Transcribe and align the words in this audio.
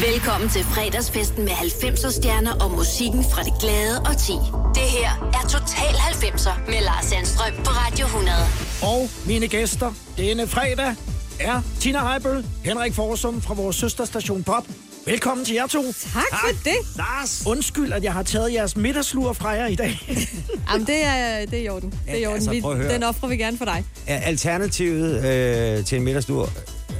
Velkommen 0.00 0.48
til 0.50 0.64
fredagsfesten 0.64 1.44
med 1.44 1.52
90'er 1.52 2.10
stjerner 2.12 2.52
og 2.52 2.70
musikken 2.70 3.24
fra 3.24 3.42
det 3.42 3.52
glade 3.60 3.98
og 4.00 4.18
ti. 4.18 4.32
Det 4.74 4.82
her 4.82 5.30
er 5.34 5.48
Total 5.48 5.94
90'er 5.94 6.70
med 6.70 6.80
Lars 6.84 7.04
Sandstrøm 7.04 7.52
på 7.64 7.70
Radio 7.70 8.06
100. 8.06 8.36
Og 8.82 9.08
mine 9.26 9.48
gæster 9.48 9.92
denne 10.16 10.46
fredag 10.46 10.94
er 11.40 11.62
Tina 11.80 12.08
Heibel, 12.10 12.46
Henrik 12.64 12.94
Forsum 12.94 13.42
fra 13.42 13.54
vores 13.54 13.76
søsterstation 13.76 14.42
Pop. 14.42 14.64
Velkommen 15.06 15.46
til 15.46 15.54
jer 15.54 15.66
to. 15.66 15.82
Tak 16.12 16.40
for 16.40 16.48
det. 16.64 16.96
Lars. 16.96 17.42
Undskyld, 17.46 17.92
at 17.92 18.04
jeg 18.04 18.12
har 18.12 18.22
taget 18.22 18.52
jeres 18.52 18.76
middagslur 18.76 19.32
fra 19.32 19.48
jer 19.48 19.66
i 19.66 19.74
dag. 19.74 19.98
Jamen, 20.72 20.86
det 20.86 21.04
er, 21.04 21.46
det 21.46 21.58
er 21.58 21.62
i 21.62 21.68
orden. 21.68 21.90
Det 21.90 22.12
er 22.12 22.14
i 22.16 22.20
Ja, 22.20 22.26
orden. 22.28 22.48
altså, 22.48 22.50
Vi, 22.50 22.88
den 22.94 23.02
offrer 23.02 23.28
vi 23.28 23.36
gerne 23.36 23.58
for 23.58 23.64
dig. 23.64 23.84
Er 24.06 24.20
Alternativet 24.20 25.24
øh, 25.24 25.84
til 25.84 25.98
en 25.98 26.04
middagstur 26.04 26.50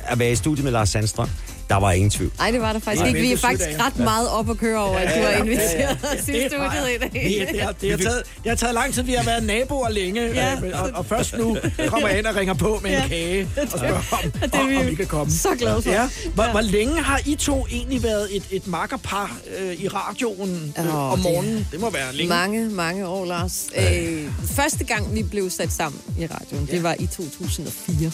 at 0.05 0.19
være 0.19 0.33
i 0.33 0.37
studiet 0.37 0.65
med 0.65 0.73
Lars 0.73 0.89
Sandstrøm, 0.89 1.29
der 1.73 1.79
var 1.81 1.93
ingen 1.93 2.11
tvivl. 2.11 2.33
Nej, 2.39 2.51
det 2.51 2.61
var 2.61 2.73
der 2.73 2.81
faktisk 2.81 3.01
Nej, 3.01 3.09
ikke. 3.09 3.21
Vi 3.21 3.33
er 3.33 3.37
faktisk 3.37 3.65
dage. 3.69 3.83
ret 3.83 3.99
meget 3.99 4.29
op 4.29 4.51
at 4.51 4.59
køre 4.59 4.79
over, 4.81 4.99
at 4.99 5.15
du 5.19 5.23
har 5.23 5.31
inviteret 5.45 5.99
os 6.03 6.29
i 6.29 6.33
Det 6.33 6.45
er 6.45 6.49
studiet 6.49 6.89
i 6.89 6.93
Det, 6.93 7.13
dag. 7.13 7.49
det, 7.53 7.61
har, 7.61 7.73
det, 7.73 7.91
har 7.91 7.97
taget, 7.99 8.23
det 8.43 8.49
har 8.51 8.57
taget 8.57 8.75
lang 8.75 8.95
tid. 8.95 9.03
Vi 9.03 9.13
har 9.13 9.25
været 9.25 9.43
naboer 9.45 9.89
længe. 9.89 10.23
Ja. 10.35 10.55
øh, 10.65 10.83
Og, 10.83 10.91
og 10.95 11.07
først 11.07 11.37
nu 11.39 11.57
kommer 11.87 12.09
jeg 12.09 12.19
ind 12.19 12.27
og 12.27 12.37
ringer 12.37 12.55
på 12.55 12.81
med 12.83 12.91
en 12.91 12.97
Ja. 12.97 13.09
kage 13.09 13.49
og 13.73 13.79
spørger, 13.79 13.95
om, 14.25 14.31
det 14.31 14.55
er 14.55 14.69
vi 14.69 14.77
om 14.77 14.89
I 14.89 14.95
kan 14.95 15.07
komme. 15.07 15.33
så 15.33 15.49
glade 15.59 15.83
for. 15.83 15.91
Ja. 15.91 16.09
Hvor, 16.35 16.45
Ja. 16.45 16.51
hvor 16.51 16.61
længe 16.61 17.03
har 17.03 17.21
I 17.27 17.35
to 17.35 17.67
egentlig 17.71 18.03
været 18.03 18.37
et, 18.37 18.43
et 18.51 18.67
makkerpar 18.67 19.37
øh, 19.61 19.73
i 19.75 19.89
radioen 19.89 20.75
øh, 20.79 20.95
om 21.13 21.19
det- 21.19 21.23
morgenen? 21.25 21.67
Det 21.73 21.81
må 21.81 21.91
være 21.91 22.15
længe. 22.15 22.29
Mange, 22.29 22.69
mange 22.69 23.07
år, 23.07 23.25
Lars. 23.25 23.67
Øh, 23.77 24.25
første 24.45 24.85
gang, 24.85 25.15
vi 25.15 25.23
blev 25.23 25.51
sat 25.51 25.73
sammen 25.73 26.01
i 26.19 26.27
radioen, 26.27 26.69
det 26.71 26.83
var 26.83 26.97
i 26.99 27.07
2004. 27.07 28.13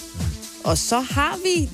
Og 0.65 0.79
så 0.79 1.01
har 1.01 1.39
vi 1.43 1.71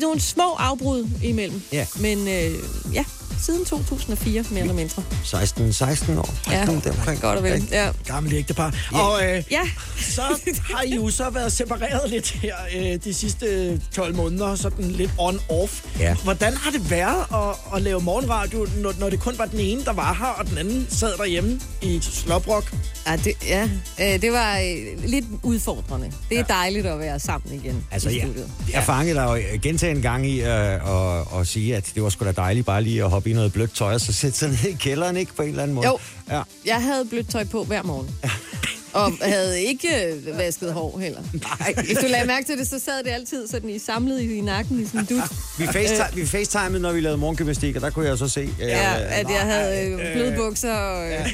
nogle 0.00 0.20
små 0.20 0.54
afbrud 0.58 1.08
imellem. 1.22 1.62
Ja. 1.72 1.86
Men 2.00 2.28
øh, 2.28 2.54
ja, 2.94 3.04
siden 3.40 3.64
2004, 3.64 4.44
mere 4.50 4.60
eller 4.60 4.74
mindre. 4.74 5.02
16, 5.24 5.72
16 5.72 6.18
år. 6.18 6.34
Ja, 6.50 6.66
Deromkring. 6.66 7.20
godt 7.20 7.38
og 7.38 7.44
vel. 7.44 7.68
Ja. 7.70 7.88
Gammelt 8.06 8.34
ægtepar. 8.34 8.74
Og 8.92 9.20
øh, 9.24 9.42
ja. 9.50 9.60
så 10.00 10.22
har 10.74 10.82
I 10.82 10.94
jo 10.94 11.10
så 11.10 11.30
været 11.30 11.52
separeret 11.52 12.10
lidt 12.10 12.30
her 12.30 12.54
øh, 12.76 12.98
de 13.04 13.14
sidste 13.14 13.80
12 13.92 14.14
måneder, 14.16 14.54
sådan 14.54 14.84
lidt 14.90 15.10
on-off. 15.18 15.98
Ja. 16.00 16.14
Hvordan 16.24 16.54
har 16.56 16.70
det 16.70 16.90
været 16.90 17.24
at, 17.34 17.76
at 17.76 17.82
lave 17.82 18.00
morgenradio, 18.00 18.66
når, 18.76 18.92
når 18.98 19.10
det 19.10 19.20
kun 19.20 19.34
var 19.38 19.46
den 19.46 19.60
ene, 19.60 19.84
der 19.84 19.92
var 19.92 20.12
her, 20.14 20.26
og 20.26 20.46
den 20.50 20.58
anden 20.58 20.86
sad 20.90 21.12
derhjemme 21.18 21.60
i 21.82 21.98
Slobrok? 22.02 22.74
Ja, 23.06 23.16
det, 23.16 23.32
ja. 23.46 23.68
Øh, 24.00 24.22
det 24.22 24.32
var 24.32 24.58
øh, 24.58 25.04
lidt 25.08 25.24
udfordrende. 25.42 26.12
Det 26.30 26.38
er 26.38 26.42
dejligt 26.44 26.86
at 26.86 26.98
være 26.98 27.20
sammen 27.20 27.54
igen 27.64 27.84
Altså, 27.90 28.08
i 28.08 28.14
ja, 28.14 28.24
studiet. 28.24 28.50
jeg 28.72 28.82
fangede 28.84 29.14
dig 29.14 29.24
jo 29.52 29.58
gentagen 29.62 30.02
gang 30.02 30.26
i 30.26 30.40
øh, 30.40 30.74
at, 30.74 31.40
at 31.40 31.46
sige, 31.46 31.76
at 31.76 31.90
det 31.94 32.02
var 32.02 32.08
sgu 32.08 32.24
da 32.24 32.32
dejligt 32.32 32.66
bare 32.66 32.82
lige 32.82 33.04
at 33.04 33.10
hoppe 33.10 33.25
i 33.26 33.32
noget 33.32 33.52
blødt 33.52 33.74
tøj, 33.74 33.94
og 33.94 34.00
så 34.00 34.12
sætte 34.12 34.38
sig 34.38 34.48
ned 34.48 34.64
i 34.64 34.76
kælderen, 34.80 35.16
ikke? 35.16 35.34
På 35.34 35.42
en 35.42 35.48
eller 35.48 35.62
anden 35.62 35.74
måde. 35.74 35.86
Jo. 35.86 35.98
Ja. 36.30 36.42
Jeg 36.66 36.82
havde 36.82 37.04
blødt 37.04 37.28
tøj 37.30 37.44
på 37.44 37.64
hver 37.64 37.82
morgen. 37.82 38.10
Og 38.92 39.12
havde 39.22 39.62
ikke 39.62 39.88
øh, 40.28 40.38
vasket 40.38 40.72
hår 40.72 40.98
heller. 40.98 41.20
Nej. 41.32 41.74
Hvis 41.84 41.98
du 41.98 42.06
lagde 42.08 42.26
mærke 42.26 42.46
til 42.46 42.58
det, 42.58 42.68
så 42.68 42.78
sad 42.78 43.04
det 43.04 43.10
altid 43.10 43.48
sådan 43.48 43.70
i 43.70 43.78
samlet 43.78 44.20
i, 44.20 44.40
nakken 44.40 44.80
i 44.82 44.86
sådan 44.86 45.04
dut. 45.04 45.22
Vi, 45.58 45.66
facetime, 45.66 46.06
vi 46.14 46.26
facetimede, 46.26 46.80
når 46.82 46.92
vi 46.92 47.00
lavede 47.00 47.18
morgengymnastik, 47.18 47.76
og 47.76 47.82
der 47.82 47.90
kunne 47.90 48.08
jeg 48.08 48.18
så 48.18 48.28
se... 48.28 48.40
Øh, 48.40 48.68
Ja, 48.68 48.94
at 48.98 49.30
jeg 49.30 49.40
havde 49.40 49.88
øh, 49.90 50.12
bløde 50.12 50.34
bukser 50.36 50.72
og, 50.74 51.10
øh, 51.12 51.26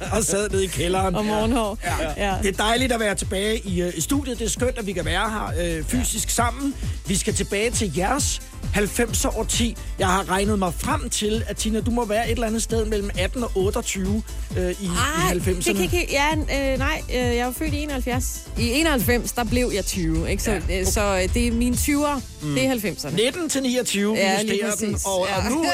Og 0.16 0.24
sad 0.24 0.48
nede 0.50 0.64
i 0.64 0.66
kælderen. 0.66 1.14
og 1.14 1.24
morgenhår. 1.24 1.78
Ja. 2.16 2.34
Det 2.42 2.48
er 2.48 2.56
dejligt 2.64 2.92
at 2.92 3.00
være 3.00 3.14
tilbage 3.14 3.58
i, 3.64 3.82
øh, 3.82 3.92
i 3.96 4.00
studiet. 4.00 4.38
Det 4.38 4.44
er 4.44 4.48
skønt, 4.50 4.78
at 4.78 4.86
vi 4.86 4.92
kan 4.92 5.04
være 5.04 5.30
her 5.30 5.76
øh, 5.78 5.84
fysisk 5.84 6.30
sammen. 6.30 6.74
Vi 7.06 7.16
skal 7.16 7.34
tilbage 7.34 7.70
til 7.70 7.92
jeres 7.96 8.42
90'er 8.76 9.38
årti. 9.38 9.76
Jeg 9.98 10.06
har 10.08 10.30
regnet 10.30 10.58
mig 10.58 10.72
frem 10.78 11.10
til, 11.10 11.44
at 11.46 11.56
Tina, 11.56 11.80
du 11.80 11.90
må 11.90 12.04
være 12.04 12.26
et 12.26 12.32
eller 12.32 12.46
andet 12.46 12.62
sted 12.62 12.84
mellem 12.84 13.10
18 13.18 13.42
og 13.44 13.50
28 13.54 14.22
øh, 14.56 14.70
i, 14.70 14.74
i 14.84 14.86
Ej, 14.86 15.32
90'erne. 15.34 15.50
det 15.64 15.64
kan 15.64 15.82
ikke, 15.82 16.08
ja, 16.10 16.72
øh, 16.72 16.78
nej, 16.78 17.02
øh, 17.10 17.36
jeg 17.36 17.46
var 17.46 17.52
født 17.52 17.74
i 17.74 17.78
71. 17.82 18.42
I 18.58 18.68
91, 18.70 19.32
der 19.32 19.44
blev 19.44 19.70
jeg 19.74 19.84
20, 19.84 20.30
ikke? 20.30 20.42
Så, 20.42 20.50
ja, 20.50 20.56
okay. 20.58 20.84
så 20.84 21.20
øh, 21.22 21.34
det 21.34 21.48
er 21.48 21.52
mine 21.52 21.76
20'er, 21.76 22.20
mm. 22.42 22.54
det 22.54 22.64
er 22.66 22.74
90'erne. 22.74 23.10
19 23.16 23.48
til 23.48 23.62
29, 23.62 24.12
vi 24.14 24.18
Ja, 24.20 24.42
lige 24.42 24.66
justerer 24.66 24.88
den. 24.90 24.98
Og, 25.06 25.26
Ja. 25.28 25.36
og 25.36 25.50
nu, 25.52 25.64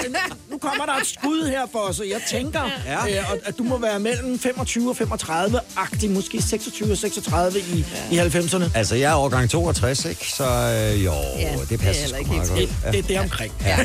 nu 0.50 0.58
kommer 0.58 0.86
der 0.86 0.92
et 0.94 1.06
skud 1.06 1.46
her 1.48 1.60
for 1.72 1.78
os, 1.78 2.00
og 2.00 2.08
jeg 2.08 2.20
tænker, 2.30 2.60
Ja. 2.86 3.20
øh, 3.20 3.32
at- 3.44 3.58
du 3.58 3.62
må 3.62 3.78
være 3.78 4.00
mellem 4.00 4.38
25 4.38 4.90
og 4.90 4.96
35-agtig, 5.00 6.10
måske 6.10 6.42
26 6.42 6.92
og 6.92 6.98
36 6.98 7.58
i, 7.60 7.84
ja. 8.12 8.24
i 8.24 8.28
90'erne. 8.28 8.64
Altså, 8.74 8.94
jeg 8.94 9.10
er 9.12 9.16
årgang 9.16 9.50
62, 9.50 10.04
ikke? 10.04 10.30
Så 10.32 10.44
øh, 10.44 11.04
jo, 11.04 11.12
Ja, 11.12 11.52
det 11.60 11.68
det 11.68 11.74
er 11.74 11.78
passer 11.84 12.02
heller 12.02 12.18
sgu 12.24 12.32
meget 12.36 12.48
godt. 12.50 12.60
Det, 12.84 12.92
det 12.92 12.98
er 12.98 13.02
deromkring. 13.02 13.52
Ja. 13.66 13.78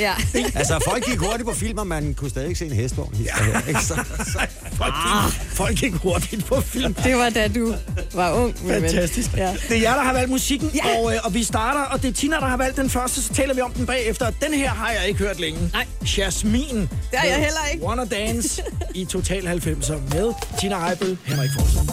ja. 0.00 0.12
Altså, 0.54 0.80
folk 0.88 1.04
gik 1.06 1.18
hurtigt 1.18 1.48
på 1.48 1.54
film, 1.54 1.78
og 1.78 1.86
man 1.86 2.14
kunne 2.14 2.30
stadig 2.30 2.48
ikke 2.48 2.58
se 2.58 2.66
en 2.66 2.72
hestvogn. 2.72 3.14
Ja. 3.24 3.44
Her, 3.44 3.60
ikke? 3.68 3.80
Så, 3.80 3.94
så, 4.24 4.46
Folk, 4.72 4.94
gik, 4.94 5.32
folk 5.52 5.76
gik 5.78 5.92
hurtigt 5.94 6.44
på 6.46 6.60
film. 6.60 6.94
Det 6.94 7.16
var 7.16 7.30
da 7.30 7.48
du 7.48 7.74
var 8.14 8.32
ung. 8.32 8.54
Fantastisk. 8.68 9.30
Ja. 9.36 9.54
Det 9.68 9.76
er 9.76 9.80
jer, 9.80 9.94
der 9.94 10.02
har 10.02 10.12
valgt 10.12 10.30
musikken, 10.30 10.70
Ja. 10.74 10.98
og, 10.98 11.14
øh, 11.14 11.20
og 11.24 11.34
vi 11.34 11.42
starter, 11.44 11.80
og 11.80 12.02
det 12.02 12.08
er 12.08 12.12
Tina, 12.12 12.36
der 12.36 12.46
har 12.46 12.56
valgt 12.56 12.76
den 12.76 12.90
første, 12.90 13.22
så 13.22 13.34
taler 13.34 13.54
vi 13.54 13.60
om 13.60 13.72
den 13.72 13.86
bagefter. 13.86 14.30
Den 14.30 14.54
her 14.54 14.68
har 14.70 14.90
jeg 14.90 15.08
ikke 15.08 15.18
hørt 15.20 15.40
længe. 15.40 15.70
Nej. 15.72 15.86
Jasmin. 16.18 16.76
Det 16.80 16.88
har 17.14 17.26
jeg 17.26 17.36
heller 17.36 17.68
ikke. 17.72 17.84
Wanna 17.86 18.04
Dance 18.04 18.62
i 18.94 19.04
Total 19.04 19.42
90'er 19.46 20.14
med 20.14 20.32
Tina 20.60 20.86
Heibel, 20.86 21.18
Henrik 21.24 21.50
Forsum. 21.58 21.88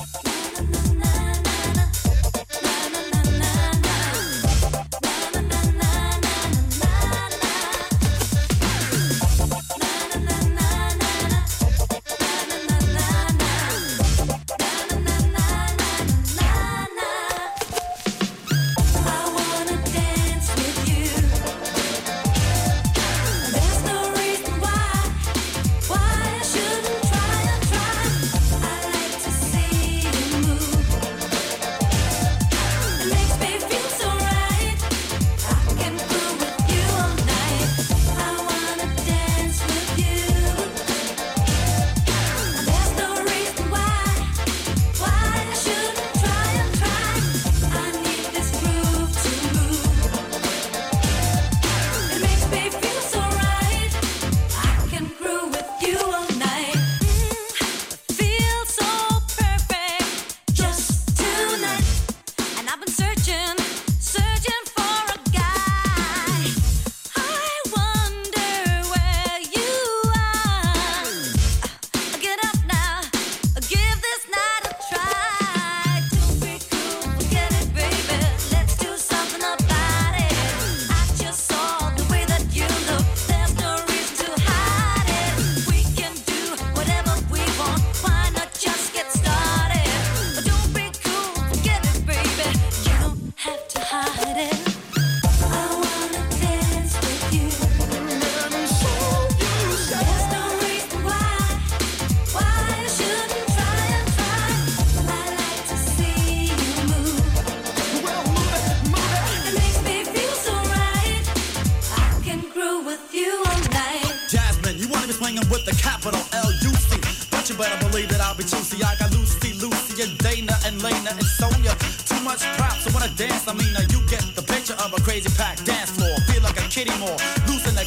Wanna 115.32 115.46
be 115.46 115.52
with 115.52 115.66
the 115.66 115.76
capital 115.76 116.20
L-U-C 116.34 117.00
But 117.32 117.50
you 117.50 117.56
better 117.56 117.78
believe 117.88 118.10
that 118.10 118.22
I'll 118.22 118.36
be 118.36 118.44
juicy 118.44 118.84
I 118.84 118.96
got 118.96 119.12
Lucy, 119.12 119.54
Lucy, 119.54 120.04
and 120.04 120.18
Dana, 120.20 120.56
and 120.66 120.82
Lena, 120.84 121.12
and 121.12 121.24
Sonia 121.24 121.76
Too 122.06 122.20
much 122.24 122.44
props, 122.58 122.84
so 122.84 122.92
when 122.92 123.04
I 123.04 123.12
dance, 123.16 123.48
I 123.48 123.54
mean, 123.54 123.72
uh, 123.76 123.82
you 123.90 124.00
get 124.08 124.24
the 124.36 124.44
picture 124.44 124.76
of 124.84 124.94
a 124.94 125.02
crazy 125.02 125.30
packed 125.38 125.66
dance 125.66 125.92
floor 125.92 126.16
Feel 126.28 126.44
like 126.44 126.58
a 126.60 126.68
kitty 126.68 126.96
more, 127.00 127.18
loose 127.48 127.68
in 127.68 127.76
the 127.76 127.86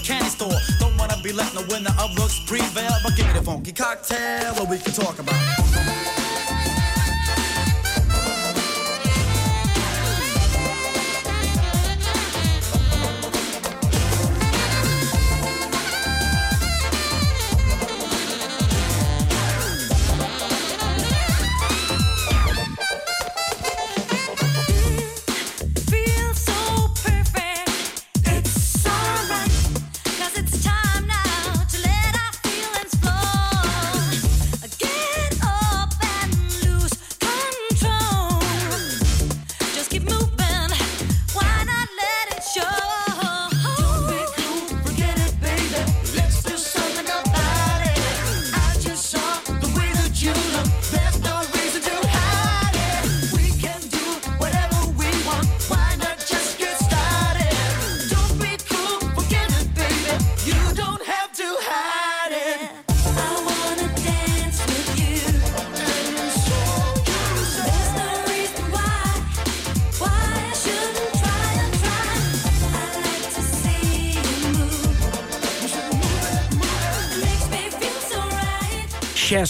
let 1.35 1.53
the 1.53 1.63
winner 1.75 1.91
of 1.99 2.15
looks 2.17 2.39
prevail. 2.39 2.93
But 3.03 3.17
give 3.17 3.27
me 3.27 3.33
the 3.33 3.43
funky 3.43 3.73
cocktail, 3.73 4.55
or 4.61 4.67
we 4.67 4.79
can 4.79 4.93
talk 4.93 5.19
about 5.19 5.35
it. 5.35 6.04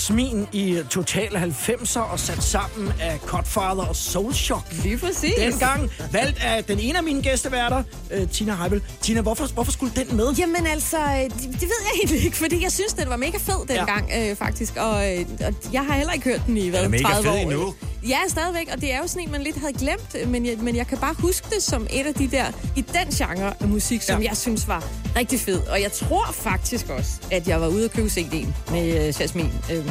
Jasmin 0.05 0.47
i 0.53 0.79
Total 0.91 1.29
90'er 1.37 2.01
og 2.01 2.21
sat 2.21 2.43
sammen 2.43 2.93
af 3.01 3.21
Godfather 3.27 3.85
og 3.89 3.97
Soul 3.97 4.35
Shock. 4.35 4.63
Lige 4.83 4.99
præcis. 4.99 5.35
Dengang 5.39 5.91
valgt 6.13 6.39
af 6.43 6.65
den 6.65 6.79
ene 6.81 6.99
af 6.99 7.05
mine 7.05 7.23
gæsteværter, 7.23 7.83
øh, 8.11 8.29
Tina 8.29 8.55
Heibel. 8.55 8.83
Tina, 9.01 9.21
hvorfor, 9.21 9.47
hvorfor 9.47 9.73
skulle 9.73 9.93
den 9.97 10.17
med? 10.17 10.33
Jamen 10.39 10.67
altså, 10.67 10.97
øh, 10.97 11.23
det, 11.23 11.41
det 11.41 11.63
ved 11.63 11.81
jeg 11.85 11.91
egentlig 11.95 12.25
ikke, 12.25 12.37
fordi 12.37 12.63
jeg 12.63 12.73
synes, 12.73 12.93
den 12.93 13.09
var 13.09 13.17
mega 13.17 13.39
fed 13.39 13.77
dengang, 13.77 14.09
ja. 14.09 14.31
øh, 14.31 14.37
faktisk. 14.37 14.77
Og, 14.77 15.15
øh, 15.15 15.27
og 15.47 15.55
jeg 15.73 15.85
har 15.87 15.95
heller 15.95 16.13
ikke 16.13 16.25
hørt 16.25 16.43
den 16.47 16.57
i, 16.57 16.69
hvad, 16.69 16.79
Den 16.79 16.87
er 16.87 16.91
mega 16.91 17.03
30 17.03 17.23
fed 17.23 17.33
år. 17.33 17.37
endnu. 17.37 17.75
Ja, 18.09 18.19
stadigvæk, 18.29 18.69
og 18.73 18.81
det 18.81 18.93
er 18.95 18.99
jo 18.99 19.07
sådan 19.07 19.23
en, 19.23 19.31
man 19.33 19.43
lidt 19.43 19.57
havde 19.57 19.73
glemt, 19.73 20.29
men 20.29 20.47
jeg, 20.47 20.57
men 20.59 20.77
jeg 20.77 20.87
kan 20.87 20.99
bare 20.99 21.15
huske 21.19 21.47
det 21.55 21.63
som 21.63 21.87
et 21.91 22.07
af 22.07 22.15
de 22.15 22.29
der, 22.31 22.45
i 22.77 22.81
den 22.81 23.13
genre 23.15 23.53
af 23.61 23.69
musik, 23.69 24.03
som 24.03 24.23
Ja. 24.23 24.29
jeg 24.29 24.37
synes 24.37 24.69
var 24.69 24.85
rigtig 25.17 25.41
fed. 25.41 25.61
Og 25.67 25.83
jeg 25.83 25.93
tror 25.93 26.33
faktisk 26.33 26.89
også, 26.91 27.11
at 27.31 27.49
jeg 27.49 27.61
var 27.61 27.69
ude 27.69 27.85
og 27.85 27.91
købe 27.91 28.09
CD'en 28.09 28.47
med 28.73 29.09
øh, 29.09 29.21
Jasmin. 29.21 29.53
Øhm, 29.73 29.89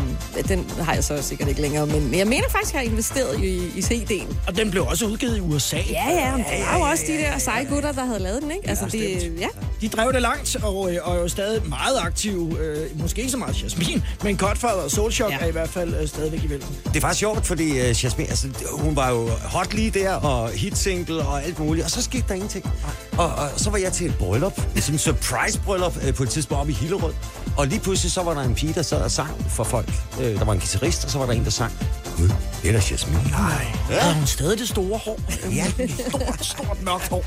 den 0.47 0.69
har 0.81 0.93
jeg 0.93 1.03
så 1.03 1.21
sikkert 1.21 1.49
ikke 1.49 1.61
længere, 1.61 1.85
men 1.85 2.13
jeg 2.15 2.27
mener 2.27 2.43
faktisk, 2.49 2.73
at 2.75 2.81
jeg 2.81 2.81
har 2.89 2.91
investeret 2.91 3.43
i, 3.43 3.55
i 3.75 3.79
CD'en. 3.79 4.35
Og 4.47 4.57
den 4.57 4.71
blev 4.71 4.85
også 4.87 5.05
udgivet 5.05 5.37
i 5.37 5.39
USA. 5.39 5.77
Ja, 5.89 6.09
ja, 6.09 6.31
men 6.37 6.45
det 6.45 6.65
var 6.71 6.77
jo 6.77 6.83
også 6.83 7.03
de 7.07 7.13
der 7.13 7.37
seje 7.37 7.63
gutter, 7.65 7.91
der 7.91 8.05
havde 8.05 8.19
lavet 8.19 8.41
den, 8.41 8.51
ikke? 8.51 8.69
Altså, 8.69 8.85
det, 8.91 9.33
ja. 9.39 9.47
De 9.83 9.89
drev 9.89 10.13
det 10.13 10.21
langt, 10.21 10.55
og, 10.63 10.93
øh, 10.93 10.99
og 11.03 11.15
er 11.15 11.19
jo 11.19 11.27
stadig 11.27 11.69
meget 11.69 11.97
aktive. 11.99 12.59
Øh, 12.59 13.01
måske 13.01 13.21
ikke 13.21 13.31
så 13.31 13.37
meget 13.37 13.63
Jasmin, 13.63 14.03
men 14.23 14.37
Godfather 14.37 14.81
og 14.81 14.91
Soul 14.91 15.11
Shock 15.11 15.31
ja. 15.31 15.37
Er 15.39 15.45
i 15.45 15.51
hvert 15.51 15.69
fald 15.69 15.95
øh, 16.01 16.07
stadigvæk 16.07 16.43
i 16.43 16.49
vælten. 16.49 16.75
Det 16.85 16.95
er 16.95 17.01
faktisk 17.01 17.19
sjovt, 17.19 17.45
fordi 17.45 17.71
uh, 17.71 18.03
Jasmine, 18.03 18.29
altså, 18.29 18.47
hun 18.71 18.95
var 18.95 19.09
jo 19.09 19.27
hot 19.27 19.73
lige 19.73 19.91
der, 19.91 20.13
og 20.13 20.49
hitsingle 20.49 21.21
og 21.21 21.43
alt 21.43 21.59
muligt, 21.59 21.85
og 21.85 21.91
så 21.91 22.01
skete 22.01 22.23
der 22.27 22.33
ingenting. 22.33 22.71
Og, 23.17 23.25
og 23.25 23.49
så 23.57 23.69
var 23.69 23.77
jeg 23.77 23.93
til 23.93 24.07
et 24.07 24.15
bryllup, 24.17 24.61
sådan 24.75 24.95
en 24.95 24.99
surprise-bryllup 24.99 25.95
uh, 26.07 26.13
på 26.13 26.23
et 26.23 26.29
tidspunkt 26.29 26.59
oppe 26.59 26.71
i 26.71 26.75
Hillerød, 26.75 27.13
og 27.57 27.67
lige 27.67 27.79
pludselig 27.79 28.11
så 28.11 28.23
var 28.23 28.33
der 28.33 28.41
en 28.41 28.55
pige, 28.55 28.73
der 28.73 28.81
sad 28.81 29.01
og 29.01 29.11
sang 29.11 29.45
for 29.49 29.63
folk. 29.63 29.89
Uh, 30.17 30.23
der 30.23 30.45
var 30.45 30.53
en 30.53 30.59
guitarist, 30.59 31.05
og 31.05 31.11
så 31.11 31.17
var 31.17 31.25
der 31.25 31.33
en, 31.33 31.43
der 31.43 31.49
sang, 31.49 31.73
Gud, 32.17 32.29
det 32.61 32.69
er 32.69 32.71
da 32.71 32.81
Jasmine. 32.91 33.23
Nej, 33.31 33.65
ja. 33.89 33.99
havde 33.99 34.15
hun 34.15 34.27
stadig 34.27 34.59
det 34.59 34.69
store 34.69 34.97
hår? 34.97 35.19
Ja. 35.51 35.65
Stort, 36.09 36.45
stort 36.45 36.83
mørkt 36.83 37.07
hår. 37.07 37.25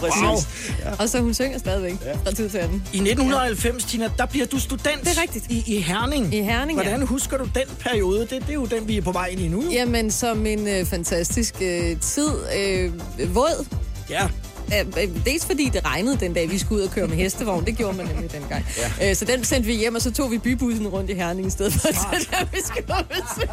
Præcis. 0.00 0.22
Wow. 0.22 0.94
Og 0.98 1.08
så 1.08 1.20
hun 1.20 1.34
synger 1.34 1.58
stadigvæk 1.58 1.94
fra 2.24 2.32
tid 2.32 2.50
til 2.50 2.58
anden. 2.58 2.76
I 2.92 2.96
1990, 2.96 3.84
Tina, 3.84 4.10
der 4.18 4.26
bliver 4.26 4.46
du 4.46 4.58
student 4.58 5.00
Det 5.04 5.18
er 5.18 5.22
rigtigt. 5.22 5.46
I, 5.50 5.64
i 5.66 5.80
Herning. 5.80 6.34
I 6.34 6.42
Herning, 6.42 6.78
ja. 6.78 6.84
Hvordan 6.84 7.06
husker 7.06 7.38
du 7.38 7.44
den 7.44 7.76
periode? 7.80 8.20
Det, 8.20 8.30
det 8.30 8.50
er 8.50 8.54
jo 8.54 8.66
den, 8.66 8.88
vi 8.88 8.96
er 8.96 9.02
på 9.02 9.12
vej 9.12 9.26
ind 9.26 9.40
i 9.40 9.48
nu. 9.48 9.64
Jamen, 9.72 10.10
som 10.10 10.46
en 10.46 10.68
øh, 10.68 10.86
fantastisk 10.86 11.54
øh, 11.60 12.00
tid. 12.00 12.30
Øh, 12.56 12.92
våd. 13.34 13.66
Ja. 14.10 14.28
Øh, 14.74 15.02
øh, 15.02 15.08
dels 15.26 15.46
fordi 15.46 15.70
det 15.72 15.84
regnede 15.84 16.16
den 16.20 16.34
dag, 16.34 16.50
vi 16.50 16.58
skulle 16.58 16.82
ud 16.82 16.86
og 16.88 16.92
køre 16.94 17.06
med 17.06 17.16
hestevogn. 17.16 17.64
Det 17.66 17.76
gjorde 17.76 17.96
man 17.96 18.06
nemlig 18.06 18.32
dengang. 18.32 18.66
Ja. 19.00 19.10
Øh, 19.10 19.16
så 19.16 19.24
den 19.24 19.44
sendte 19.44 19.66
vi 19.66 19.74
hjem, 19.74 19.94
og 19.94 20.02
så 20.02 20.12
tog 20.12 20.30
vi 20.30 20.38
bybussen 20.38 20.88
rundt 20.88 21.10
i 21.10 21.14
Herning 21.14 21.46
i 21.46 21.50
stedet 21.50 21.72
for, 21.72 21.78
til 21.88 22.28
der 22.30 22.44
vi 22.52 22.58
skulle 22.66 22.86
på 22.86 22.94
besøg. 23.08 23.48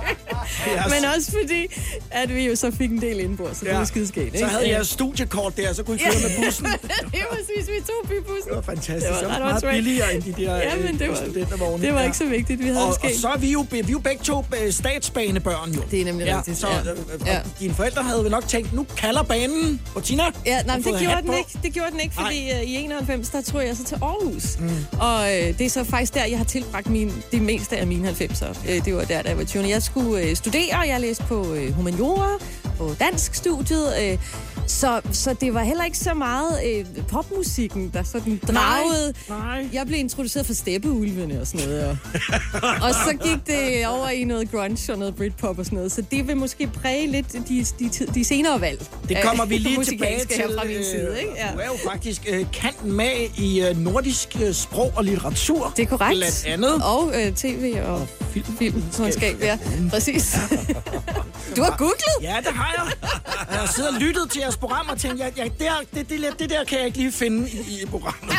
Yes. 0.67 0.93
Men 0.93 1.05
også 1.17 1.31
fordi, 1.31 1.67
at 2.11 2.35
vi 2.35 2.45
jo 2.47 2.55
så 2.55 2.71
fik 2.71 2.89
en 2.91 3.01
del 3.01 3.19
indbord, 3.19 3.53
så 3.53 3.65
det 3.65 3.73
var 3.73 3.85
skideskægt. 3.85 4.31
Så 4.31 4.35
ikke? 4.37 4.47
havde 4.47 4.63
Øh, 4.65 4.69
jeg 4.69 4.85
studiekort 4.85 5.57
der, 5.57 5.73
så 5.73 5.83
kunne 5.83 5.95
I 5.95 5.99
køre 5.99 6.13
med 6.21 6.45
bussen. 6.45 6.65
det 7.13 7.19
var 7.29 7.37
præcis, 7.37 7.69
vi 7.69 7.79
tog 7.87 8.09
bybussen. 8.09 8.47
Det 8.47 8.55
var 8.55 8.61
fantastisk. 8.61 9.05
Det 9.05 9.11
var 9.11 9.19
Det 9.19 9.29
var 9.29 9.39
meget 9.39 9.53
åndssvagt. 9.53 9.75
billigere 9.75 10.13
end 10.15 10.23
de 10.23 10.33
der 10.43 10.55
Ja, 10.57 10.75
men 10.75 10.99
det 10.99 11.09
var, 11.09 11.15
studentervogne. 11.15 11.83
det 11.85 11.93
var 11.93 11.99
Ja. 11.99 12.05
ikke 12.05 12.17
så 12.17 12.25
vigtigt, 12.25 12.59
vi 12.59 12.67
havde 12.67 12.79
Og, 12.81 12.87
og 13.03 13.09
så 13.21 13.27
er 13.27 13.37
vi 13.37 13.51
jo, 13.51 13.65
vi 13.71 13.79
er 13.79 13.83
jo 13.89 13.99
begge 13.99 14.23
to 14.23 14.45
statsbanebørn 14.71 15.71
jo. 15.71 15.81
Det 15.91 16.01
er 16.01 16.05
nemlig 16.05 16.35
rigtigt, 16.37 16.57
Så, 16.57 16.67
ja. 16.67 16.79
øh, 16.91 16.97
øh, 17.13 17.27
Ja. 17.27 17.39
og 17.39 17.45
dine 17.59 17.73
forældre 17.73 18.03
havde 18.03 18.23
vel 18.23 18.31
nok 18.31 18.47
tænkt, 18.47 18.73
nu 18.73 18.85
kalder 18.97 19.23
banen 19.23 19.81
på 19.93 20.01
Tina. 20.01 20.23
Ja, 20.45 20.61
nej, 20.63 20.75
det 20.75 20.85
gjorde 20.85 21.02
hat 21.09 21.23
den 21.23 21.33
ikke. 21.33 21.59
Det 21.63 21.73
gjorde 21.73 21.91
den 21.91 21.99
ikke, 21.99 22.15
fordi 22.15 22.51
uh, 22.51 22.69
i 22.69 22.75
91, 22.75 23.29
der 23.29 23.41
tog 23.41 23.65
jeg 23.65 23.77
så 23.77 23.83
til 23.83 23.95
Aarhus. 24.01 24.59
Mm. 24.59 24.69
Og 24.99 25.35
øh, 25.35 25.57
det 25.57 25.61
er 25.61 25.69
så 25.69 25.83
faktisk 25.83 26.13
der, 26.13 26.25
jeg 26.25 26.37
har 26.37 26.45
tilbragt 26.45 26.89
min, 26.89 27.11
det 27.31 27.41
meste 27.41 27.77
af 27.77 27.87
mine 27.87 28.09
90'er. 28.09 28.71
Øh, 28.71 28.85
det 28.85 28.95
var 28.95 29.03
der, 29.03 29.21
da 29.21 29.29
jeg 29.29 29.37
var 29.37 29.43
20. 29.43 29.63
Jeg 29.63 29.83
skulle 29.83 30.21
øh, 30.21 30.35
studere, 30.35 30.79
jeg 30.79 31.01
læste 31.01 31.23
på 31.23 31.53
øh, 31.53 31.71
humaniora, 31.73 32.29
på 32.77 32.91
dansk 32.99 33.35
studiet. 33.35 33.93
Øh, 34.01 34.17
så, 34.67 35.01
så 35.11 35.35
det 35.41 35.53
var 35.53 35.63
heller 35.63 35.85
ikke 35.85 35.97
så 35.97 36.13
meget 36.13 36.59
øh, 36.65 36.85
popmusikken, 37.07 37.89
der 37.93 38.03
sådan 38.03 38.41
dragede. 38.47 39.13
nej. 39.29 39.69
Jeg 39.73 39.87
blev 39.87 39.99
introduceret 39.99 40.45
for 40.45 40.53
steppeulvene 40.53 41.41
og 41.41 41.47
sådan 41.47 41.67
noget. 41.67 41.89
Og, 41.89 41.97
og 42.87 42.93
så 42.93 43.17
gik 43.23 43.47
det 43.47 43.87
over 43.87 44.09
i 44.09 44.23
noget 44.23 44.51
grunge 44.51 44.93
og 44.93 44.99
noget 44.99 45.15
Britpop 45.15 45.59
og 45.59 45.65
sådan 45.65 45.75
noget. 45.75 45.91
Så 45.91 46.03
det 46.11 46.27
vil 46.27 46.37
måske 46.37 46.67
præge 46.67 47.07
lidt 47.07 47.33
de, 47.33 47.65
de, 47.79 47.89
de, 48.15 48.25
senere 48.25 48.61
valg. 48.61 48.85
Det 49.09 49.17
kommer 49.23 49.45
vi 49.45 49.55
øh, 49.55 49.61
lige 49.61 49.83
tilbage 49.93 50.19
til. 50.19 50.43
fra 50.59 50.65
min 50.65 50.83
side, 50.83 51.21
ikke? 51.21 51.33
Ja. 51.35 51.51
Du 51.53 51.59
er 51.59 51.65
jo 51.65 51.89
faktisk 51.89 52.21
øh, 52.29 52.45
kanten 52.53 52.91
med 52.91 53.11
i 53.37 53.61
øh, 53.61 53.77
nordisk 53.77 54.37
øh, 54.43 54.53
sprog 54.53 54.93
og 54.95 55.03
litteratur. 55.03 55.73
Det 55.77 55.83
er 55.83 55.87
korrekt. 55.87 56.17
Blandt 56.17 56.45
andet. 56.45 56.83
Og 56.83 57.11
øh, 57.15 57.33
tv 57.33 57.75
og 57.85 58.07
film. 58.31 58.45
filmkundskab, 58.59 59.41
ja. 59.41 59.57
Præcis. 59.89 60.35
Du 61.57 61.63
har 61.63 61.75
googlet? 61.77 62.15
Ja, 62.21 62.35
det 62.45 62.53
har 62.53 62.73
jeg. 62.77 63.09
Jeg 63.51 63.59
har 63.59 63.73
siddet 63.75 63.91
og 63.93 63.99
lyttet 63.99 64.31
til 64.31 64.39
jeres 64.53 64.57
program 64.59 64.89
og 64.89 64.97
tænkt, 64.99 65.19
ja, 65.19 65.27
ja, 65.37 65.43
der, 65.43 65.71
det, 65.93 66.09
det, 66.09 66.39
det 66.39 66.49
der 66.49 66.63
kan 66.63 66.77
jeg 66.77 66.85
ikke 66.85 66.97
lige 66.97 67.11
finde 67.11 67.49
i, 67.49 67.81
i 67.81 67.85
programmet. 67.85 68.35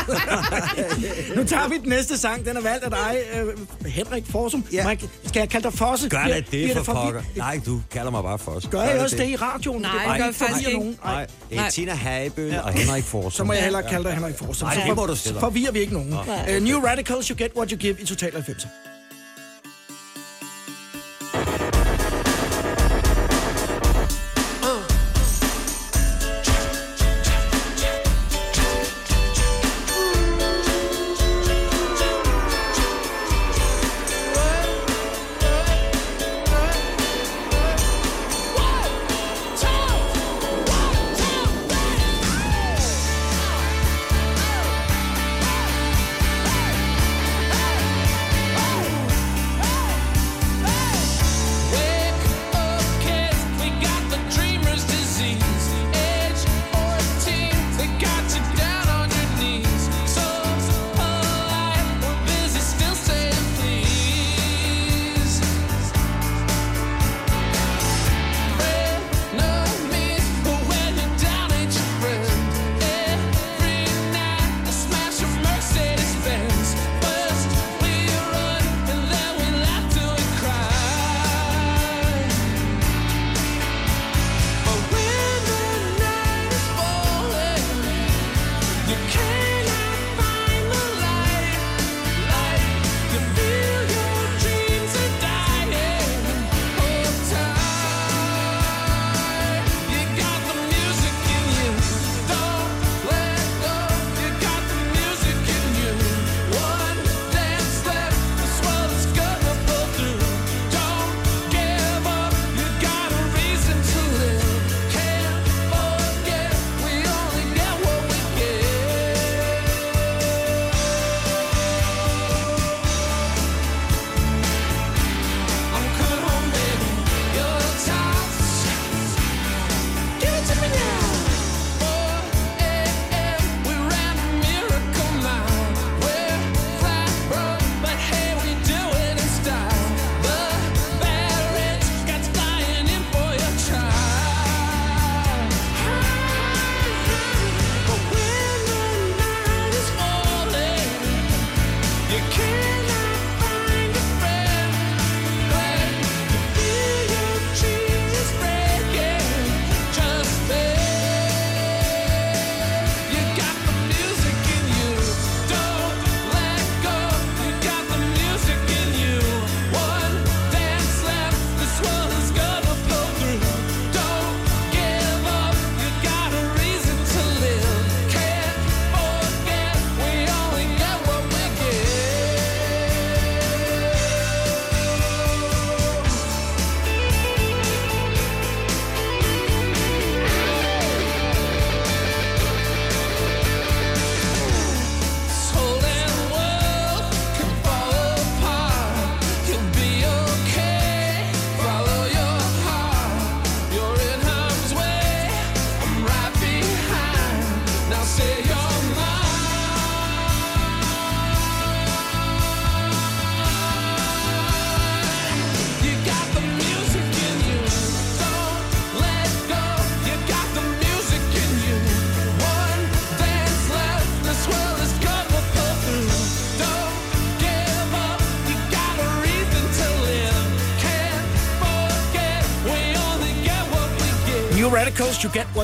nu 1.37 1.45
tager 1.45 1.69
vi 1.69 1.79
den 1.79 1.89
næste 1.89 2.19
sang. 2.19 2.47
Den 2.47 2.57
er 2.57 2.61
valgt 2.61 2.85
af 2.85 2.91
dig, 2.91 3.17
øh, 3.35 3.91
Henrik 3.93 4.25
Forsum. 4.31 4.65
Ja. 4.73 4.89
Mike, 4.89 5.09
skal 5.27 5.41
jeg 5.41 5.49
kalde 5.49 5.65
dig 5.71 5.79
Fosse? 5.79 6.09
Gør 6.09 6.25
da 6.29 6.41
bliver 6.51 6.75
det 6.75 6.85
for 6.87 6.95
pokker. 6.95 7.23
Nej, 7.37 7.61
du 7.67 7.81
kalder 7.91 8.11
mig 8.11 8.23
bare 8.23 8.39
for 8.39 8.53
os. 8.53 8.67
Gør 8.71 8.83
jeg 8.83 9.01
også 9.01 9.17
det 9.17 9.29
i 9.29 9.37
radioen? 9.37 9.83
Nej, 9.83 9.91
Det 9.93 9.99
er 9.99 10.01
det 10.01 10.09
gør 10.09 10.15
ikke 10.15 10.25
jeg 10.25 10.35
faktisk 10.49 10.69
ikke. 10.69 10.79
nogen. 10.81 10.99
Nej, 11.05 11.27
det 11.51 11.59
er. 11.59 11.71
Tina 11.71 11.95
Habel 11.95 12.61
og 12.65 12.73
Henrik 12.73 13.05
Forsum. 13.05 13.31
Så 13.31 13.45
må 13.45 13.53
jeg 13.53 13.63
hellere 13.63 13.83
kalde 13.91 14.05
dig 14.05 14.15
Henrik 14.15 14.39
Forsum. 14.39 14.67
Nej, 14.67 14.75
Så 14.75 14.81
det 14.81 14.89
for- 14.89 14.95
må 14.95 15.07
du 15.07 15.17
selv. 15.17 15.41
forvirrer 15.41 15.73
vi 15.73 15.79
ikke 15.79 15.93
nogen. 15.93 16.13
Uh, 16.13 16.63
New 16.63 16.81
Radicals, 16.81 17.27
You 17.29 17.37
Get 17.39 17.51
What 17.57 17.71
You 17.71 17.79
Give 17.79 17.97
i 18.01 18.07
Total 18.07 18.33
90. 18.33 18.67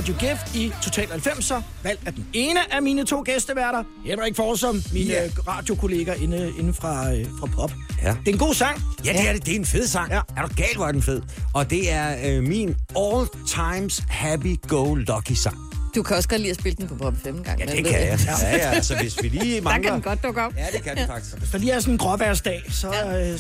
What 0.01 0.09
You 0.09 0.17
Give 0.19 0.39
i 0.65 0.73
Total 0.83 1.07
90'er. 1.07 1.63
Valgt 1.83 2.07
af 2.07 2.13
den 2.15 2.27
ene 2.33 2.75
af 2.75 2.83
mine 2.83 3.05
to 3.05 3.23
gæsteværter, 3.23 3.83
Henrik 4.07 4.37
Forsum, 4.37 4.83
mine 4.93 5.11
Ja. 5.11 5.23
yeah. 5.23 5.49
radiokolleger 5.49 6.15
inde, 6.15 6.53
inde 6.59 6.73
fra, 6.75 7.13
øh, 7.13 7.27
fra 7.41 7.47
Pop. 7.47 7.73
Ja. 8.03 8.09
Det 8.09 8.29
er 8.29 8.33
en 8.33 8.39
god 8.39 8.55
sang. 8.55 8.83
Ja, 9.05 9.13
det 9.13 9.29
er 9.29 9.33
det. 9.33 9.47
Det 9.47 9.53
er 9.55 9.59
en 9.59 9.65
fed 9.67 9.87
sang. 9.87 10.11
Ja. 10.13 10.21
Er 10.37 10.43
du 10.47 10.55
gal, 10.57 10.77
hvor 10.77 10.87
er 10.87 10.93
den 10.93 11.03
fed? 11.03 11.23
Og 11.55 11.71
det 11.71 11.93
er 11.93 12.17
øh, 12.25 12.43
min 12.43 12.77
all 12.99 13.27
times 13.49 14.03
happy-go-lucky 14.09 15.33
sang. 15.33 15.57
Du 15.95 16.03
kan 16.03 16.17
også 16.17 16.29
godt 16.29 16.41
lide 16.41 16.51
at 16.51 16.57
spille 16.61 16.77
den 16.77 16.89
på 16.89 16.95
Pop 16.95 17.15
5 17.25 17.43
gange. 17.45 17.65
Ja, 17.69 17.77
det 17.77 17.85
kan 17.85 17.95
jeg. 18.01 18.19
Ja, 18.27 18.57
ja, 18.57 18.71
altså 18.71 18.97
hvis 18.97 19.23
vi 19.23 19.29
lige 19.29 19.57
Der 19.57 19.63
mangler... 19.63 19.83
kan 19.91 19.93
den 19.95 20.03
godt 20.03 20.23
dukke 20.23 20.43
op. 20.43 20.53
Ja, 20.57 20.67
det 20.77 20.83
kan 20.85 20.97
den 20.97 21.07
faktisk. 21.07 21.37
Hvis 21.39 21.51
der 21.51 21.59
lige 21.59 21.73
er 21.73 21.81
sådan 21.81 21.95
en 21.95 21.99
gråværsdag, 21.99 22.63
så... 22.71 22.93
Ja. 22.95 23.33
Øh, 23.33 23.39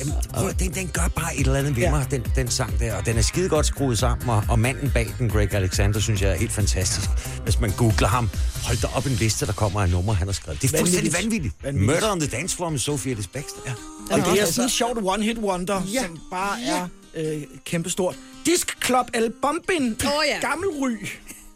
Jamen, 0.00 0.14
prøv, 0.34 0.52
den, 0.58 0.74
den 0.74 0.88
gør 0.88 1.08
bare 1.16 1.34
et 1.36 1.40
eller 1.46 1.58
andet 1.58 1.76
ved 1.76 1.82
Ja. 1.82 1.90
mig, 1.90 2.06
den, 2.10 2.24
den 2.36 2.48
sang 2.50 2.78
der. 2.80 2.94
Og 2.96 3.06
den 3.06 3.18
er 3.18 3.22
skide 3.22 3.48
godt 3.48 3.66
skruet 3.66 3.98
sammen, 3.98 4.28
og, 4.30 4.44
og 4.48 4.58
manden 4.58 4.90
bag 4.90 5.14
den, 5.18 5.30
Greg 5.30 5.54
Alexander, 5.54 6.00
synes 6.00 6.22
jeg 6.22 6.30
er 6.30 6.34
helt 6.34 6.52
fantastisk. 6.52 7.08
Hvis 7.44 7.60
man 7.60 7.70
googler 7.70 8.08
ham, 8.08 8.30
hold 8.64 8.78
da 8.80 8.86
op 8.94 9.06
en 9.06 9.12
liste, 9.12 9.46
der 9.46 9.52
kommer 9.52 9.80
af 9.82 9.90
numre, 9.90 10.14
han 10.14 10.28
har 10.28 10.32
skrevet. 10.32 10.62
Det 10.62 10.74
er 10.74 10.78
fuldstændig 10.78 11.12
vanvittigt. 11.12 11.54
Vanvittigt. 11.62 11.86
Murder 11.86 12.12
on 12.12 12.20
the 12.20 12.28
Dance 12.30 12.56
Floor 12.56 12.70
med 12.70 12.78
Sophie 12.78 13.10
Ellis 13.12 13.26
Bextor. 13.26 13.62
Ja. 13.66 13.72
og 14.14 14.18
det 14.34 14.42
er 14.42 14.46
sådan 14.46 14.64
en 14.64 14.70
sjovt 14.70 14.98
one-hit 14.98 15.38
wonder, 15.40 15.82
ja. 15.92 16.02
som 16.02 16.18
bare 16.30 16.62
er 16.62 16.88
øh, 17.14 17.42
kæmpestort. 17.66 18.14
Disc 18.46 18.66
Club 18.84 19.06
El 19.14 19.32
Bombin. 19.42 19.92
Åh, 20.04 20.10
ja. 20.28 20.40
Gammel 20.48 20.68
ry. 20.68 20.90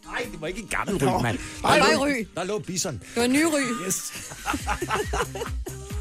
Nej, 0.06 0.26
det 0.32 0.40
var 0.40 0.46
ikke 0.46 0.60
en 0.60 0.68
gammel 0.68 0.96
ryg, 1.08 1.22
mand. 1.22 1.38
Der 1.62 1.74
i 1.76 1.80
lå- 1.80 2.04
Ry. 2.04 2.26
Der 2.34 2.44
lå 2.44 2.58
bison. 2.58 2.92
Det 2.92 3.00
var 3.16 3.22
en 3.24 3.32
ny 3.32 3.42
ry. 3.44 3.86
Yes. 3.86 4.02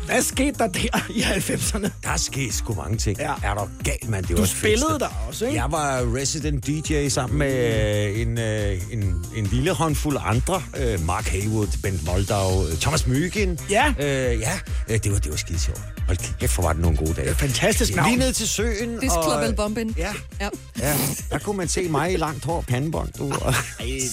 Hvad 0.06 0.22
skete 0.22 0.54
der 0.60 0.68
der 0.68 1.10
i 1.10 1.22
90'erne? 1.22 1.90
Der 2.04 2.18
skete 2.18 2.54
sgu 2.54 2.74
mange 2.74 2.98
ting. 2.98 3.18
Ja. 3.20 3.34
Er 3.44 3.54
du 3.54 3.70
gal, 3.84 3.96
mand? 4.08 4.24
Det 4.26 4.30
Du 4.32 4.36
var 4.42 4.46
det 4.48 4.58
spillede 4.58 5.00
der 5.00 5.26
også, 5.28 5.46
ikke? 5.46 5.58
Jeg 5.62 5.72
var 5.72 6.16
resident 6.16 6.68
DJ 6.68 7.08
sammen 7.10 7.40
med 7.40 8.10
øh, 8.10 8.22
en, 8.22 8.38
øh, 8.40 8.82
en, 8.92 9.26
en 9.36 9.46
lille 9.46 9.72
håndfuld 9.72 10.18
andre. 10.26 10.64
Øh, 10.78 11.06
Mark 11.06 11.28
Haywood, 11.28 11.68
Bent 11.84 12.06
Moldau, 12.06 12.68
øh, 12.68 12.78
Thomas 12.78 13.08
Mygind. 13.08 13.58
Ja. 13.70 13.94
Øh, 14.00 14.40
ja, 14.40 14.60
øh, 14.90 15.00
det 15.04 15.12
var, 15.12 15.18
det 15.20 15.32
var 15.32 15.38
skide 15.38 15.60
sjovt. 15.60 15.82
Hold 16.08 16.18
kæft, 16.40 16.56
hvor 16.56 16.64
var 16.64 16.74
det 16.74 16.82
nogle 16.82 16.98
gode 16.98 17.14
dage. 17.14 17.36
Fantastisk 17.36 17.96
navn. 17.96 18.10
Lige 18.10 18.20
ned 18.20 18.34
til 18.34 18.48
søen. 18.48 19.00
Disc 19.00 19.16
og- 19.16 19.24
Club 19.24 19.44
El 19.50 19.56
Bombin. 19.56 19.94
Ja, 19.98 20.14
Ja. 20.42 20.50
ja, 20.80 20.98
der 21.32 21.38
kunne 21.38 21.58
man 21.58 21.68
se 21.68 21.88
mig 21.90 22.14
i 22.14 22.18
langt 22.18 22.46
hår 22.46 22.58
og 22.58 22.66
pandebånd. 22.66 23.10
Du. 23.18 23.32
Og, 23.42 23.54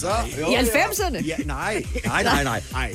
så, 0.01 0.11
I 0.49 0.55
90'erne? 0.55 1.27
Ja, 1.27 1.37
nej, 1.45 1.85
nej, 2.07 2.23
nej, 2.23 2.45
nej. 2.45 2.63
nej. 2.73 2.95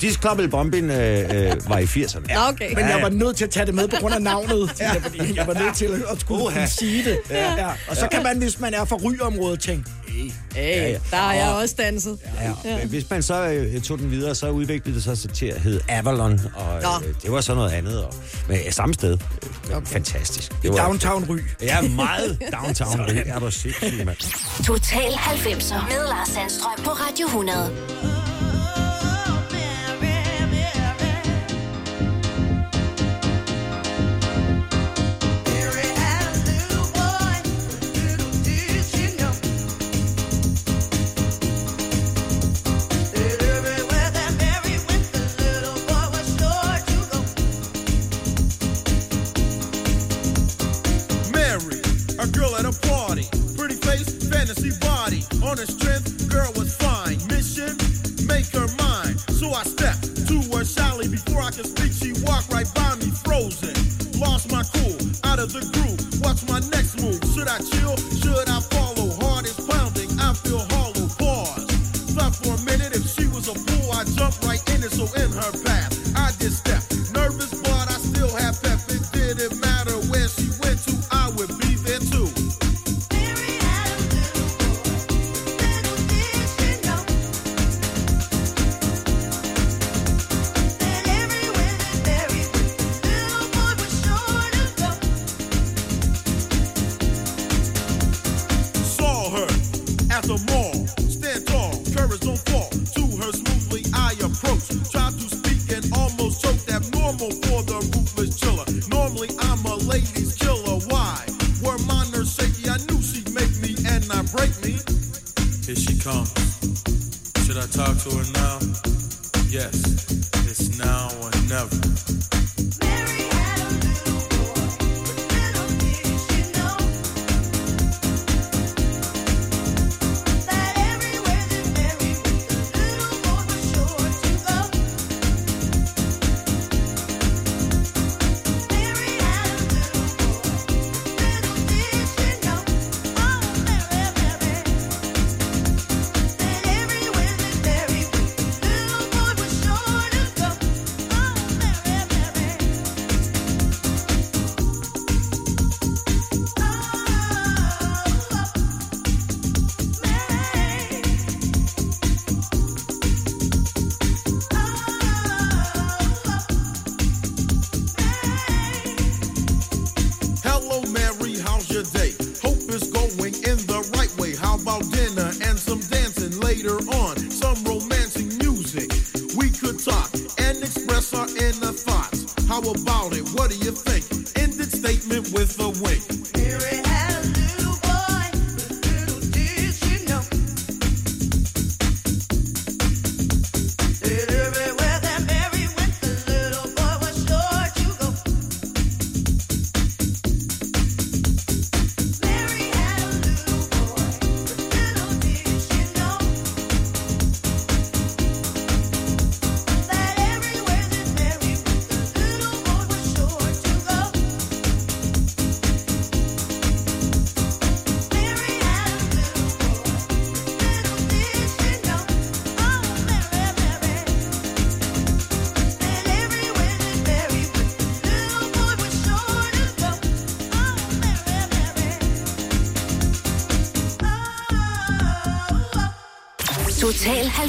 Disc 0.00 0.20
Club 0.20 0.38
El 0.38 0.48
Bombin 0.48 0.90
øh, 0.90 1.18
øh, 1.18 1.68
var 1.68 1.78
i 1.78 1.84
80'erne. 1.84 2.34
Nå, 2.34 2.40
okay. 2.48 2.74
Men 2.74 2.88
jeg 2.88 2.98
var 3.02 3.08
nødt 3.08 3.36
til 3.36 3.44
at 3.44 3.50
tage 3.50 3.66
det 3.66 3.74
med 3.74 3.88
på 3.88 3.96
grund 4.00 4.14
af 4.14 4.22
navnet. 4.22 4.70
ja. 4.80 4.92
fordi 4.92 5.36
jeg 5.36 5.46
var 5.46 5.54
nødt 5.54 5.74
til 5.74 5.84
at, 5.84 5.92
at 6.12 6.20
skulle 6.20 6.44
kunne 6.44 6.66
sige 6.68 7.04
det. 7.04 7.18
Ja. 7.30 7.54
Ja. 7.54 7.68
Og 7.88 7.96
så 7.96 8.08
kan 8.12 8.22
man, 8.22 8.38
hvis 8.38 8.60
man 8.60 8.74
er 8.74 8.84
fra 8.84 8.96
ryområdet, 8.96 9.60
tænke, 9.60 9.90
hey, 10.08 10.30
Hey, 10.54 10.96
der 11.10 11.16
har 11.16 11.34
jeg 11.34 11.48
også 11.48 11.74
danset. 11.78 12.18
Ja. 12.64 12.70
Ja. 12.70 12.86
Hvis 12.86 13.10
man 13.10 13.22
så 13.22 13.48
øh, 13.48 13.80
tog 13.80 13.98
den 13.98 14.10
videre, 14.10 14.34
så 14.34 14.50
udviklede 14.50 14.94
det 14.96 15.18
sig 15.18 15.30
til 15.34 15.46
at 15.46 15.60
hedde 15.60 15.80
Avalon, 15.88 16.40
og 16.54 16.82
Nå. 16.82 17.08
øh, 17.08 17.14
det 17.22 17.32
var 17.32 17.40
så 17.40 17.54
noget 17.54 17.70
andet. 17.70 18.04
Og, 18.04 18.14
men 18.48 18.56
øh, 18.66 18.72
samme 18.72 18.94
sted. 18.94 19.18
Øh, 19.70 19.86
Fantastisk. 19.86 20.62
Det 20.62 20.70
var, 20.70 20.76
downtown 20.86 21.24
ry. 21.30 21.38
Ja, 21.62 21.80
meget 21.80 22.38
downtown. 22.52 23.08
det 23.08 23.22
er 23.26 23.38
du 23.38 23.50
sindssygt, 23.50 24.06
mand. 24.06 24.16
Total 24.64 25.10
90'er 25.12 25.88
med 25.88 26.08
Lars 26.08 26.28
Sandstrøm 26.28 26.84
på 26.84 26.90
Radio 26.90 27.26
100. 27.26 28.19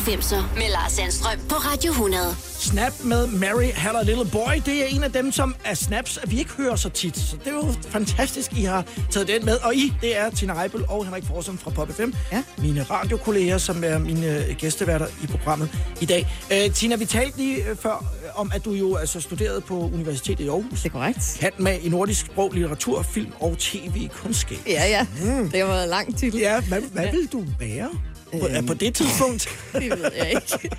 90'er 0.07 0.55
med 0.55 0.71
Lars 0.71 0.91
Sandstrøm 0.91 1.39
på 1.49 1.55
Radio 1.55 1.91
100. 1.91 2.35
Snap 2.59 2.93
med 3.03 3.27
Mary 3.27 3.69
Had 3.73 3.95
a 3.95 4.03
Little 4.03 4.25
Boy, 4.31 4.53
det 4.65 4.83
er 4.83 4.85
en 4.85 5.03
af 5.03 5.11
dem, 5.11 5.31
som 5.31 5.55
er 5.65 5.73
snaps, 5.73 6.17
at 6.17 6.31
vi 6.31 6.39
ikke 6.39 6.51
hører 6.51 6.75
så 6.75 6.89
tit. 6.89 7.17
Så 7.17 7.37
det 7.37 7.47
er 7.47 7.51
jo 7.51 7.73
fantastisk, 7.89 8.53
I 8.53 8.63
har 8.63 8.85
taget 9.11 9.27
den 9.27 9.45
med. 9.45 9.57
Og 9.63 9.75
I, 9.75 9.93
det 10.01 10.17
er 10.17 10.29
Tina 10.29 10.61
Reibel 10.61 10.85
og 10.89 11.05
Henrik 11.05 11.23
Forsum 11.23 11.57
fra 11.57 11.71
Pop 11.71 11.91
FM. 11.91 12.09
Ja. 12.31 12.43
Mine 12.57 12.83
radiokolleger, 12.83 13.57
som 13.57 13.83
er 13.83 13.97
mine 13.97 14.37
øh, 14.37 14.55
gæsteværter 14.55 15.07
i 15.23 15.27
programmet 15.27 15.69
i 16.01 16.05
dag. 16.05 16.27
Øh, 16.51 16.73
Tina, 16.73 16.95
vi 16.95 17.05
talte 17.05 17.37
lige 17.37 17.69
øh, 17.69 17.75
før 17.77 17.93
øh, 18.25 18.39
om, 18.39 18.51
at 18.55 18.65
du 18.65 18.71
jo 18.71 18.95
altså 18.95 19.21
studerede 19.21 19.61
på 19.61 19.79
Universitetet 19.79 20.43
i 20.43 20.47
Aarhus. 20.47 20.81
Det 20.81 20.85
er 20.85 20.89
korrekt. 20.89 21.37
Kan 21.39 21.51
med 21.57 21.79
i 21.79 21.89
nordisk 21.89 22.25
sprog, 22.25 22.51
litteratur, 22.53 23.01
film 23.01 23.31
og 23.39 23.55
tv-kundskab. 23.57 24.57
Ja, 24.67 24.85
ja. 24.87 25.05
Det 25.51 25.59
har 25.59 25.67
været 25.67 25.89
lang 25.89 26.17
titel. 26.17 26.39
Ja, 26.39 26.61
hvad, 26.61 26.81
hvad 26.81 27.11
vil 27.11 27.27
du 27.31 27.43
være 27.59 27.89
på, 28.39 28.47
Øhm. 28.57 28.65
på 28.67 28.73
det 28.73 28.93
tidspunkt? 28.95 29.49
Det 29.73 29.89
ved 29.99 30.11
jeg 30.17 30.29
ikke. 30.29 30.69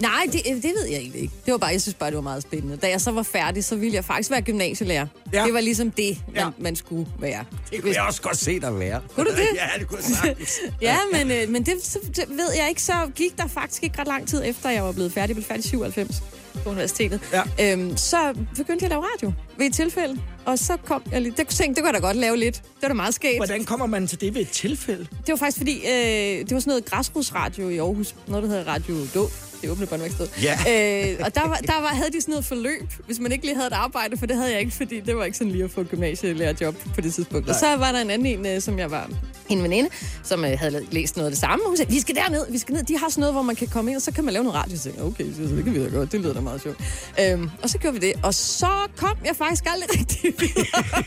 Nej, 0.00 0.26
det, 0.32 0.40
det 0.44 0.64
ved 0.64 0.86
jeg 0.90 0.98
egentlig 0.98 1.20
ikke. 1.22 1.34
Det 1.46 1.52
var 1.52 1.58
bare, 1.58 1.70
jeg 1.70 1.82
synes 1.82 1.94
bare, 1.94 2.10
det 2.10 2.16
var 2.16 2.22
meget 2.22 2.42
spændende. 2.42 2.76
Da 2.76 2.88
jeg 2.88 3.00
så 3.00 3.10
var 3.10 3.22
færdig, 3.22 3.64
så 3.64 3.76
ville 3.76 3.94
jeg 3.94 4.04
faktisk 4.04 4.30
være 4.30 4.42
gymnasielærer. 4.42 5.06
Ja. 5.32 5.44
Det 5.44 5.54
var 5.54 5.60
ligesom 5.60 5.90
det, 5.90 6.18
man, 6.26 6.36
Ja. 6.36 6.48
man 6.58 6.76
skulle 6.76 7.06
være. 7.20 7.44
Det 7.70 7.82
kunne 7.82 7.94
jeg 7.94 8.02
også 8.02 8.22
godt 8.22 8.36
se 8.36 8.60
dig 8.60 8.78
være. 8.78 9.00
Kunne 9.14 9.26
du 9.30 9.36
det? 9.36 9.48
ja, 9.60 9.78
det 9.78 9.88
kunne 9.88 9.98
jeg 10.08 10.16
sagtens. 10.22 10.58
Ja, 10.82 10.96
men, 11.12 11.30
øh, 11.30 11.48
men 11.48 11.62
det, 11.66 11.74
så, 11.82 11.98
det 12.16 12.24
ved 12.28 12.48
jeg 12.56 12.68
ikke. 12.68 12.82
Så 12.82 12.92
gik 13.14 13.36
der 13.36 13.46
faktisk 13.46 13.82
ikke 13.82 13.98
ret 14.00 14.06
lang 14.06 14.28
tid 14.28 14.42
efter, 14.46 14.70
jeg 14.70 14.84
var 14.84 14.92
blevet 14.92 15.12
færdig. 15.12 15.28
Jeg 15.28 15.36
blev 15.36 15.44
færdig 15.44 15.64
i 15.64 15.68
97 15.68 16.22
på 16.64 16.70
universitetet. 16.70 17.20
Ja. 17.32 17.72
Øhm, 17.72 17.96
så 17.96 18.34
begyndte 18.56 18.82
jeg 18.82 18.82
at 18.82 18.90
lave 18.90 19.04
radio 19.14 19.32
ved 19.58 19.66
et 19.66 19.74
tilfælde. 19.74 20.20
Og 20.44 20.58
så 20.58 20.76
kom 20.84 21.02
jeg 21.12 21.22
lige... 21.22 21.34
Det 21.36 21.48
tænkte, 21.48 21.74
det 21.74 21.76
kunne 21.76 21.94
jeg 21.94 22.02
da 22.02 22.06
godt 22.06 22.16
lave 22.16 22.36
lidt. 22.36 22.54
Det 22.54 22.82
var 22.82 22.88
da 22.88 22.94
meget 22.94 23.14
skægt. 23.14 23.36
Hvordan 23.38 23.64
kommer 23.64 23.86
man 23.86 24.06
til 24.06 24.20
det 24.20 24.34
ved 24.34 24.40
et 24.40 24.48
tilfælde? 24.48 25.06
Det 25.10 25.28
var 25.28 25.36
faktisk 25.36 25.58
fordi, 25.58 25.76
øh, 25.76 25.92
det 26.38 26.54
var 26.54 26.60
sådan 26.60 26.70
noget 26.70 26.84
græsrodsradio 26.84 27.68
i 27.68 27.78
Aarhus. 27.78 28.14
Noget, 28.28 28.42
der 28.42 28.48
hedder 28.48 28.64
Radio 28.64 28.96
Dåb. 29.14 29.30
Det 29.66 29.72
åbne 29.72 29.86
båndværksted. 29.86 30.28
Ja. 30.42 30.52
Øh, 30.52 31.16
og 31.24 31.34
der, 31.34 31.48
var, 31.48 31.56
der 31.56 31.80
var, 31.80 31.88
havde 31.88 32.12
de 32.12 32.20
sådan 32.20 32.32
noget 32.32 32.44
forløb, 32.44 32.92
hvis 33.06 33.18
man 33.18 33.32
ikke 33.32 33.44
lige 33.44 33.54
havde 33.54 33.66
et 33.66 33.72
arbejde, 33.72 34.16
for 34.16 34.26
det 34.26 34.36
havde 34.36 34.50
jeg 34.50 34.60
ikke, 34.60 34.72
fordi 34.72 35.00
det 35.00 35.16
var 35.16 35.24
ikke 35.24 35.38
sådan 35.38 35.52
lige 35.52 35.64
at 35.64 35.70
få 35.70 35.82
gymnasielærerjob 35.82 36.74
på 36.94 37.00
det 37.00 37.14
tidspunkt. 37.14 37.48
Og 37.48 37.54
så 37.54 37.76
var 37.76 37.92
der 37.92 38.00
en 38.00 38.10
anden 38.10 38.26
en, 38.26 38.46
øh, 38.46 38.60
som 38.60 38.78
jeg 38.78 38.90
var 38.90 39.10
en 39.48 39.62
veninde, 39.62 39.90
som 40.22 40.44
øh, 40.44 40.58
havde 40.58 40.86
læst 40.90 41.16
noget 41.16 41.26
af 41.26 41.30
det 41.30 41.40
samme. 41.40 41.64
Hun 41.66 41.76
sagde, 41.76 41.92
vi 41.92 42.00
skal 42.00 42.14
derned, 42.14 42.46
vi 42.50 42.58
skal 42.58 42.74
ned. 42.74 42.82
De 42.82 42.98
har 42.98 43.08
sådan 43.08 43.20
noget, 43.20 43.34
hvor 43.34 43.42
man 43.42 43.56
kan 43.56 43.68
komme 43.68 43.90
ind, 43.90 43.96
og 43.96 44.02
så 44.02 44.12
kan 44.12 44.24
man 44.24 44.32
lave 44.32 44.44
noget 44.44 44.62
radio. 44.62 44.78
Så 44.78 44.90
okay, 45.00 45.24
så 45.34 45.42
det 45.42 45.64
kan 45.64 45.74
vi 45.74 45.84
da 45.84 45.88
godt. 45.88 46.12
Det 46.12 46.20
lyder 46.20 46.34
da 46.34 46.40
meget 46.40 46.62
sjovt. 46.62 46.78
Øhm, 47.20 47.50
og 47.62 47.70
så 47.70 47.78
gjorde 47.78 48.00
vi 48.00 48.06
det. 48.06 48.12
Og 48.22 48.34
så 48.34 48.70
kom 48.96 49.16
jeg 49.24 49.36
faktisk 49.36 49.64
aldrig 49.66 49.98
rigtig 49.98 50.34
videre. 50.38 51.04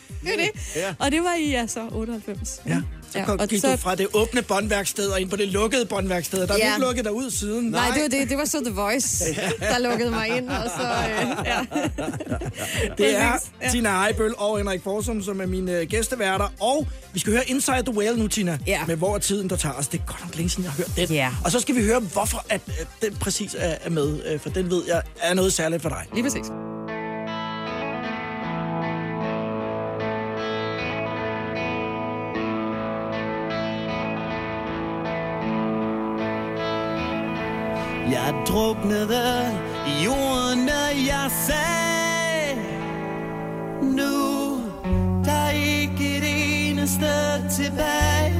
det 0.22 0.30
var 0.30 0.36
det. 0.36 0.50
Ja. 0.76 0.94
Og 0.98 1.10
det 1.12 1.20
var 1.22 1.34
i 1.34 1.50
ja, 1.50 1.66
så 1.66 1.88
98. 1.92 2.60
Ja. 2.68 2.76
Så 3.12 3.18
ja, 3.18 3.30
og 3.32 3.48
gik 3.48 3.60
så... 3.60 3.70
du 3.72 3.76
fra 3.76 3.94
det 3.94 4.06
åbne 4.14 4.42
båndværksted 4.42 5.08
og 5.08 5.20
ind 5.20 5.30
på 5.30 5.36
det 5.36 5.48
lukkede 5.48 5.86
båndværksted. 5.86 6.46
Der 6.46 6.54
er 6.54 6.58
Ja. 6.58 6.74
ikke 6.74 6.86
lukket 6.86 7.04
dig 7.04 7.12
ud 7.12 7.30
siden. 7.30 7.64
Nej, 7.70 7.90
det 7.94 8.02
var 8.02 8.08
det. 8.08 8.28
Det 8.30 8.38
var 8.38 8.44
så 8.44 8.60
The 8.64 8.74
Voice, 8.74 9.24
der 9.60 9.78
lukkede 9.78 10.10
mig 10.10 10.28
ind. 10.36 10.48
Og 10.48 10.70
så, 10.76 10.82
øh, 10.82 11.46
ja. 11.46 11.58
Det 12.98 13.16
er 13.16 13.32
Ja. 13.62 13.70
Tina 13.70 13.88
Ejbøl 13.88 14.34
og 14.38 14.58
Henrik 14.58 14.82
Forsum, 14.82 15.22
som 15.22 15.40
er 15.40 15.46
mine 15.46 15.72
øh, 15.72 15.86
gæsteværter. 15.88 16.48
Og 16.60 16.86
vi 17.12 17.18
skal 17.20 17.32
høre 17.32 17.48
Inside 17.50 17.82
the 17.86 17.94
Whale 17.96 18.18
nu, 18.18 18.28
Tina. 18.28 18.58
Ja. 18.66 18.80
Med 18.86 18.96
hvor 18.96 19.14
er 19.14 19.18
tiden, 19.18 19.50
der 19.50 19.56
tager 19.56 19.74
os. 19.74 19.88
Det 19.88 20.00
er 20.00 20.04
godt 20.06 20.20
nok 20.24 20.36
længe 20.36 20.50
siden, 20.50 20.64
jeg 20.64 20.72
har 20.72 20.76
hørt 20.76 21.08
den. 21.08 21.16
Ja. 21.16 21.30
Og 21.44 21.52
så 21.52 21.60
skal 21.60 21.74
vi 21.74 21.82
høre, 21.84 22.00
hvorfor 22.00 22.44
at, 22.48 22.60
at 22.80 22.86
den 23.02 23.14
præcis 23.16 23.56
er, 23.58 23.74
er 23.84 23.90
med. 23.90 24.20
øh, 24.26 24.40
For 24.40 24.50
den 24.50 24.70
ved 24.70 24.82
jeg 24.88 25.02
er 25.22 25.34
noget 25.34 25.52
særligt 25.52 25.82
for 25.82 25.88
dig. 25.88 26.06
Lige 26.14 26.22
præcis. 26.24 26.46
Jeg 38.10 38.34
druknede 38.48 39.58
i 39.86 40.04
jorden, 40.04 40.66
da 40.66 40.84
jeg 41.06 41.30
sagde 41.46 42.60
Nu, 43.82 44.60
der 45.24 45.32
er 45.32 45.50
ikke 45.50 46.16
et 46.16 46.24
eneste 46.26 47.06
tilbage. 47.50 48.34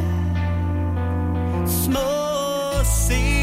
Små 1.66 2.11
scener 2.85 3.39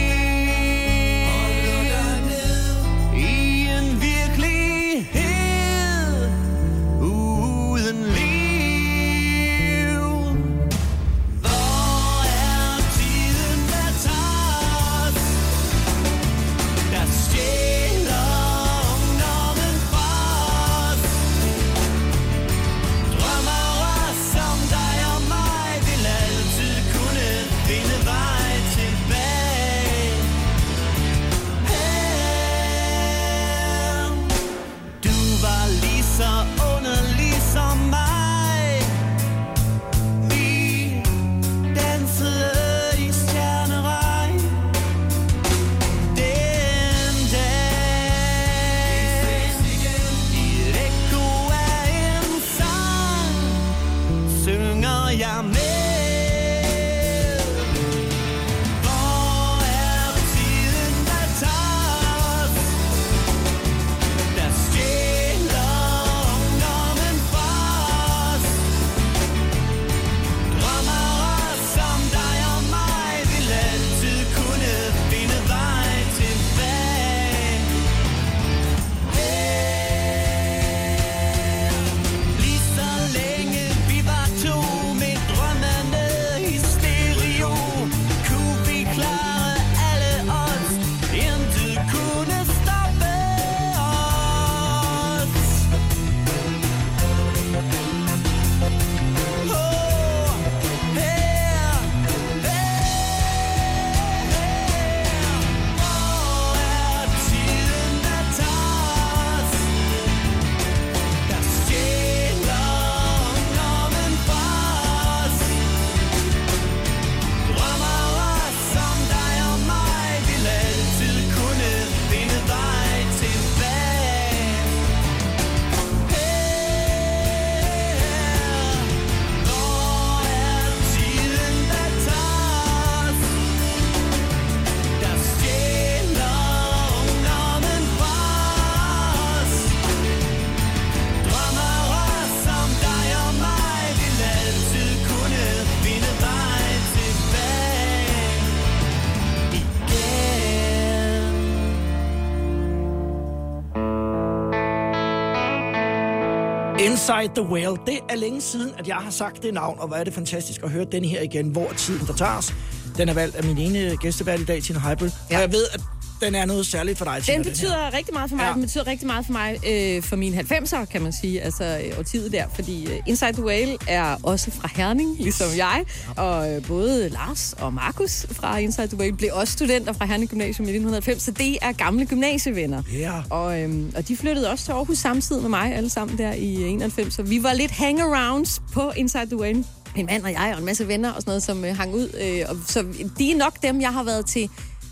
Inside 157.07 157.35
the 157.35 157.43
Whale. 157.43 157.77
Det 157.85 157.99
er 158.09 158.15
længe 158.15 158.41
siden, 158.41 158.73
at 158.77 158.87
jeg 158.87 158.95
har 158.95 159.11
sagt 159.11 159.43
det 159.43 159.53
navn, 159.53 159.79
og 159.79 159.87
hvor 159.87 159.97
er 159.97 160.03
det 160.03 160.13
fantastisk 160.13 160.63
at 160.63 160.69
høre 160.69 160.85
den 160.85 161.05
her 161.05 161.21
igen. 161.21 161.49
Hvor 161.49 161.67
tiden, 161.77 162.07
der 162.07 162.13
tager 162.13 162.37
os? 162.37 162.53
Den 162.97 163.09
er 163.09 163.13
valgt 163.13 163.35
af 163.35 163.43
min 163.43 163.57
ene 163.57 163.97
gæstevært 163.97 164.39
i 164.39 164.45
dag, 164.45 164.63
Tina 164.63 164.79
Heibel. 164.79 165.13
Ja. 165.31 165.35
Og 165.35 165.41
jeg 165.41 165.51
ved, 165.51 165.65
at 165.73 165.81
den 166.21 166.35
er 166.35 166.45
noget 166.45 166.65
særligt 166.65 166.97
for 166.97 167.05
dig, 167.05 167.23
Tina. 167.23 167.37
Den 167.37 167.45
her. 167.45 167.51
betyder 167.51 167.93
rigtig 167.93 168.13
meget 168.13 168.29
for 168.29 168.35
mig. 168.35 168.43
Ja. 168.43 168.47
Ja. 168.47 168.53
Den 168.53 168.61
betyder 168.61 168.87
rigtig 168.87 169.07
meget 169.07 169.25
for 169.25 169.33
mig 169.33 169.59
øh, 169.67 170.03
for 170.03 170.15
mine 170.15 170.37
90'er, 170.39 170.85
kan 170.85 171.01
man 171.01 171.13
sige. 171.13 171.41
Altså 171.41 171.81
øh, 171.85 171.99
årtiet 171.99 172.31
der. 172.31 172.43
Fordi 172.55 172.85
øh, 172.85 172.99
Inside 173.05 173.33
the 173.33 173.43
Whale 173.43 173.77
er 173.87 174.17
også 174.23 174.51
fra 174.51 174.69
Herning, 174.75 175.17
ligesom 175.19 175.47
jeg. 175.57 175.85
Og 176.15 176.53
øh, 176.53 176.65
både 176.67 177.09
Lars 177.09 177.55
og 177.59 177.73
Markus 177.73 178.25
fra 178.31 178.57
Inside 178.57 178.87
the 178.87 178.97
Whale 178.97 179.13
blev 179.17 179.29
også 179.33 179.53
studenter 179.53 179.93
fra 179.93 180.05
Herning 180.05 180.29
Gymnasium 180.29 180.67
i 180.67 180.71
1990. 180.71 181.23
Så 181.23 181.31
det 181.31 181.57
er 181.61 181.71
gamle 181.71 182.05
gymnasievenner. 182.05 182.81
Ja. 182.93 183.21
Og, 183.29 183.61
øhm, 183.61 183.91
og 183.95 184.07
de 184.07 184.17
flyttede 184.17 184.49
også 184.49 184.65
til 184.65 184.71
Aarhus 184.71 184.97
samtidig 184.97 185.41
med 185.41 185.49
mig, 185.49 185.75
alle 185.75 185.89
sammen 185.89 186.17
der 186.17 186.31
i 186.33 186.63
91. 186.63 187.13
Så 187.13 187.23
vi 187.23 187.43
var 187.43 187.53
lidt 187.53 187.71
hangarounds 187.71 188.61
på 188.73 188.91
Inside 188.95 189.25
the 189.25 189.37
Whale. 189.37 189.63
En 189.95 190.05
mand 190.05 190.23
og 190.23 190.31
jeg 190.31 190.51
og 190.53 190.59
en 190.59 190.65
masse 190.65 190.87
venner 190.87 191.11
og 191.11 191.21
sådan 191.21 191.29
noget, 191.29 191.43
som 191.43 191.65
øh, 191.65 191.77
hang 191.77 191.93
ud. 191.93 192.09
Øh, 192.21 192.45
og, 192.49 192.57
så 192.67 192.85
de 193.17 193.31
er 193.31 193.37
nok 193.37 193.63
dem, 193.63 193.81
jeg 193.81 193.93
har 193.93 194.03
været 194.03 194.25
til 194.25 194.49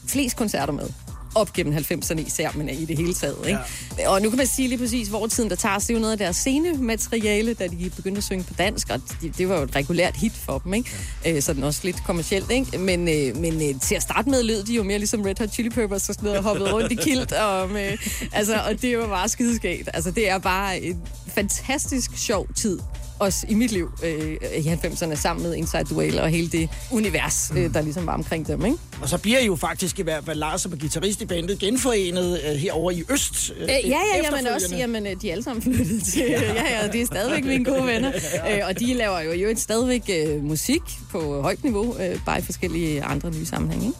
flest 0.07 0.35
koncerter 0.37 0.73
med 0.73 1.04
op 1.35 1.53
gennem 1.53 1.73
90'erne 1.77 2.27
især, 2.27 2.51
men 2.55 2.69
i 2.69 2.85
det 2.85 2.97
hele 2.97 3.13
taget. 3.13 3.37
Ikke? 3.47 3.59
Ja. 3.99 4.09
Og 4.09 4.21
nu 4.21 4.29
kan 4.29 4.37
man 4.37 4.47
sige 4.47 4.67
lige 4.67 4.79
præcis, 4.79 5.07
hvor 5.07 5.27
tiden 5.27 5.49
der 5.49 5.55
tager, 5.55 5.79
det 5.79 5.89
er 5.89 5.93
jo 5.93 5.99
noget 5.99 6.11
af 6.11 6.17
deres 6.17 6.35
scenemateriale, 6.35 7.53
da 7.53 7.67
de 7.67 7.91
begyndte 7.95 8.17
at 8.17 8.23
synge 8.23 8.43
på 8.43 8.53
dansk, 8.57 8.89
og 8.89 9.01
det, 9.21 9.37
det 9.37 9.49
var 9.49 9.57
jo 9.57 9.63
et 9.63 9.75
regulært 9.75 10.15
hit 10.15 10.33
for 10.45 10.57
dem, 10.57 10.73
ikke? 10.73 10.89
Ja. 11.25 11.35
Øh, 11.35 11.41
sådan 11.41 11.63
også 11.63 11.79
lidt 11.83 12.03
kommercielt, 12.03 12.51
ikke? 12.51 12.77
Men, 12.77 12.99
øh, 13.07 13.37
men 13.37 13.53
øh, 13.53 13.81
til 13.81 13.95
at 13.95 14.01
starte 14.01 14.29
med 14.29 14.43
lød 14.43 14.63
de 14.63 14.73
jo 14.73 14.83
mere 14.83 14.97
ligesom 14.97 15.21
Red 15.21 15.35
Hot 15.39 15.49
Chili 15.49 15.69
Peppers 15.69 16.09
og 16.09 16.15
sådan 16.15 16.25
noget, 16.25 16.37
og 16.37 16.43
hoppede 16.43 16.73
rundt 16.73 16.91
i 16.91 16.95
kilt, 16.95 17.31
og, 17.31 17.69
med, 17.69 17.97
altså, 18.33 18.61
og 18.69 18.81
det 18.81 18.97
var 18.97 19.07
bare 19.07 19.29
skideskægt. 19.29 19.89
Altså, 19.93 20.11
det 20.11 20.29
er 20.29 20.37
bare 20.37 20.81
en 20.81 21.01
fantastisk 21.27 22.17
sjov 22.17 22.47
tid 22.55 22.79
også 23.19 23.45
i 23.49 23.53
mit 23.53 23.71
liv 23.71 23.91
øh, 24.03 24.31
i 24.57 24.67
90'erne 24.69 25.15
sammen 25.15 25.43
med 25.43 25.55
Inside 25.55 25.95
Whale 25.95 26.21
og 26.21 26.29
hele 26.29 26.47
det 26.49 26.69
univers, 26.91 27.51
øh, 27.57 27.73
der 27.73 27.81
ligesom 27.81 28.05
var 28.07 28.13
omkring 28.13 28.47
dem, 28.47 28.65
ikke? 28.65 28.77
Og 29.01 29.09
så 29.09 29.17
bliver 29.17 29.39
I 29.39 29.45
jo 29.45 29.55
faktisk 29.55 29.99
i 29.99 30.01
hvert 30.01 30.25
fald 30.25 30.37
Lars 30.39 30.61
som 30.61 30.73
er 30.73 30.77
guitarist 30.77 31.21
i 31.21 31.25
bandet 31.25 31.59
genforenet 31.59 32.39
øh, 32.49 32.55
herover 32.55 32.91
i 32.91 33.03
Øst. 33.09 33.51
Øh, 33.57 33.63
Øh, 33.63 33.69
ja, 33.69 33.75
ja, 33.89 33.97
efterfølgende. 34.19 34.51
også, 34.55 34.75
jamen, 34.75 35.07
øh, 35.07 35.15
de 35.21 35.27
er 35.27 35.31
alle 35.31 35.43
sammen 35.43 35.61
flyttet 35.63 36.03
til, 36.03 36.21
ja, 36.29 36.81
ja, 36.81 36.87
det 36.91 37.01
er 37.01 37.05
stadigvæk 37.05 37.45
mine 37.45 37.65
gode 37.65 37.85
venner, 37.87 38.11
øh, 38.51 38.59
og 38.67 38.79
de 38.79 38.93
laver 38.93 39.19
jo, 39.21 39.31
jo 39.31 39.53
stadigvæk 39.57 40.09
øh, 40.09 40.43
musik 40.43 40.81
på 41.11 41.41
højt 41.41 41.63
niveau, 41.63 41.95
øh, 41.99 42.19
bare 42.25 42.39
i 42.39 42.41
forskellige 42.41 43.03
andre 43.03 43.31
nye 43.31 43.45
sammenhænge, 43.45 43.85
ikke? 43.87 43.97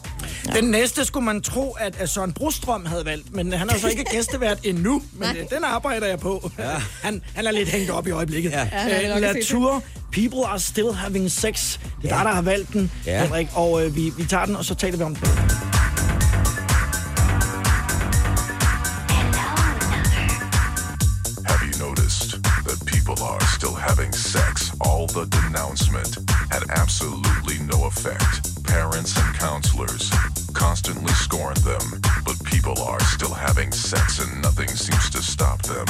Den 0.54 0.64
næste 0.64 1.04
skulle 1.04 1.24
man 1.26 1.40
tro, 1.42 1.70
at, 1.80 1.96
at 1.98 2.08
Søren 2.10 2.32
Brostrøm 2.32 2.86
havde 2.86 3.04
valgt, 3.04 3.34
men 3.34 3.52
han 3.52 3.70
er 3.70 3.78
så 3.78 3.88
ikke 3.88 4.04
gæstevært 4.04 4.58
endnu, 4.70 5.02
men 5.12 5.28
Nej. 5.28 5.36
øh, 5.40 5.50
den 5.56 5.64
arbejder 5.64 6.06
jeg 6.06 6.20
på. 6.20 6.50
Ja. 6.58 6.70
Han, 7.02 7.22
han 7.34 7.46
er 7.46 7.50
lidt 7.50 7.68
hængt 7.68 7.90
op 7.90 8.06
i 8.06 8.10
øjeblikket. 8.10 8.50
Ja. 8.50 8.68
Ja, 8.72 8.88
er 8.88 9.02
Øh, 9.02 9.08
nok 9.08 9.20
La 9.20 9.28
set 9.28 9.36
det. 9.36 9.46
Tour, 9.46 9.82
People 10.12 10.46
Are 10.46 10.60
Still 10.60 10.92
Having 10.92 11.30
Sex. 11.30 11.78
Det 12.02 12.10
er 12.10 12.14
Ja. 12.14 12.16
dig, 12.16 12.24
der 12.24 12.32
har 12.34 12.42
valgt 12.42 12.72
den, 12.72 12.92
Ja. 13.06 13.22
Henrik, 13.22 13.48
og 13.54 13.84
øh, 13.84 13.96
vi, 13.96 14.12
vi 14.18 14.24
tager 14.24 14.44
den, 14.44 14.56
og 14.56 14.64
så 14.64 14.74
taler 14.74 14.96
vi 14.96 15.02
om 15.04 15.16
den. 15.16 15.28
Have 21.46 21.60
you 21.62 21.78
noticed 21.88 22.42
that 22.66 22.78
people 22.86 23.16
are 23.22 23.40
still 23.56 23.74
having 23.74 24.12
sex? 24.12 24.72
All 24.84 25.06
the 25.06 25.26
denouncement 25.26 26.18
had 26.50 26.62
absolutely 26.70 27.58
no 27.72 27.86
effect. 27.86 28.55
Parents 28.66 29.16
and 29.16 29.34
counselors 29.36 30.10
constantly 30.52 31.12
scorn 31.14 31.54
them, 31.62 32.00
but 32.24 32.42
people 32.44 32.80
are 32.82 33.00
still 33.00 33.32
having 33.34 33.72
sex 33.72 34.18
and 34.18 34.42
nothing 34.42 34.68
seems 34.68 35.10
to 35.10 35.22
stop 35.22 35.62
them. 35.62 35.86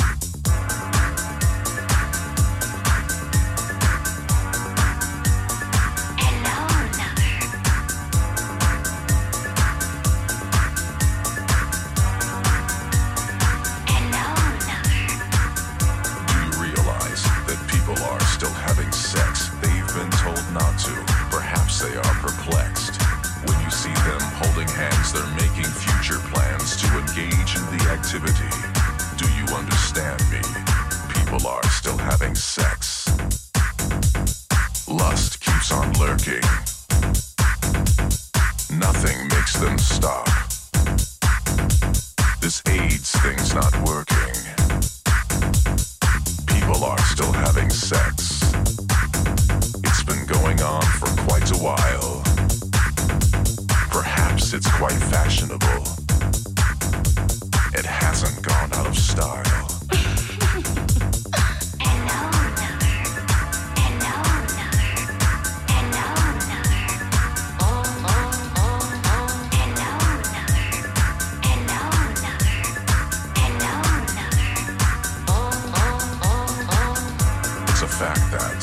A 77.86 77.88
fact 77.88 78.34
that 78.34 78.58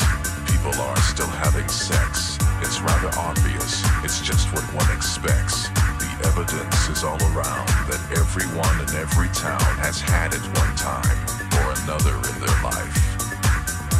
people 0.51 0.75
are 0.83 0.99
still 0.99 1.31
having 1.39 1.63
sex. 1.71 2.35
It's 2.59 2.83
rather 2.83 3.07
obvious. 3.15 3.79
It's 4.03 4.19
just 4.19 4.51
what 4.51 4.67
one 4.75 4.91
expects. 4.91 5.71
The 5.95 6.11
evidence 6.27 6.91
is 6.91 7.07
all 7.07 7.15
around 7.31 7.63
that 7.87 8.03
everyone 8.19 8.75
in 8.83 8.91
every 8.99 9.31
town 9.31 9.63
has 9.79 10.03
had 10.03 10.35
it 10.35 10.43
one 10.59 10.75
time 10.75 11.15
or 11.55 11.71
another 11.87 12.19
in 12.19 12.35
their 12.43 12.59
life. 12.67 12.99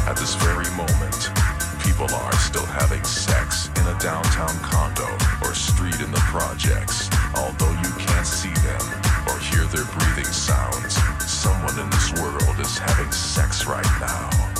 At 0.04 0.20
this 0.20 0.36
very 0.44 0.68
moment, 0.76 1.32
people 1.80 2.12
are 2.12 2.36
still 2.36 2.68
having 2.68 3.02
sex 3.02 3.72
in 3.80 3.88
a 3.88 3.96
downtown 4.04 4.52
condo 4.60 5.08
or 5.40 5.56
street 5.56 6.04
in 6.04 6.12
the 6.12 6.20
projects. 6.28 7.08
Although 7.32 7.72
you 7.80 7.92
can't 7.96 8.28
see 8.28 8.52
them 8.60 8.84
or 9.24 9.40
hear 9.40 9.64
their 9.72 9.88
breathing 9.88 10.28
sounds, 10.28 11.00
someone 11.24 11.80
in 11.80 11.88
this 11.88 12.12
world 12.20 12.60
is 12.60 12.76
having 12.76 13.08
sex 13.08 13.64
right 13.64 13.88
now. 14.04 14.53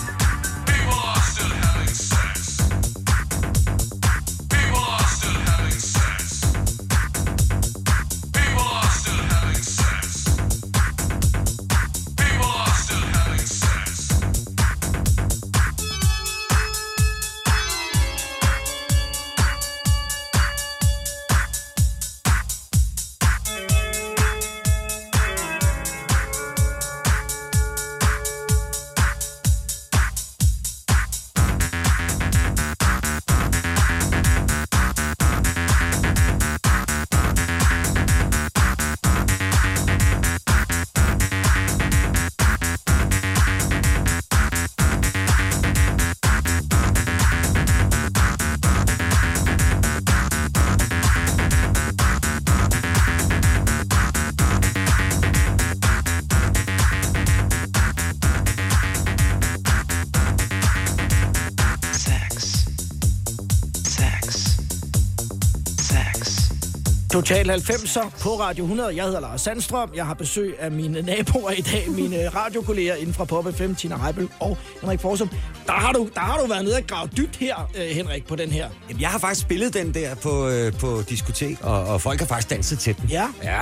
Total 67.14 67.50
90'er 67.50 68.20
på 68.20 68.28
Radio 68.28 68.64
100. 68.64 68.96
Jeg 68.96 69.04
hedder 69.04 69.20
Lars 69.20 69.40
Sandstrøm. 69.40 69.90
Jeg 69.94 70.06
har 70.06 70.14
besøg 70.14 70.56
af 70.58 70.70
mine 70.70 71.02
naboer 71.02 71.50
i 71.50 71.60
dag, 71.60 71.90
mine 71.90 72.28
radiokolleger 72.38 72.94
inden 72.94 73.14
fra 73.14 73.24
Pop 73.24 73.54
FM, 73.54 73.74
Tina 73.74 73.96
Heibel 73.96 74.28
og 74.40 74.58
Henrik 74.80 75.00
Forsum. 75.00 75.28
Der 75.66 75.72
har 75.72 75.92
du, 75.92 76.08
der 76.14 76.20
har 76.20 76.38
du 76.38 76.46
været 76.46 76.64
nede 76.64 76.76
og 76.76 76.82
grave 76.86 77.08
dybt 77.16 77.36
her, 77.36 77.70
øh, 77.76 77.82
Henrik, 77.82 78.26
på 78.26 78.36
den 78.36 78.50
her. 78.50 78.68
Jamen, 78.94 79.00
jeg 79.02 79.08
har 79.10 79.18
faktisk 79.18 79.40
spillet 79.46 79.74
den 79.74 79.94
der 79.94 80.14
på, 80.14 80.48
øh, 80.48 80.72
på 80.72 81.02
diskotek, 81.08 81.58
og, 81.60 81.84
og 81.84 82.00
folk 82.00 82.18
har 82.20 82.26
faktisk 82.26 82.50
danset 82.50 82.78
til 82.78 82.96
den. 82.96 83.08
Ja. 83.10 83.26
Ja, 83.42 83.60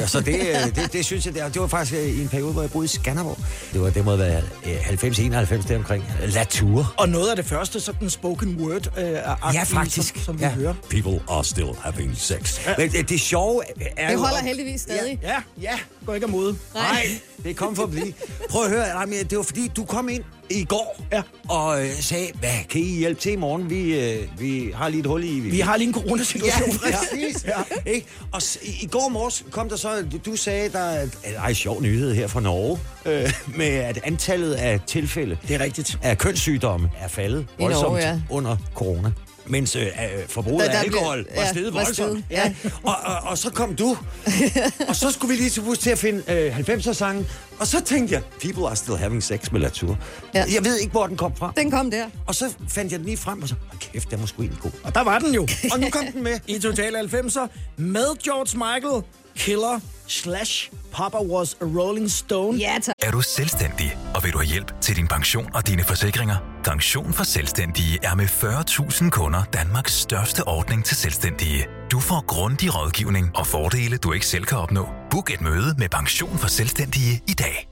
øh, 0.00 0.08
så 0.08 0.20
det, 0.20 0.34
øh, 0.34 0.74
det, 0.76 0.92
det 0.92 1.04
synes 1.04 1.26
jeg, 1.26 1.34
det, 1.34 1.42
det 1.54 1.60
var 1.62 1.66
faktisk 1.68 1.94
øh, 2.00 2.08
i 2.08 2.22
en 2.22 2.28
periode, 2.28 2.52
hvor 2.52 2.62
jeg 2.62 2.70
boede 2.70 2.84
i 2.84 2.88
Skanderborg. 2.88 3.38
Det 3.72 3.80
var, 3.80 3.90
det 3.90 4.04
må 4.04 4.16
være 4.16 4.42
øh, 4.66 4.88
90-91 4.88 5.68
deromkring. 5.68 6.04
La 6.26 6.44
Tour. 6.44 6.94
Og 6.98 7.08
noget 7.08 7.30
af 7.30 7.36
det 7.36 7.44
første, 7.44 7.80
sådan 7.80 8.10
spoken 8.10 8.56
word 8.60 8.98
øh, 8.98 9.04
Ja, 9.04 9.62
faktisk. 9.62 10.14
som, 10.14 10.22
som 10.24 10.38
vi 10.38 10.44
ja. 10.44 10.50
hører. 10.50 10.74
People 10.90 11.20
are 11.28 11.44
still 11.44 11.68
having 11.80 12.16
sex. 12.16 12.60
Men 12.78 12.92
øh, 12.98 13.08
det 13.08 13.20
sjove 13.20 13.62
er 13.96 14.06
Det 14.06 14.14
jo... 14.14 14.18
holder 14.18 14.38
om- 14.38 14.44
heldigvis 14.46 14.80
stadig. 14.80 15.18
Ja, 15.22 15.36
ja, 15.60 15.78
går 16.06 16.14
ikke 16.14 16.26
imod. 16.26 16.54
Nej, 16.74 17.06
det 17.44 17.56
kom 17.56 17.76
for 17.76 17.82
at 17.82 17.90
blive. 17.90 18.12
Prøv 18.50 18.64
at 18.64 18.70
høre, 18.70 18.88
nej, 18.88 19.06
men 19.06 19.18
det 19.30 19.38
var 19.38 19.44
fordi, 19.44 19.68
du 19.76 19.84
kom 19.84 20.08
ind 20.08 20.22
i 20.54 20.64
går 20.64 20.96
Ja. 21.12 21.22
og 21.48 21.84
øh, 21.84 21.90
sagde, 22.00 22.26
hvad 22.40 22.50
kan 22.70 22.80
I 22.80 22.84
hjælpe 22.98 23.20
til 23.20 23.32
i 23.32 23.36
morgen? 23.36 23.70
Vi, 23.70 23.98
øh, 24.00 24.28
vi 24.38 24.72
har 24.74 24.88
lige 24.88 25.00
et 25.00 25.06
hul 25.06 25.24
i... 25.24 25.40
Vi 25.40 25.60
har 25.60 25.76
lige 25.76 25.88
en 25.88 25.94
coronasituation. 25.94 26.70
Ja, 26.70 26.96
præcis. 26.98 27.44
Ja. 27.44 27.90
Ikke? 27.90 28.06
Og 28.32 28.42
s- 28.42 28.58
i, 28.62 28.84
i 28.84 28.86
går 28.86 29.08
morges 29.08 29.44
kom 29.50 29.68
der 29.68 29.76
så, 29.76 30.04
du, 30.26 30.36
sagde, 30.36 30.68
der 30.68 31.06
er 31.24 31.46
en 31.48 31.54
sjov 31.54 31.82
nyhed 31.82 32.14
her 32.14 32.26
fra 32.26 32.40
Norge, 32.40 32.78
øh, 33.06 33.32
med 33.56 33.66
at 33.66 34.00
antallet 34.04 34.52
af 34.54 34.80
tilfælde 34.86 35.36
Det 35.48 35.54
er 35.56 35.60
rigtigt. 35.60 35.98
af 36.02 36.18
kønssygdomme 36.18 36.90
er 37.00 37.08
faldet 37.08 37.40
I 37.58 37.62
Norge, 37.62 37.74
voldsomt 37.74 37.98
ja. 37.98 38.20
under 38.30 38.56
corona. 38.74 39.12
Mens 39.46 39.76
øh, 39.76 39.82
øh, 39.86 39.90
forbruget 40.28 40.58
Der- 40.60 40.64
af 40.66 40.70
der 40.72 40.78
alkohol 40.80 41.24
blev- 41.24 41.36
var 41.36 41.42
ja, 41.42 41.48
steget 41.50 41.74
var 41.74 41.84
voldsomt. 41.84 42.24
steget, 42.24 42.24
ja. 42.30 42.54
Og, 42.82 42.96
og, 43.04 43.16
og 43.30 43.38
så 43.38 43.50
kom 43.50 43.76
du, 43.76 43.96
og 44.88 44.96
så 44.96 45.10
skulle 45.10 45.34
vi 45.36 45.40
lige 45.42 45.50
til 45.50 45.76
til 45.80 45.90
at 45.90 45.98
finde 45.98 46.22
øh, 46.28 46.58
90'er 46.58 46.92
sangen. 46.92 47.26
Og 47.58 47.66
så 47.66 47.80
tænkte 47.84 48.14
jeg, 48.14 48.22
people 48.40 48.66
are 48.66 48.76
still 48.76 48.96
having 48.96 49.22
sex 49.22 49.52
med 49.52 49.60
Latour. 49.60 49.98
Ja. 50.34 50.44
Jeg 50.54 50.64
ved 50.64 50.76
ikke, 50.78 50.92
hvor 50.92 51.06
den 51.06 51.16
kom 51.16 51.36
fra. 51.36 51.52
Den 51.56 51.70
kom 51.70 51.90
der. 51.90 52.04
Og 52.26 52.34
så 52.34 52.52
fandt 52.68 52.92
jeg 52.92 52.98
den 52.98 53.06
lige 53.06 53.16
frem, 53.16 53.42
og 53.42 53.48
så, 53.48 53.54
hold 53.68 53.80
kæft, 53.92 54.10
den 54.10 54.20
var 54.20 54.26
sgu 54.26 54.42
egentlig 54.42 54.60
god. 54.62 54.70
Og 54.84 54.94
der 54.94 55.00
var 55.04 55.18
den 55.18 55.34
jo. 55.34 55.42
Og 55.72 55.80
nu 55.80 55.86
kom 55.90 56.06
den 56.12 56.22
med. 56.22 56.38
I 56.46 56.58
Total 56.58 56.96
90'er 56.96 57.46
med 57.76 58.22
George 58.24 58.58
Michael, 58.74 59.02
Killer 59.36 59.80
slash 60.12 60.70
Papa 60.92 61.18
was 61.22 61.56
a 61.60 61.64
Rolling 61.64 62.10
Stone. 62.10 62.58
Ja, 62.58 62.76
tak. 62.82 62.94
Er 63.02 63.10
du 63.10 63.20
selvstændig, 63.20 63.96
og 64.14 64.24
vil 64.24 64.32
du 64.32 64.38
have 64.38 64.46
hjælp 64.46 64.80
til 64.80 64.96
din 64.96 65.08
pension 65.08 65.50
og 65.54 65.66
dine 65.66 65.84
forsikringer? 65.84 66.36
Pension 66.64 67.12
for 67.12 67.24
Selvstændige 67.24 67.98
er 68.02 68.14
med 68.14 68.24
40.000 68.24 69.10
kunder 69.10 69.44
Danmarks 69.44 69.92
største 69.92 70.48
ordning 70.48 70.84
til 70.84 70.96
selvstændige. 70.96 71.66
Du 71.92 72.00
får 72.00 72.24
grundig 72.26 72.74
rådgivning 72.78 73.30
og 73.36 73.46
fordele, 73.46 73.96
du 73.96 74.12
ikke 74.12 74.26
selv 74.26 74.44
kan 74.44 74.58
opnå. 74.58 74.88
Book 75.10 75.30
et 75.30 75.40
møde 75.40 75.74
med 75.78 75.88
Pension 75.88 76.38
for 76.38 76.48
Selvstændige 76.48 77.22
i 77.28 77.32
dag. 77.32 77.68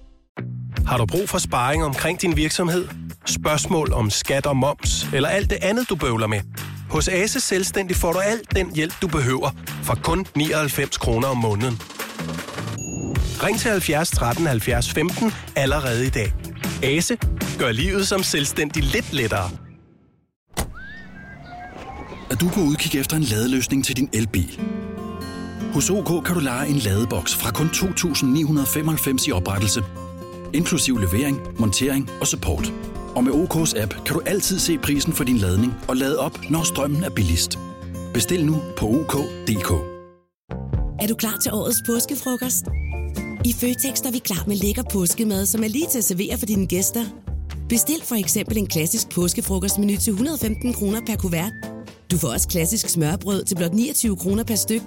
Har 0.86 0.98
du 0.98 1.06
brug 1.06 1.28
for 1.28 1.38
sparring 1.38 1.84
omkring 1.84 2.20
din 2.22 2.36
virksomhed? 2.36 2.88
Spørgsmål 3.26 3.92
om 3.92 4.10
skat 4.10 4.46
og 4.46 4.56
moms, 4.56 5.06
eller 5.12 5.28
alt 5.28 5.50
det 5.50 5.58
andet, 5.62 5.88
du 5.88 5.96
bøvler 5.96 6.26
med? 6.26 6.40
Hos 6.90 7.08
Ase 7.08 7.40
Selvstændig 7.40 7.96
får 7.96 8.12
du 8.12 8.18
alt 8.18 8.56
den 8.56 8.74
hjælp, 8.74 8.94
du 9.02 9.08
behøver, 9.08 9.50
for 9.82 9.94
kun 10.02 10.26
99 10.36 10.98
kroner 10.98 11.28
om 11.28 11.36
måneden. 11.36 11.80
Ring 13.42 13.58
til 13.58 13.70
70 13.70 14.10
13 14.10 14.46
70 14.46 14.90
15 14.90 15.32
allerede 15.56 16.06
i 16.06 16.10
dag. 16.10 16.32
Ase 16.82 17.16
gør 17.58 17.72
livet 17.72 18.08
som 18.08 18.22
selvstændig 18.22 18.82
lidt 18.82 19.12
lettere. 19.12 19.50
Er 22.30 22.34
du 22.34 22.48
på 22.48 22.60
udkig 22.60 23.00
efter 23.00 23.16
en 23.16 23.22
ladeløsning 23.22 23.84
til 23.84 23.96
din 23.96 24.08
elbil? 24.12 24.60
Hos 25.74 25.90
OK 25.90 26.24
kan 26.24 26.34
du 26.34 26.40
lege 26.40 26.68
en 26.68 26.76
ladeboks 26.76 27.36
fra 27.36 27.50
kun 27.50 27.66
2.995 27.66 29.28
i 29.28 29.32
oprettelse, 29.32 29.82
inklusiv 30.52 30.98
levering, 30.98 31.40
montering 31.58 32.10
og 32.20 32.26
support. 32.26 32.72
Og 33.14 33.24
med 33.24 33.32
OK's 33.32 33.82
app 33.82 33.94
kan 34.06 34.14
du 34.14 34.20
altid 34.26 34.58
se 34.58 34.78
prisen 34.78 35.12
for 35.12 35.24
din 35.24 35.36
ladning 35.36 35.74
og 35.88 35.96
lade 35.96 36.18
op, 36.18 36.38
når 36.50 36.62
strømmen 36.62 37.04
er 37.04 37.10
billigst. 37.10 37.58
Bestil 38.14 38.46
nu 38.46 38.62
på 38.76 38.86
OK.dk. 38.86 39.99
Er 41.02 41.06
du 41.06 41.14
klar 41.14 41.36
til 41.42 41.52
årets 41.52 41.82
påskefrokost? 41.86 42.64
I 43.44 43.52
Føtex 43.60 44.00
er 44.00 44.10
vi 44.10 44.18
klar 44.18 44.44
med 44.46 44.56
lækker 44.56 44.82
påskemad, 44.92 45.46
som 45.46 45.64
er 45.64 45.68
lige 45.68 45.86
til 45.86 45.98
at 45.98 46.04
servere 46.04 46.38
for 46.38 46.46
dine 46.46 46.66
gæster. 46.66 47.04
Bestil 47.68 48.02
for 48.04 48.14
eksempel 48.14 48.58
en 48.58 48.66
klassisk 48.66 49.08
påskefrokostmenu 49.14 49.96
til 49.96 50.10
115 50.10 50.74
kroner 50.74 51.00
per 51.06 51.16
kuvert. 51.16 51.52
Du 52.10 52.18
får 52.18 52.28
også 52.28 52.48
klassisk 52.48 52.88
smørbrød 52.88 53.44
til 53.44 53.56
blot 53.56 53.74
29 53.74 54.16
kroner 54.16 54.44
per 54.44 54.54
styk. 54.54 54.82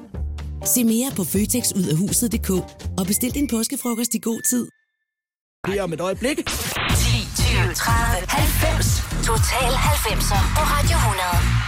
Se 0.65 0.83
mere 0.83 1.11
på 1.15 1.23
føtexudafhuset.dk 1.23 2.49
og 2.99 3.05
bestil 3.07 3.33
din 3.33 3.47
påskefrokost 3.47 4.13
i 4.13 4.19
god 4.19 4.41
tid. 4.49 4.67
Lige 5.67 5.83
om 5.83 5.93
et 5.93 6.01
øjeblik. 6.01 6.37
10, 6.37 6.43
20, 6.45 7.73
30, 7.73 8.27
90. 8.27 9.01
Total 9.29 9.71
90'er 9.71 10.41
på 10.57 10.61
Radio 10.73 10.95
100. 10.97 11.62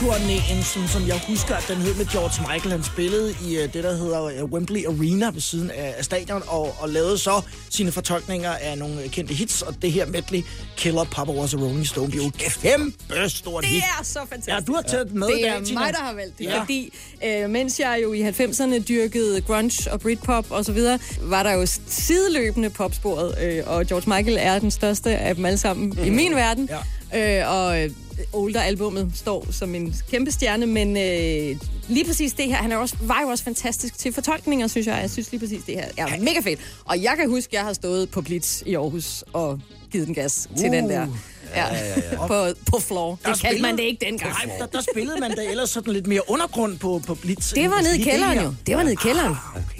turnéen, 0.00 0.62
som, 0.64 0.88
som 0.88 1.06
jeg 1.08 1.20
husker, 1.28 1.54
at 1.56 1.64
den 1.68 1.76
hed 1.76 1.94
med 1.94 2.06
George 2.12 2.52
Michael. 2.52 2.70
Han 2.72 2.84
spillede 2.84 3.34
i 3.48 3.56
uh, 3.58 3.62
det, 3.72 3.84
der 3.84 3.96
hedder 3.96 4.42
uh, 4.42 4.50
Wembley 4.52 4.86
Arena 4.86 5.30
ved 5.30 5.40
siden 5.40 5.70
af, 5.70 5.94
af 5.98 6.04
stadion, 6.04 6.42
og, 6.46 6.76
og 6.80 6.88
lavede 6.88 7.18
så 7.18 7.40
sine 7.70 7.92
fortolkninger 7.92 8.50
af 8.50 8.78
nogle 8.78 9.08
kendte 9.08 9.34
hits, 9.34 9.62
og 9.62 9.74
det 9.82 9.92
her 9.92 10.06
medley, 10.06 10.42
Killer 10.76 11.04
Papa 11.04 11.32
Was 11.32 11.54
a 11.54 11.56
Rolling 11.56 11.86
Stone, 11.86 12.06
det 12.06 12.18
er 12.18 12.22
jo 12.22 12.28
et 12.28 12.34
kæmpe 12.62 13.28
stort 13.28 13.62
Det 13.64 13.70
hit. 13.70 13.82
er 14.00 14.04
så 14.04 14.18
fantastisk. 14.28 14.48
Ja, 14.48 14.60
du 14.60 14.72
har 14.74 14.82
taget 14.82 15.12
med 15.14 15.26
Det 15.28 15.48
er 15.48 15.64
Tina. 15.64 15.80
mig, 15.80 15.92
der 15.92 15.98
har 16.00 16.12
valgt 16.14 16.38
det, 16.38 16.44
Ja. 16.44 16.60
fordi 16.60 16.92
øh, 17.26 17.50
mens 17.50 17.80
jeg 17.80 17.98
jo 18.02 18.12
i 18.12 18.22
90'erne 18.28 18.78
dyrkede 18.82 19.40
grunge 19.40 19.90
og 19.92 20.00
Britpop 20.00 20.46
og 20.50 20.64
så 20.64 20.72
videre, 20.72 20.98
var 21.20 21.42
der 21.42 21.52
jo 21.52 21.66
sideløbende 21.88 22.70
popsporet, 22.70 23.34
øh, 23.42 23.62
og 23.66 23.86
George 23.86 24.10
Michael 24.16 24.36
er 24.40 24.58
den 24.58 24.70
største 24.70 25.16
af 25.16 25.34
dem 25.34 25.44
alle 25.44 25.58
sammen 25.58 25.88
mm. 25.96 26.04
i 26.04 26.10
min 26.10 26.34
verden. 26.36 26.70
Ja. 27.12 27.40
Øh, 27.42 27.54
og 27.54 27.82
øh, 27.84 27.90
Older-albummet 28.32 29.12
står 29.14 29.46
som 29.50 29.74
en 29.74 29.94
kæmpe 30.10 30.30
stjerne, 30.30 30.66
men 30.66 30.96
øh, 30.96 31.56
lige 31.88 32.04
præcis 32.06 32.32
det 32.32 32.44
her, 32.46 32.54
han 32.56 32.72
er 32.72 32.76
også, 32.76 32.96
var 33.00 33.20
jo 33.22 33.28
også 33.28 33.44
fantastisk 33.44 33.98
til 33.98 34.12
fortolkninger, 34.12 34.66
synes 34.66 34.86
jeg. 34.86 34.98
Jeg 35.00 35.10
synes 35.10 35.30
lige 35.30 35.40
præcis 35.40 35.62
det 35.66 35.74
her 35.74 35.84
er 35.96 36.20
mega 36.20 36.40
fedt. 36.40 36.60
Og 36.84 37.02
jeg 37.02 37.14
kan 37.18 37.28
huske, 37.28 37.48
at 37.50 37.52
jeg 37.52 37.62
har 37.62 37.72
stået 37.72 38.10
på 38.10 38.22
Blitz 38.22 38.62
i 38.66 38.74
Aarhus 38.74 39.24
og 39.32 39.60
givet 39.92 40.06
den 40.06 40.14
gas 40.14 40.48
til 40.56 40.66
Uh. 40.68 40.74
den 40.74 40.88
der. 40.90 41.06
Ja, 41.54 41.66
ja, 41.66 41.88
ja, 41.88 41.94
ja. 42.12 42.26
På, 42.26 42.46
på 42.66 42.80
floor. 42.80 43.18
Der 43.24 43.32
Det 43.32 43.42
kaldte 43.42 43.62
man 43.62 43.76
det 43.76 43.82
ikke 43.82 44.04
dengang. 44.04 44.32
Nej, 44.46 44.56
der, 44.58 44.66
der 44.66 44.80
spillede 44.92 45.20
man 45.20 45.30
da 45.30 45.42
ellers 45.50 45.70
sådan 45.70 45.92
lidt 45.92 46.06
mere 46.06 46.30
undergrund 46.30 46.78
på, 46.78 47.02
på 47.06 47.14
Blitz. 47.14 47.52
Det 47.54 47.70
var 47.70 47.80
nede 47.80 47.98
i 47.98 48.02
kælderen 48.02 48.38
jo. 48.38 48.54
Det 48.66 48.76
var 48.76 48.82
nede 48.82 48.92
i 48.92 48.96
kælderen. 48.96 49.36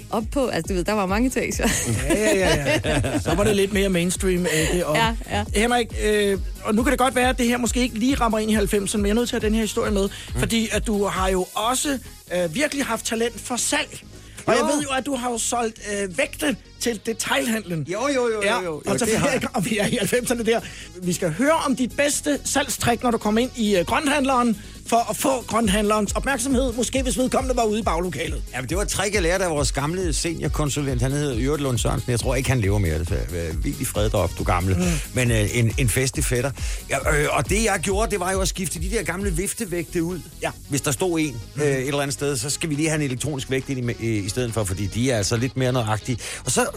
Op 0.09 0.23
på, 0.31 0.47
altså 0.47 0.67
du 0.69 0.73
ved, 0.73 0.83
der 0.83 0.93
var 0.93 1.05
mange 1.05 1.27
etager. 1.27 1.69
Ja, 2.09 2.35
ja, 2.35 2.55
ja, 2.55 2.79
ja. 2.85 3.19
Så 3.25 3.35
var 3.35 3.43
det 3.43 3.55
lidt 3.55 3.73
mere 3.73 3.89
mainstream 3.89 4.45
øh, 4.45 4.73
det 4.73 4.83
Ja, 4.95 5.15
ja. 5.31 5.43
Henrik, 5.55 5.87
øh, 6.03 6.39
og 6.63 6.75
nu 6.75 6.83
kan 6.83 6.91
det 6.91 6.99
godt 6.99 7.15
være, 7.15 7.29
at 7.29 7.37
det 7.37 7.47
her 7.47 7.57
måske 7.57 7.79
ikke 7.79 7.99
lige 7.99 8.15
rammer 8.15 8.39
ind 8.39 8.51
i 8.51 8.55
90'erne, 8.55 8.97
men 8.97 9.05
jeg 9.05 9.11
er 9.11 9.15
nødt 9.15 9.29
til 9.29 9.35
at 9.35 9.41
have 9.41 9.49
den 9.49 9.55
her 9.55 9.61
historie 9.61 9.91
med, 9.91 10.09
mm. 10.33 10.39
fordi 10.39 10.69
at 10.71 10.87
du 10.87 11.05
har 11.05 11.29
jo 11.29 11.45
også 11.53 11.99
øh, 12.35 12.55
virkelig 12.55 12.85
haft 12.85 13.05
talent 13.05 13.41
for 13.41 13.55
salg. 13.55 14.03
Og 14.45 14.53
jeg 14.53 14.61
Jo. 14.61 14.65
ved 14.75 14.81
jo, 14.83 14.89
at 14.97 15.05
du 15.05 15.15
har 15.15 15.29
jo 15.31 15.37
solgt 15.37 15.79
øh, 15.93 16.17
vægte 16.17 16.55
til 16.79 16.99
detailhandlen. 17.05 17.87
Jo, 17.91 18.07
jo, 18.15 18.27
jo, 18.29 18.41
Ja, 18.43 18.57
jo, 18.59 18.63
jo. 18.65 18.81
og, 18.85 18.99
så, 18.99 19.05
det 19.05 19.13
jeg. 19.13 19.41
og 19.53 19.65
vi 19.65 19.77
er 19.77 19.85
i 19.85 19.97
90'erne 19.97 20.43
der. 20.43 20.59
Vi 21.03 21.13
skal 21.13 21.31
høre 21.33 21.51
om 21.65 21.75
dit 21.75 21.97
bedste 21.97 22.39
salgstrik, 22.43 23.03
når 23.03 23.11
du 23.11 23.17
kommer 23.17 23.41
ind 23.41 23.51
i 23.57 23.77
øh, 23.77 23.85
grønthandleren, 23.85 24.61
for 24.87 25.09
at 25.09 25.17
få 25.17 25.41
grønthandlerens 25.47 26.11
opmærksomhed, 26.11 26.73
måske 26.73 27.03
hvis 27.03 27.17
vedkommende 27.17 27.55
var 27.55 27.63
ude 27.63 27.79
i 27.79 27.83
baglokalet. 27.83 28.43
Ja, 28.53 28.61
men 28.61 28.69
det 28.69 28.77
var 28.77 28.83
et 28.83 28.89
trick, 28.89 29.13
jeg 29.15 29.21
lærte 29.21 29.43
af 29.43 29.49
vores 29.49 29.71
gamle 29.71 30.13
seniorkonsulent. 30.13 31.01
Han 31.01 31.11
hedder 31.11 31.39
Jørgen 31.39 31.61
Lund 31.61 31.77
Sørensen. 31.77 32.11
Jeg 32.11 32.19
tror 32.19 32.35
ikke, 32.35 32.49
han 32.49 32.61
lever 32.61 32.77
mere. 32.77 32.99
Det 32.99 33.11
er 33.11 33.53
virkelig 33.53 33.87
fred 33.87 34.09
derop, 34.09 34.31
du 34.37 34.43
gamle. 34.43 34.75
Mm. 34.75 34.81
Men 35.13 35.31
øh, 35.31 35.57
en, 35.57 35.73
en 35.77 35.89
festlig 35.89 36.25
fætter. 36.25 36.51
Ja, 36.89 37.21
øh, 37.21 37.27
og 37.31 37.49
det, 37.49 37.63
jeg 37.63 37.79
gjorde, 37.81 38.11
det 38.11 38.19
var 38.19 38.31
jo 38.31 38.41
at 38.41 38.47
skifte 38.47 38.81
de 38.81 38.89
der 38.89 39.03
gamle 39.03 39.31
viftevægte 39.31 40.03
ud. 40.03 40.19
Ja. 40.41 40.51
Hvis 40.69 40.81
der 40.81 40.91
stod 40.91 41.19
en 41.19 41.41
øh, 41.55 41.63
et 41.63 41.87
eller 41.87 42.01
andet 42.01 42.13
sted, 42.13 42.37
så 42.37 42.49
skal 42.49 42.69
vi 42.69 42.75
lige 42.75 42.89
have 42.89 43.01
en 43.01 43.05
elektronisk 43.05 43.49
vægt 43.49 43.69
ind 43.69 43.91
i, 43.91 43.93
i, 43.99 44.17
i 44.17 44.29
stedet 44.29 44.53
for, 44.53 44.63
fordi 44.63 44.85
de 44.85 45.11
er 45.11 45.17
altså 45.17 45.37
lidt 45.37 45.57
mere 45.57 45.71
nøjagtige. 45.73 46.17
Og 46.45 46.51
så 46.51 46.67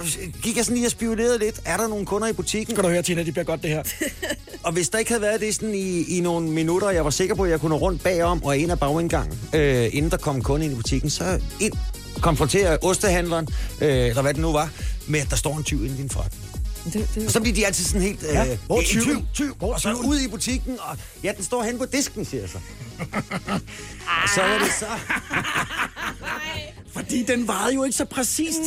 gik 0.43 0.57
jeg 0.57 0.65
sådan 0.65 0.77
lige 0.77 0.87
og 0.87 0.91
spionerede 0.91 1.39
lidt. 1.39 1.61
Er 1.65 1.77
der 1.77 1.89
nogle 1.89 2.07
kunder 2.07 2.29
i 2.29 2.33
butikken? 2.33 2.75
Kan 2.75 2.85
du 2.85 2.91
høre, 2.91 3.03
Tina, 3.03 3.23
det 3.23 3.35
bliver 3.35 3.45
godt 3.45 3.63
det 3.63 3.71
her. 3.71 3.83
Og 4.65 4.73
hvis 4.73 4.89
der 4.89 4.99
ikke 4.99 5.11
havde 5.11 5.23
været 5.23 5.41
det 5.41 5.55
sådan 5.55 5.75
i, 5.75 6.17
i 6.17 6.21
nogle 6.21 6.49
minutter, 6.49 6.91
jeg 6.91 7.05
var 7.05 7.11
sikker 7.11 7.35
på, 7.35 7.43
at 7.43 7.51
jeg 7.51 7.61
kunne 7.61 7.69
nå 7.69 7.77
rundt 7.77 7.94
bagom 7.99 8.45
og 8.45 8.57
ind 8.57 8.73
ad 8.73 8.77
bagindgangen, 8.77 9.39
øh, 9.53 9.89
inden 9.93 10.11
der 10.11 10.17
kom 10.17 10.43
kunde 10.43 10.65
ind 10.65 10.75
i 10.75 10.77
butikken, 10.77 11.11
så 11.11 11.41
ind 11.61 11.73
konfrontere 12.21 12.79
ostehandleren, 12.83 13.49
øh, 13.81 13.89
eller 14.07 14.23
hvad 14.23 14.35
det 14.35 14.43
nu 14.43 14.53
var, 14.53 14.71
med 15.07 15.21
at 15.21 15.31
der 15.31 15.37
står 15.37 15.57
en 15.57 15.65
tyv 15.65 15.85
inde 15.85 15.95
i 15.95 15.99
din 15.99 16.11
forretning. 16.11 16.45
Det, 16.85 17.09
det, 17.15 17.27
Og 17.27 17.33
så 17.33 17.41
bliver 17.41 17.55
de 17.55 17.67
altid 17.67 17.85
sådan 17.85 18.03
helt... 18.03 18.23
Øh, 18.23 18.35
Ja, 18.35 18.57
hvor 18.67 18.83
tyven? 18.83 19.05
Tyv, 19.05 19.23
tyv. 19.35 19.57
Hvor 19.59 19.73
Og 19.73 19.81
så 19.81 19.93
ud 19.93 20.21
i 20.21 20.29
butikken, 20.29 20.79
og 20.81 20.99
ja, 21.23 21.33
den 21.37 21.45
står 21.45 21.63
hen 21.63 21.79
på 21.79 21.87
disken, 21.93 22.25
siger 22.25 22.41
jeg 22.41 22.51
så. 22.51 22.59
og 24.23 24.29
så 24.35 24.41
er 24.43 24.59
det 24.59 24.69
så... 24.79 24.87
Fordi 27.05 27.23
den 27.23 27.49
varede 27.49 27.75
jo 27.75 27.85
ikke 27.85 27.97
så 27.97 28.05
præcist, 28.05 28.59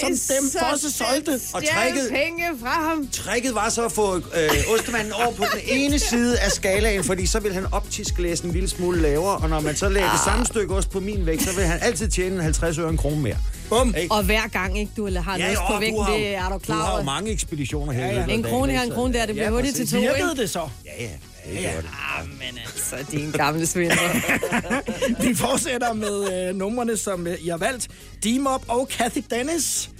som 0.00 0.08
dem 0.10 0.50
Fosse 0.70 0.92
solgte. 0.92 1.40
Og 1.54 1.62
tricket, 1.64 2.10
penge 2.10 2.42
fra 2.60 2.88
ham. 2.88 3.08
tricket 3.12 3.54
var 3.54 3.68
så 3.68 3.84
at 3.84 3.92
få 3.92 4.16
øh, 4.16 4.50
ostemanden 4.74 5.12
over 5.12 5.32
på 5.32 5.44
den 5.52 5.60
ene 5.78 5.98
side 6.10 6.38
af 6.38 6.50
skalaen, 6.50 7.04
fordi 7.04 7.26
så 7.26 7.40
vil 7.40 7.54
han 7.54 7.66
optisk 7.72 8.18
læse 8.18 8.44
en 8.44 8.52
lille 8.52 8.68
smule 8.68 9.00
lavere, 9.02 9.36
og 9.36 9.48
når 9.48 9.60
man 9.60 9.76
så 9.76 9.88
lagde 9.88 10.08
det 10.12 10.20
samme 10.24 10.46
stykke 10.46 10.74
ost 10.74 10.90
på 10.90 11.00
min 11.00 11.26
vægt, 11.26 11.42
så 11.42 11.54
vil 11.56 11.64
han 11.64 11.78
altid 11.82 12.08
tjene 12.08 12.42
50 12.42 12.78
øre 12.78 12.88
en 12.90 12.96
krone 12.96 13.20
mere. 13.20 13.36
Bum. 13.68 13.94
Ikke? 13.98 14.14
Og 14.14 14.22
hver 14.24 14.48
gang, 14.48 14.78
ikke, 14.78 14.92
du 14.96 15.10
har 15.20 15.38
ja, 15.38 15.52
jo, 15.52 15.58
på 15.74 15.80
vægten, 15.80 16.06
det 16.06 16.34
er 16.34 16.42
du 16.42 16.46
Du 16.48 16.52
har 16.52 16.58
klar 16.58 16.86
jo 16.90 16.94
over. 16.94 17.02
mange 17.04 17.30
ekspeditioner 17.32 17.92
her. 17.92 18.06
Ja, 18.06 18.20
ja. 18.20 18.26
En 18.26 18.42
krone 18.42 18.72
her, 18.72 18.82
en 18.82 18.90
krone 18.90 19.14
der, 19.14 19.26
det 19.26 19.34
bliver 19.34 19.44
Ja, 19.46 19.50
hurtigt 19.50 19.76
til 19.76 19.88
to? 19.90 19.98
Virkede 19.98 20.36
det 20.36 20.50
så? 20.50 20.68
Ja, 20.84 21.04
ja. 21.04 21.08
Det 21.52 21.58
det. 21.82 21.90
Ah, 22.18 22.28
men 22.28 22.58
altså, 22.66 22.96
din 23.16 23.30
gamle 23.30 23.66
svindler. 23.66 25.22
Vi 25.28 25.34
fortsætter 25.34 25.92
med 25.92 26.48
øh, 26.48 26.54
numrene, 26.56 26.96
som 26.96 27.26
øh, 27.26 27.36
I 27.40 27.48
har 27.48 27.56
valgt. 27.56 27.88
D-Mob 28.24 28.64
og 28.68 28.88
Kathy 28.88 29.22
Dennis. 29.30 29.90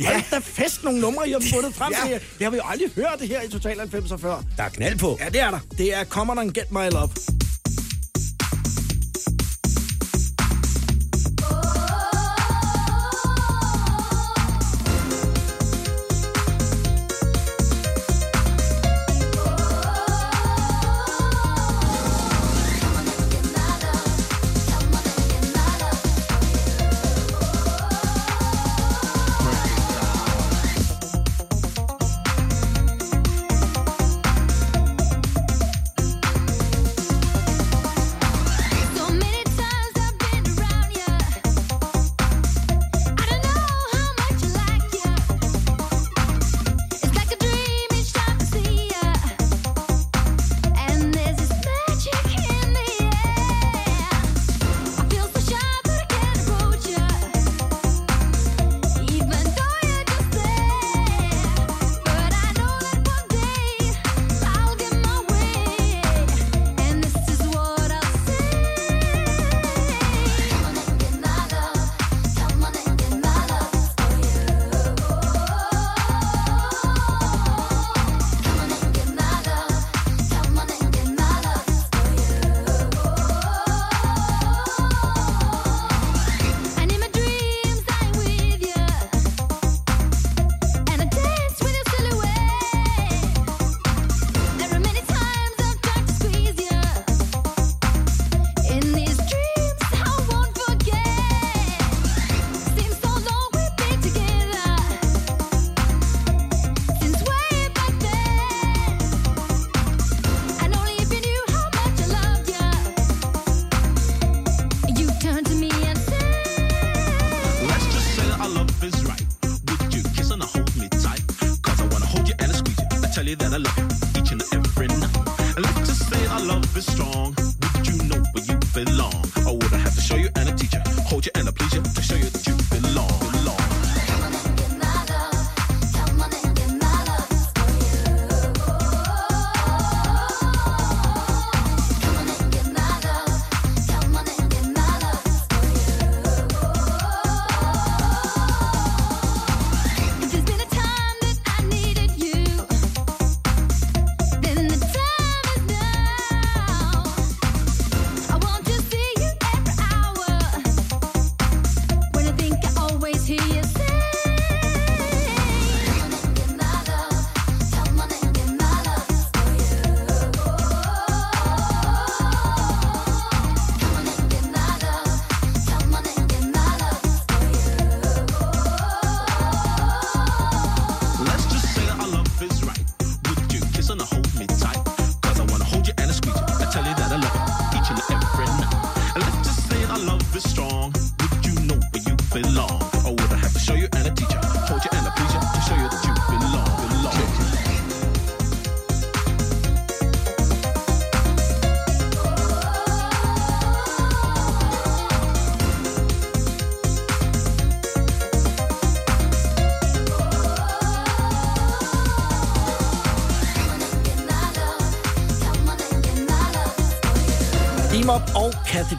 Ja. 0.00 0.04
Hold 0.12 0.22
da 0.30 0.38
fest 0.38 0.84
nogle 0.84 1.00
numre, 1.00 1.28
I 1.28 1.32
har 1.32 1.42
fundet 1.54 1.74
frem 1.74 1.92
Ja. 2.04 2.08
til. 2.08 2.20
Det 2.38 2.44
har 2.44 2.50
vi 2.50 2.56
jo 2.56 2.62
aldrig 2.64 2.90
hørt 2.96 3.16
det 3.20 3.28
her 3.28 3.42
i 3.42 3.48
Total 3.48 3.78
90 3.78 4.20
før. 4.20 4.42
Der 4.56 4.62
er 4.62 4.68
knald 4.68 4.98
på. 4.98 5.18
Ja, 5.20 5.28
det 5.28 5.40
er 5.40 5.50
der. 5.50 5.58
Det 5.78 5.94
er 5.96 6.04
Come 6.04 6.32
On 6.32 6.38
and 6.38 6.50
Get 6.52 6.72
My 6.72 6.90
Love. 6.90 7.08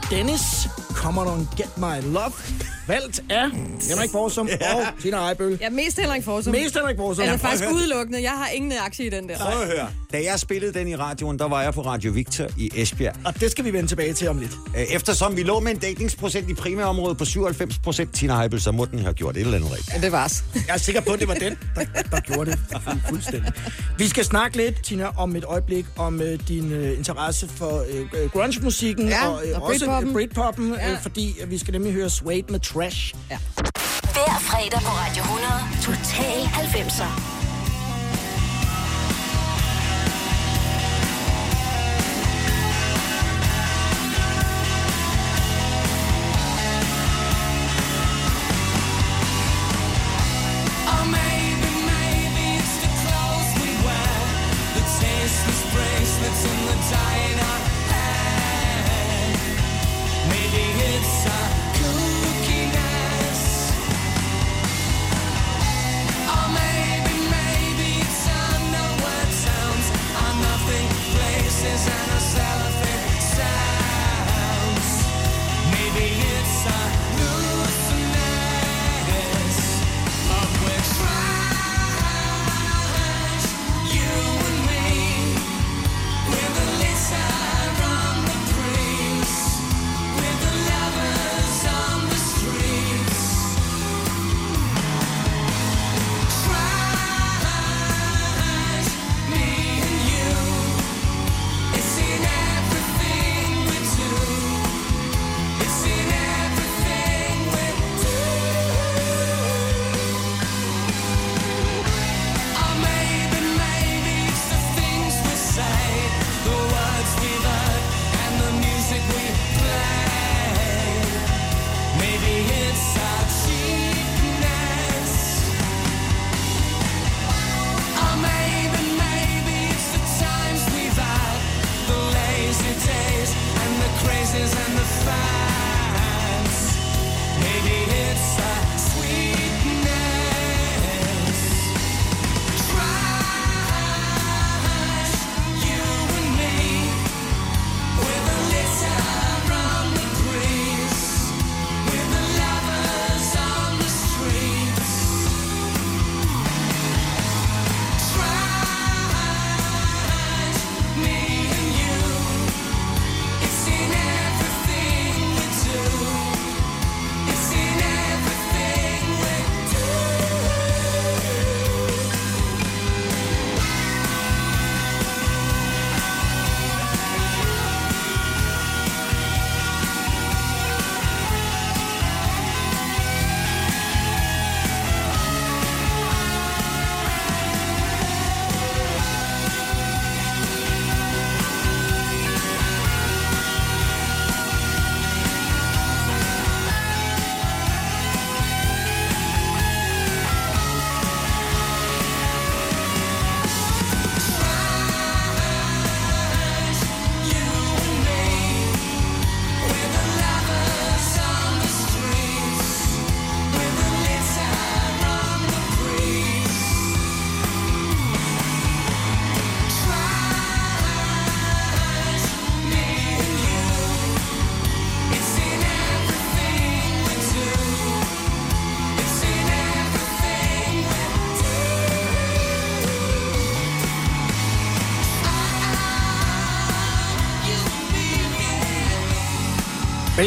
Dennis. 0.10 0.68
Come 0.96 1.22
on 1.22 1.48
get 1.58 1.78
my 1.78 2.02
love. 2.14 2.32
Valgt 2.88 3.24
af 3.30 3.50
Henrik 3.90 4.12
Forsum 4.12 4.50
og 4.62 5.02
Tina 5.02 5.18
Ejbøl. 5.18 5.58
Ja, 5.62 5.70
mest 5.70 6.00
Henrik 6.00 6.24
Forsum. 6.24 6.52
Mest 6.54 6.76
Henrik 6.78 6.98
Forsum. 6.98 7.24
Altså 7.24 7.48
Ja, 7.48 7.50
faktisk 7.52 7.72
udelukkende. 7.72 8.22
Jeg 8.24 8.32
har 8.32 8.48
ingen 8.48 8.74
aktie 8.86 9.06
i 9.06 9.10
den 9.10 9.30
der. 9.30 9.38
Prøv 9.38 9.62
at 9.62 9.68
høre. 9.68 9.88
Da 10.14 10.24
jeg 10.24 10.40
spillede 10.40 10.74
den 10.74 10.88
i 10.88 10.96
radioen, 10.96 11.40
der 11.40 11.48
var 11.48 11.62
jeg 11.62 11.74
på 11.74 11.82
Radio 11.82 12.12
Victor 12.12 12.48
i 12.58 12.72
Esbjerg. 12.76 13.16
Og 13.26 13.40
det 13.40 13.52
skal 13.52 13.66
vi 13.66 13.74
vende 13.74 13.88
tilbage 13.90 14.14
til 14.14 14.30
om 14.30 14.40
lidt. 14.40 14.52
Øh, 14.78 14.84
Eftersom 14.84 15.36
vi 15.38 15.44
lå 15.44 15.60
med 15.60 15.72
en 15.72 15.78
dækningsprocent 15.78 16.50
i 16.50 16.54
primærområdet 16.54 17.18
på 17.18 17.26
97 17.26 17.78
procent, 17.78 18.14
Tina 18.14 18.38
Heibel, 18.40 18.62
så 18.62 18.72
må 18.72 18.86
den 18.86 19.00
have 19.00 19.14
gjort 19.14 19.38
et 19.38 19.42
eller 19.42 19.56
andet 19.58 19.72
rigtigt. 19.72 19.94
Ja, 19.94 20.02
det 20.02 20.14
var's. 20.26 20.44
Jeg 20.68 20.74
er 20.74 20.78
sikker 20.78 21.02
på, 21.02 21.12
at 21.12 21.20
det 21.20 21.28
var 21.28 21.34
den, 21.34 21.58
der, 21.76 21.86
der 22.12 22.20
gjorde 22.20 22.52
det 22.52 22.60
fu- 22.74 23.10
fuldstændig. 23.10 23.52
Vi 23.98 24.08
skal 24.08 24.26
snakke 24.26 24.58
lidt, 24.58 24.84
Tina, 24.84 25.08
om 25.18 25.36
et 25.36 25.44
øjeblik, 25.44 25.86
om 25.98 26.22
øh, 26.22 26.40
din 26.48 26.72
øh, 26.72 26.98
interesse 26.98 27.48
for 27.50 27.86
øh, 27.90 28.30
grunge-musikken 28.32 29.08
Ja, 29.08 29.28
og, 29.28 29.42
øh, 29.48 29.56
og 29.62 29.64
også 29.64 29.86
Britpoppen. 29.86 30.08
øh, 30.10 30.14
Britpoppen, 30.14 30.74
Ja. 30.74 30.92
øh, 30.92 31.02
fordi 31.02 31.36
øh, 31.42 31.50
vi 31.52 31.58
skal 31.58 31.72
nemlig 31.72 31.94
høre 31.94 32.10
Suede 32.10 32.44
med 32.50 32.60
Trash. 32.60 33.14
Ja. 33.32 33.38
Hver 34.02 34.40
fredag 34.42 34.80
på 34.82 34.92
Radio 34.92 35.24
100. 35.24 35.54
Total 35.82 36.42
90'er. 36.42 37.37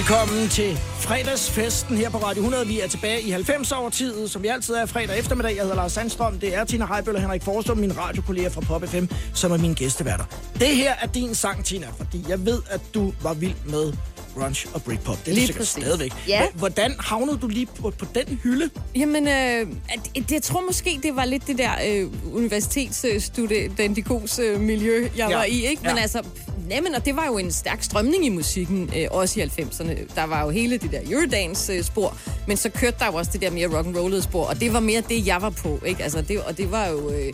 Velkommen 0.01 0.49
til 0.49 0.79
fredagsfesten 0.99 1.97
her 1.97 2.11
på 2.11 2.19
Radio 2.19 2.41
100. 2.41 2.67
Vi 2.67 2.81
er 2.81 2.89
tilbage 2.89 3.23
i 3.23 3.33
90-årtid, 3.33 4.29
som 4.29 4.43
vi 4.43 4.49
altid 4.49 4.75
er 4.75 4.87
fredag 4.87 5.19
eftermiddag. 5.19 5.55
Jeg 5.57 5.63
hedder 5.63 5.77
Lars 5.77 5.93
Sandstrøm. 5.93 6.39
Det 6.39 6.55
er 6.57 6.65
Tina 6.65 6.87
Heibøl 6.87 7.15
og 7.15 7.21
Henrik 7.21 7.43
Forsum, 7.43 7.79
mine 7.79 7.95
radiokolleger 7.99 8.51
fra 8.51 8.61
Pop 8.61 8.89
FM, 8.89 9.05
som 9.35 9.53
er 9.53 9.57
mine 9.57 9.75
gæsteværter. 9.75 10.25
Det 10.61 10.69
her 10.69 10.95
er 11.03 11.07
din 11.07 11.35
sang, 11.35 11.65
Tina, 11.65 11.87
fordi 11.99 12.25
jeg 12.29 12.47
ved, 12.47 12.63
at 12.71 12.81
du 12.95 13.13
var 13.23 13.35
vild 13.35 13.55
med 13.67 13.93
grunge 14.35 14.69
og 14.75 14.83
Britpop. 14.83 15.19
Det 15.25 15.31
er 15.31 15.35
Lige 15.35 15.47
sikkert 15.47 15.61
præcis. 15.61 15.83
stadigvæk. 15.83 16.13
Ja. 16.29 16.43
Hvordan 16.55 16.95
havnede 16.99 17.39
du 17.39 17.49
lige 17.49 17.67
på, 17.67 17.91
på 17.99 18.05
den 18.15 18.41
hylde? 18.43 18.71
Jamen, 18.97 19.29
øh, 19.29 19.67
det, 20.15 20.33
jeg 20.33 20.43
tror 20.43 20.61
måske, 20.61 21.01
det 21.03 21.17
var 21.17 21.25
lidt 21.25 21.47
det 21.47 21.59
der 21.59 21.71
øh, 21.89 22.07
universitetsstudentikos 22.35 24.39
øh, 24.39 24.61
miljø, 24.61 25.09
jeg 25.17 25.29
Ja. 25.31 25.37
var 25.37 25.45
i, 25.45 25.67
ikke? 25.67 25.83
Men 25.83 25.97
Ja. 25.97 26.03
altså, 26.03 26.23
jamen, 26.71 26.95
og 26.95 27.05
det 27.05 27.17
var 27.17 27.27
jo 27.27 27.39
en 27.39 27.53
stærk 27.53 27.83
strømning 27.83 28.27
i 28.27 28.29
musikken, 28.29 28.91
øh, 28.97 29.07
også 29.11 29.41
i 29.41 29.43
90'erne. 29.43 30.15
Der 30.15 30.25
var 30.25 30.45
jo 30.45 30.51
hele 30.51 30.79
det 30.79 30.93
der 30.93 31.01
Eurodance-spor, 31.11 32.09
øh, 32.09 32.33
men 32.49 32.57
så 32.57 32.71
kørte 32.71 32.97
der 32.99 33.07
jo 33.07 33.15
også 33.15 33.31
det 33.33 33.41
der 33.41 33.51
mere 33.51 33.77
rock 33.77 33.87
and 33.87 33.97
rollede 33.97 34.23
spor, 34.23 34.45
og 34.45 34.61
det 34.61 34.73
var 34.73 34.81
mere 34.81 35.03
det, 35.09 35.27
jeg 35.27 35.43
var 35.43 35.51
på, 35.51 35.81
ikke? 35.87 36.03
Altså, 36.03 36.23
det, 36.23 36.41
og 36.41 36.59
det 36.59 36.71
var 36.71 36.87
jo... 36.87 37.11
Øh, 37.11 37.33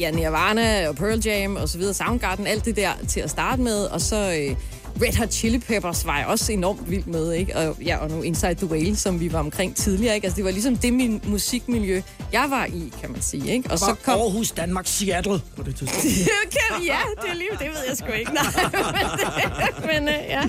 ja, 0.00 0.10
Nirvana 0.10 0.88
og 0.88 0.96
Pearl 0.96 1.20
Jam 1.24 1.56
og 1.56 1.68
så 1.68 1.78
videre, 1.78 1.94
Soundgarden, 1.94 2.46
alt 2.46 2.64
det 2.64 2.76
der 2.76 2.90
til 3.08 3.20
at 3.20 3.30
starte 3.30 3.62
med, 3.62 3.84
og 3.84 4.00
så 4.00 4.16
øh, 4.16 4.56
Red 5.02 5.16
Hot 5.18 5.32
Chili 5.32 5.58
Peppers 5.58 6.06
var 6.06 6.18
jeg 6.18 6.26
også 6.26 6.52
enormt 6.52 6.90
vild 6.90 7.04
med, 7.04 7.32
ikke? 7.32 7.56
Og, 7.56 7.76
ja, 7.84 7.96
og 7.96 8.10
nu 8.10 8.22
Inside 8.22 8.54
the 8.54 8.66
Whale, 8.66 8.96
som 8.96 9.20
vi 9.20 9.32
var 9.32 9.38
omkring 9.38 9.76
tidligere, 9.76 10.14
ikke? 10.14 10.24
Altså, 10.24 10.36
det 10.36 10.44
var 10.44 10.50
ligesom 10.50 10.76
det 10.76 10.92
min 10.92 11.20
musikmiljø, 11.26 12.02
jeg 12.32 12.46
var 12.50 12.64
i, 12.66 12.92
kan 13.00 13.12
man 13.12 13.22
sige, 13.22 13.52
ikke? 13.52 13.70
Og 13.70 13.78
Så 13.78 13.94
kom... 14.04 14.20
Aarhus, 14.20 14.50
Danmark, 14.50 14.86
Seattle 14.86 15.40
på 15.56 15.62
det 15.62 15.76
tidspunkt. 15.76 16.04
Kan- 16.52 16.84
ja, 16.86 16.98
det 17.22 17.30
er 17.30 17.34
lige, 17.34 17.48
det 17.58 17.60
ved 17.68 17.82
jeg 17.88 17.96
sgu 17.96 18.06
ikke. 18.12 18.32
Nej, 18.34 18.44
men, 19.86 20.04
men 20.04 20.08
øh, 20.08 20.20
ja. 20.28 20.42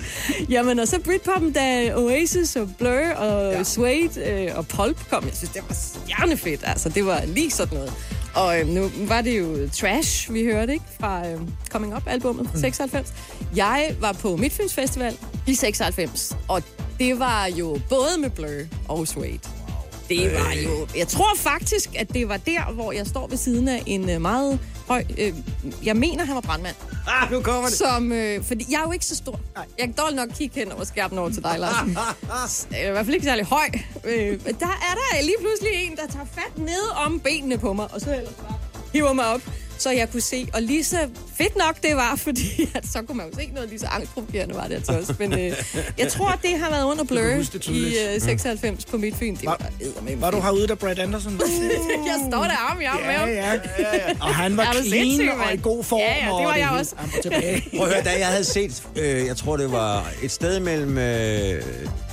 Jamen, 0.49 0.79
og 0.79 0.87
så 0.87 0.99
Britpoppen, 0.99 1.51
da 1.53 1.93
Oasis 1.95 2.55
og 2.55 2.69
Blur 2.77 3.13
og 3.15 3.53
ja. 3.53 3.63
Suede 3.63 4.09
øh, 4.25 4.57
og 4.57 4.67
Pulp 4.67 4.97
kom, 5.09 5.23
jeg 5.25 5.33
synes, 5.35 5.49
det 5.49 5.61
var 5.69 5.75
stjernefedt. 5.75 6.61
Altså, 6.63 6.89
det 6.89 7.05
var 7.05 7.23
lige 7.25 7.51
sådan 7.51 7.77
noget. 7.77 7.93
Og 8.35 8.59
øh, 8.59 8.67
nu 8.67 8.91
var 9.07 9.21
det 9.21 9.39
jo 9.39 9.69
Trash, 9.73 10.33
vi 10.33 10.43
hørte, 10.43 10.73
ikke? 10.73 10.85
Fra 10.99 11.27
øh, 11.27 11.39
Coming 11.69 11.95
Up-albummet, 11.95 12.53
mm. 12.53 12.59
96. 12.59 13.13
Jeg 13.55 13.95
var 13.99 14.11
på 14.11 14.35
Midtfyns 14.35 14.73
Festival 14.73 15.17
i 15.47 15.53
96, 15.53 16.37
og 16.47 16.63
det 16.99 17.19
var 17.19 17.45
jo 17.45 17.79
både 17.89 18.19
med 18.19 18.29
Blur 18.29 18.61
og 18.87 19.07
Suede. 19.07 19.39
Det 20.09 20.33
var 20.33 20.53
jo... 20.53 20.87
Jeg 20.95 21.07
tror 21.07 21.35
faktisk, 21.35 21.89
at 21.95 22.13
det 22.13 22.29
var 22.29 22.37
der, 22.37 22.71
hvor 22.73 22.91
jeg 22.91 23.07
står 23.07 23.27
ved 23.27 23.37
siden 23.37 23.67
af 23.67 23.83
en 23.85 24.09
øh, 24.09 24.21
meget 24.21 24.59
høj... 24.87 25.03
Øh, 25.17 25.33
jeg 25.83 25.95
mener, 25.95 26.25
han 26.25 26.35
var 26.35 26.41
brandmand. 26.41 26.75
Ah, 27.07 27.31
nu 27.31 27.41
kommer 27.41 27.69
det. 27.69 27.77
Som, 27.77 28.11
øh, 28.11 28.43
fordi 28.43 28.65
jeg 28.69 28.77
er 28.77 28.83
jo 28.85 28.91
ikke 28.91 29.05
så 29.05 29.15
stor. 29.15 29.39
Jeg 29.55 29.85
kan 29.85 29.91
dårligt 29.91 30.15
nok 30.15 30.29
kigge 30.29 30.59
hen 30.59 30.71
over 30.71 30.83
skærmen 30.83 31.19
over 31.19 31.29
til 31.29 31.43
dig, 31.43 31.55
Larsen. 31.59 31.97
Jeg 32.71 32.81
er 32.83 32.87
i 32.87 32.91
hvert 32.91 33.05
fald 33.05 33.15
ikke 33.15 33.25
særlig 33.25 33.45
høj. 33.45 33.69
Øh, 34.05 34.39
der 34.59 34.65
er 34.89 34.93
der 34.95 35.21
lige 35.21 35.35
pludselig 35.39 35.71
en, 35.73 35.95
der 35.95 36.07
tager 36.07 36.25
fat 36.25 36.57
ned 36.57 37.05
om 37.05 37.19
benene 37.19 37.57
på 37.57 37.73
mig, 37.73 37.87
og 37.93 38.01
så 38.01 38.15
ellers 38.15 38.33
bare 38.33 38.57
hiver 38.93 39.13
mig 39.13 39.25
op, 39.25 39.41
så 39.79 39.89
jeg 39.91 40.11
kunne 40.11 40.21
se. 40.21 40.47
Og 40.53 40.61
lige 40.61 40.83
så 40.83 40.97
fedt 41.37 41.55
nok 41.57 41.81
det 41.83 41.95
var, 41.95 42.15
fordi 42.25 42.69
at 42.75 42.87
så 42.87 43.01
kunne 43.01 43.17
man 43.17 43.25
jo 43.33 43.39
se 43.39 43.49
noget 43.53 43.69
lige 43.69 43.79
så 43.79 43.87
angstprovokerende 43.87 44.55
var 44.55 44.67
det 44.67 44.75
altså 44.75 44.91
også. 44.91 45.13
Men 45.19 45.33
øh, 45.39 45.53
jeg 45.97 46.07
tror, 46.11 46.27
at 46.29 46.39
det 46.41 46.59
har 46.59 46.69
været 46.69 46.83
under 46.83 47.03
Blur 47.03 47.19
det 47.53 47.67
i 47.67 47.95
øh, 48.15 48.21
96 48.21 48.85
på 48.85 48.97
Midtfyn. 48.97 49.35
Det 49.35 49.45
var 49.45 49.61
eddermame 49.81 50.21
Var 50.21 50.31
du 50.31 50.39
herude, 50.41 50.67
da 50.67 50.73
Brad 50.73 50.99
Anderson 50.99 51.39
var? 51.39 51.45
Jeg 52.09 52.19
står 52.31 52.43
der 52.43 52.69
arm 52.69 52.81
i 52.81 52.83
arm 52.83 52.99
med 53.01 53.05
Ja, 53.09 53.17
ham. 53.19 53.29
ja, 53.29 53.51
ja, 53.79 53.95
ja. 54.07 54.13
Og 54.21 54.35
han 54.35 54.57
var 54.57 54.75
clean 54.83 55.29
og 55.29 55.53
i 55.53 55.57
god 55.61 55.83
form. 55.83 55.99
Ja, 55.99 56.13
ja, 56.19 56.25
det 56.25 56.31
og 56.33 56.43
var 56.43 56.55
jeg 56.55 56.67
hele. 56.67 56.79
også. 56.79 56.95
Var. 56.95 57.09
Prøv 57.77 57.87
at 57.87 57.93
høre, 57.93 58.03
da 58.03 58.19
jeg 58.19 58.27
havde 58.27 58.43
set, 58.43 58.83
øh, 58.95 59.25
jeg 59.25 59.37
tror 59.37 59.57
det 59.57 59.71
var 59.71 60.11
et 60.23 60.31
sted 60.31 60.59
mellem 60.59 60.97
øh, 60.97 61.61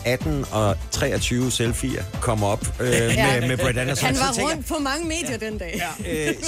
18 0.07 0.45
og 0.53 0.77
23 0.91 1.51
selfies 1.51 2.01
komme 2.21 2.47
op 2.47 2.67
øh, 2.81 2.89
Ja. 2.89 3.41
med, 3.41 3.49
med 3.49 3.57
Brad 3.59 3.77
Anderson. 3.77 4.07
Han 4.07 4.17
var 4.17 4.33
tænker 4.33 4.53
rundt 4.55 4.67
på 4.67 4.75
mange 4.79 5.09
medier 5.09 5.37
den 5.39 5.59
dag. 5.59 5.83
jeg, 6.07 6.29
øh, 6.39 6.43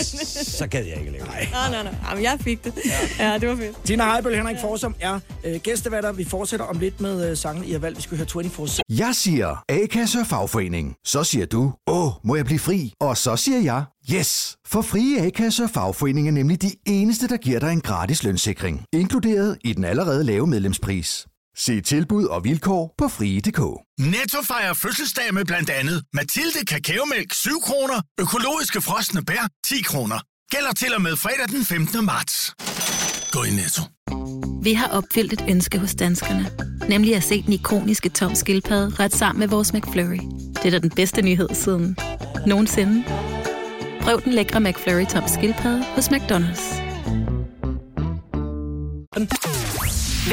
så 0.44 0.66
gad 0.66 0.84
jeg 0.84 0.96
ikke 0.98 1.12
det. 1.12 1.20
Nej, 1.26 1.70
nej, 1.70 1.82
nej. 1.82 1.94
Jamen, 2.10 2.24
jeg 2.24 2.38
fik 2.40 2.64
det. 2.64 2.72
Ja, 3.18 3.38
det 3.38 3.48
var 3.48 3.56
fedt. 3.56 3.76
Tina 3.84 4.12
Heibøl, 4.12 4.34
Henrik 4.36 4.56
Forsum 4.60 4.94
er 5.00 5.20
øh, 5.44 5.60
gæstevatter. 5.60 6.12
Vi 6.12 6.24
fortsætter 6.24 6.66
om 6.66 6.78
lidt 6.78 7.00
med 7.00 7.30
øh, 7.30 7.36
sangen, 7.36 7.64
I 7.64 7.72
har 7.72 7.78
valgt. 7.78 7.96
Vi 7.98 8.02
skal 8.02 8.16
høre 8.18 8.26
24 8.32 8.68
Jeg 8.90 9.14
siger 9.14 9.64
A-kasse 9.68 10.18
og 10.18 10.26
fagforening. 10.26 10.94
Så 11.06 11.24
siger 11.24 11.46
du, 11.46 11.72
åh, 11.86 12.10
må 12.24 12.36
jeg 12.36 12.44
blive 12.44 12.58
fri? 12.58 12.92
Og 13.00 13.16
så 13.16 13.36
siger 13.36 13.60
jeg, 13.60 13.84
yes! 14.14 14.56
For 14.66 14.82
frie 14.82 15.20
A-kasse 15.26 15.62
og 15.64 15.70
fagforening 15.70 16.28
er 16.28 16.32
nemlig 16.32 16.62
de 16.62 16.70
eneste, 16.86 17.28
der 17.28 17.36
giver 17.36 17.60
dig 17.60 17.72
en 17.72 17.80
gratis 17.80 18.22
lønssikring. 18.22 18.84
Inkluderet 18.92 19.58
i 19.64 19.72
den 19.72 19.84
allerede 19.84 20.24
lave 20.24 20.46
medlemspris. 20.46 21.26
Se 21.58 21.80
tilbud 21.80 22.24
og 22.24 22.44
vilkår 22.44 22.94
på 22.98 23.08
frie.dk. 23.08 23.60
Netto 23.98 24.42
fejrer 24.42 24.74
fødselsdag 24.74 25.34
med 25.34 25.44
blandt 25.44 25.70
andet 25.70 26.04
Mathilde 26.12 26.64
Kakaomælk 26.66 27.34
7 27.34 27.50
kroner, 27.60 28.02
økologiske 28.20 28.80
frosne 28.80 29.24
bær 29.24 29.48
10 29.66 29.82
kroner. 29.82 30.18
Gælder 30.50 30.72
til 30.72 30.94
og 30.94 31.02
med 31.02 31.16
fredag 31.16 31.48
den 31.48 31.64
15. 31.64 32.04
marts. 32.04 32.54
Gå 33.32 33.42
i 33.42 33.50
Netto. 33.50 33.82
Vi 34.62 34.72
har 34.74 34.88
opfyldt 34.88 35.32
et 35.32 35.44
ønske 35.48 35.78
hos 35.78 35.94
danskerne. 35.94 36.50
Nemlig 36.88 37.16
at 37.16 37.22
se 37.22 37.42
den 37.42 37.52
ikoniske 37.52 38.08
tom 38.08 38.34
skildpadde 38.34 38.94
ret 39.00 39.14
sammen 39.14 39.40
med 39.40 39.48
vores 39.48 39.72
McFlurry. 39.72 40.20
Det 40.54 40.64
er 40.64 40.70
da 40.70 40.78
den 40.78 40.90
bedste 40.90 41.22
nyhed 41.22 41.48
siden 41.52 41.96
nogensinde. 42.46 43.04
Prøv 44.00 44.22
den 44.24 44.32
lækre 44.32 44.60
McFlurry 44.60 45.06
tom 45.06 45.24
skildpadde 45.28 45.84
hos 45.84 46.08
McDonald's. 46.08 46.88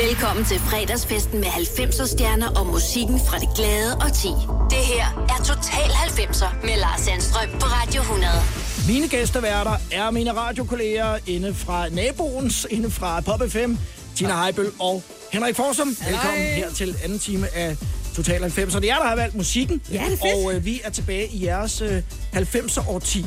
Velkommen 0.03 0.45
til 0.45 0.59
fredagsfesten 0.59 1.39
med 1.39 1.47
90'er 1.47 2.07
stjerner 2.07 2.47
og 2.59 2.65
musikken 2.67 3.19
fra 3.19 3.39
det 3.39 3.49
glade 3.55 3.95
og 3.95 4.13
ti. 4.13 4.27
Det 4.69 4.83
her 4.93 5.05
er 5.29 5.43
Total 5.43 5.89
90'er 5.89 6.65
med 6.65 6.77
Lars 6.79 7.01
Sandstrøm 7.01 7.49
på 7.59 7.65
Radio 7.65 8.01
100. 8.01 8.31
Mine 8.87 9.07
gæsteværter 9.07 9.75
er 9.91 10.11
mine 10.11 10.33
radiokolleger 10.33 11.17
inde 11.27 11.53
fra 11.53 11.89
naboens, 11.89 12.67
inde 12.69 12.91
fra 12.91 13.21
Pop 13.21 13.41
FM, 13.49 13.73
Tina 14.15 14.43
Heibøl 14.43 14.71
og 14.79 15.03
Henrik 15.31 15.55
Forsum. 15.55 15.87
Velkommen 15.87 16.41
her 16.41 16.71
til 16.71 16.95
anden 17.03 17.19
time 17.19 17.47
af 17.55 17.77
Total 18.15 18.41
90. 18.41 18.75
Og 18.75 18.81
det 18.81 18.89
er 18.89 18.93
jer, 18.93 19.01
der 19.01 19.07
har 19.09 19.15
valgt 19.15 19.35
musikken. 19.35 19.81
Ja, 19.91 19.93
det 19.93 20.13
er 20.13 20.17
fedt. 20.33 20.45
Og 20.45 20.53
øh, 20.53 20.65
vi 20.65 20.81
er 20.83 20.89
tilbage 20.89 21.27
i 21.27 21.45
jeres 21.45 21.81
øh, 21.81 22.01
90'er 22.35 22.89
årti. 22.89 23.25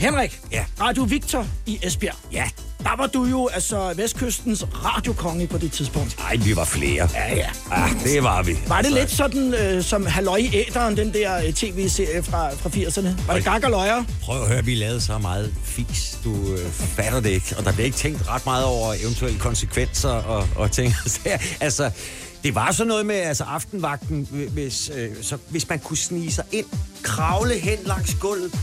Henrik, 0.00 0.40
Ja. 0.52 0.64
Radio 0.80 1.02
Victor 1.02 1.46
i 1.66 1.78
Esbjerg. 1.82 2.14
Ja. 2.32 2.44
Der 2.82 2.96
var 2.96 3.06
du 3.06 3.24
jo 3.24 3.46
altså 3.48 3.92
Vestkystens 3.96 4.64
radiokonge 4.84 5.46
på 5.46 5.58
det 5.58 5.72
tidspunkt. 5.72 6.16
Ej, 6.20 6.36
vi 6.36 6.56
var 6.56 6.64
flere. 6.64 7.08
Ja, 7.14 7.34
ja. 7.36 7.48
Ah, 7.70 7.90
det 8.04 8.22
var 8.22 8.42
vi. 8.42 8.52
Var 8.68 8.82
det 8.82 8.86
Altså, 8.86 9.00
lidt 9.00 9.10
sådan 9.10 9.54
øh, 9.54 9.82
som 9.84 10.06
Halløj 10.06 10.36
i 10.36 10.50
Æderen, 10.68 10.96
den 10.96 11.12
der 11.14 11.36
øh, 11.46 11.52
tv-serie 11.52 12.22
fra, 12.22 12.50
fra 12.54 12.68
80'erne? 12.68 13.26
Var 13.26 13.34
det 13.34 13.44
gak 13.44 13.64
og 13.64 13.70
løjer? 13.70 14.04
Prøv 14.22 14.42
at 14.42 14.48
høre, 14.48 14.64
vi 14.64 14.74
lavede 14.74 15.00
så 15.00 15.18
meget 15.18 15.54
fis. 15.64 16.18
Du 16.24 16.52
øh, 16.52 16.70
fatter 16.70 17.20
det 17.20 17.30
ikke. 17.30 17.54
Og 17.58 17.64
der 17.64 17.72
blev 17.72 17.84
ikke 17.86 17.96
tænkt 17.96 18.28
ret 18.28 18.46
meget 18.46 18.64
over 18.64 18.94
eventuelle 19.02 19.38
konsekvenser 19.38 20.10
og, 20.10 20.48
og 20.56 20.70
ting. 20.72 20.94
altså, 21.60 21.90
det 22.42 22.54
var 22.54 22.72
sådan 22.72 22.88
noget 22.88 23.06
med 23.06 23.16
altså 23.16 23.44
aftenvagten, 23.44 24.28
hvis, 24.52 24.90
øh, 24.94 25.10
så, 25.22 25.38
hvis 25.48 25.68
man 25.68 25.78
kunne 25.78 25.96
snige 25.96 26.32
sig 26.32 26.44
ind, 26.52 26.66
kravle 27.02 27.54
hen 27.54 27.78
langs 27.86 28.14
gulvet, 28.14 28.54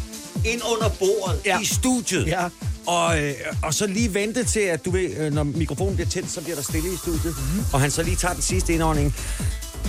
ind 0.46 0.62
under 0.74 0.90
bordet 1.00 1.40
Ja. 1.46 1.60
i 1.62 1.66
studiet. 1.66 2.28
Ja. 2.28 2.48
Og, 2.86 3.24
øh, 3.24 3.34
og 3.64 3.74
så 3.74 3.88
lige 3.88 4.14
vente 4.14 4.44
til, 4.44 4.60
at 4.60 4.86
du 4.86 4.92
ved, 4.92 5.18
øh, 5.18 5.34
når 5.34 5.44
mikrofonen 5.44 5.96
bliver 5.96 6.10
tændt, 6.10 6.32
så 6.32 6.42
bliver 6.42 6.56
der 6.56 6.64
stille 6.64 6.94
i 6.94 6.98
studiet. 6.98 7.36
Mm-hmm. 7.38 7.64
Og 7.74 7.82
han 7.82 7.92
så 7.92 8.04
lige 8.04 8.16
tager 8.16 8.34
den 8.34 8.44
sidste 8.44 8.74
indånding, 8.74 9.16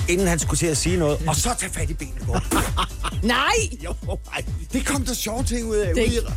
inden 0.09 0.27
han 0.29 0.39
skulle 0.39 0.59
til 0.59 0.67
at 0.67 0.77
sige 0.77 0.97
noget, 0.97 1.19
og 1.29 1.37
så 1.37 1.51
tage 1.59 1.73
fat 1.73 1.91
i 1.91 1.95
benene 1.95 2.21
på. 2.27 2.37
Nej! 3.23 3.55
jo, 3.85 3.95
ej, 4.35 4.45
det 4.73 4.87
kom 4.87 5.05
der 5.05 5.15
sjove 5.15 5.45
ting 5.45 5.67
ud 5.69 5.77
af. 5.77 5.95
Det- 5.95 6.03
ude 6.09 6.15
i- 6.15 6.21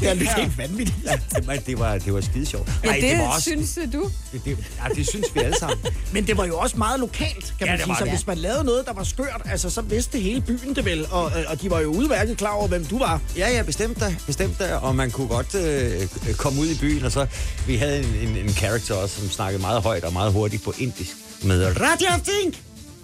Det 0.00 0.08
er 0.10 0.14
lidt 0.14 0.34
helt 0.34 0.58
vanvittigt. 0.58 0.96
Ja, 1.04 1.18
det, 1.36 1.46
var- 1.46 1.56
det 1.56 1.78
var, 1.78 1.98
det 1.98 2.24
skide 2.24 2.46
sjovt. 2.46 2.70
Ja, 2.84 2.88
Ej, 2.88 2.98
det, 3.00 3.18
var 3.18 3.24
også, 3.34 3.42
synes 3.50 3.78
du. 3.92 4.10
det, 4.32 4.44
det, 4.44 4.58
ja, 4.84 4.88
det 4.94 5.08
synes 5.08 5.26
vi 5.34 5.40
alle 5.40 5.56
sammen. 5.58 5.78
Men 6.12 6.26
det 6.26 6.36
var 6.36 6.44
jo 6.44 6.58
også 6.58 6.76
meget 6.76 7.00
lokalt, 7.00 7.54
kan 7.58 7.66
Ja, 7.66 7.72
man 7.72 7.78
det 7.78 7.84
sige. 7.86 7.96
Så 7.98 8.04
det. 8.04 8.12
hvis 8.12 8.26
man 8.26 8.38
lavede 8.38 8.64
noget, 8.64 8.86
der 8.86 8.92
var 8.92 9.04
skørt, 9.04 9.42
altså, 9.44 9.70
så 9.70 9.80
vidste 9.80 10.18
hele 10.18 10.40
byen 10.40 10.76
det 10.76 10.84
vel. 10.84 11.06
Og, 11.10 11.30
øh, 11.38 11.44
og 11.48 11.62
de 11.62 11.70
var 11.70 11.80
jo 11.80 11.88
udmærket 11.88 12.36
klar 12.36 12.50
over, 12.50 12.68
hvem 12.68 12.84
du 12.84 12.98
var. 12.98 13.20
Ja, 13.36 13.48
ja, 13.50 13.62
bestemt 13.62 14.00
da, 14.00 14.14
bestemt 14.26 14.58
da. 14.58 14.74
Og 14.76 14.96
man 14.96 15.10
kunne 15.10 15.28
godt 15.28 15.54
øh, 15.54 16.08
komme 16.36 16.60
ud 16.60 16.66
i 16.66 16.78
byen, 16.78 17.04
og 17.04 17.12
så... 17.12 17.26
Vi 17.66 17.76
havde 17.76 17.98
en, 17.98 18.28
en, 18.28 18.36
en 18.36 18.52
character 18.54 18.94
også, 18.94 19.20
som 19.20 19.30
snakkede 19.30 19.62
meget 19.62 19.82
højt 19.82 20.04
og 20.04 20.12
meget 20.12 20.32
hurtigt 20.32 20.62
på 20.64 20.74
indisk. 20.78 21.10
Med 21.42 21.80
Radio 21.80 22.08
Think! 22.24 22.54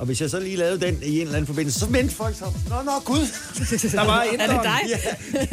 Og 0.03 0.07
hvis 0.07 0.21
jeg 0.21 0.31
så 0.31 0.41
lige 0.41 0.57
lavede 0.57 0.81
den 0.87 0.99
i 1.03 1.15
en 1.17 1.21
eller 1.23 1.33
anden 1.35 1.47
forbindelse, 1.47 1.81
så 1.81 1.87
vendte 1.87 2.15
folk 2.15 2.37
sig 2.39 2.47
op. 2.47 2.55
Nå, 2.69 2.75
nå, 2.85 2.93
gud. 3.05 3.19
Der 3.93 4.05
var 4.05 4.25
Er 4.39 4.47
det 4.47 4.61
dig? 4.63 4.81
Ja. 4.89 5.47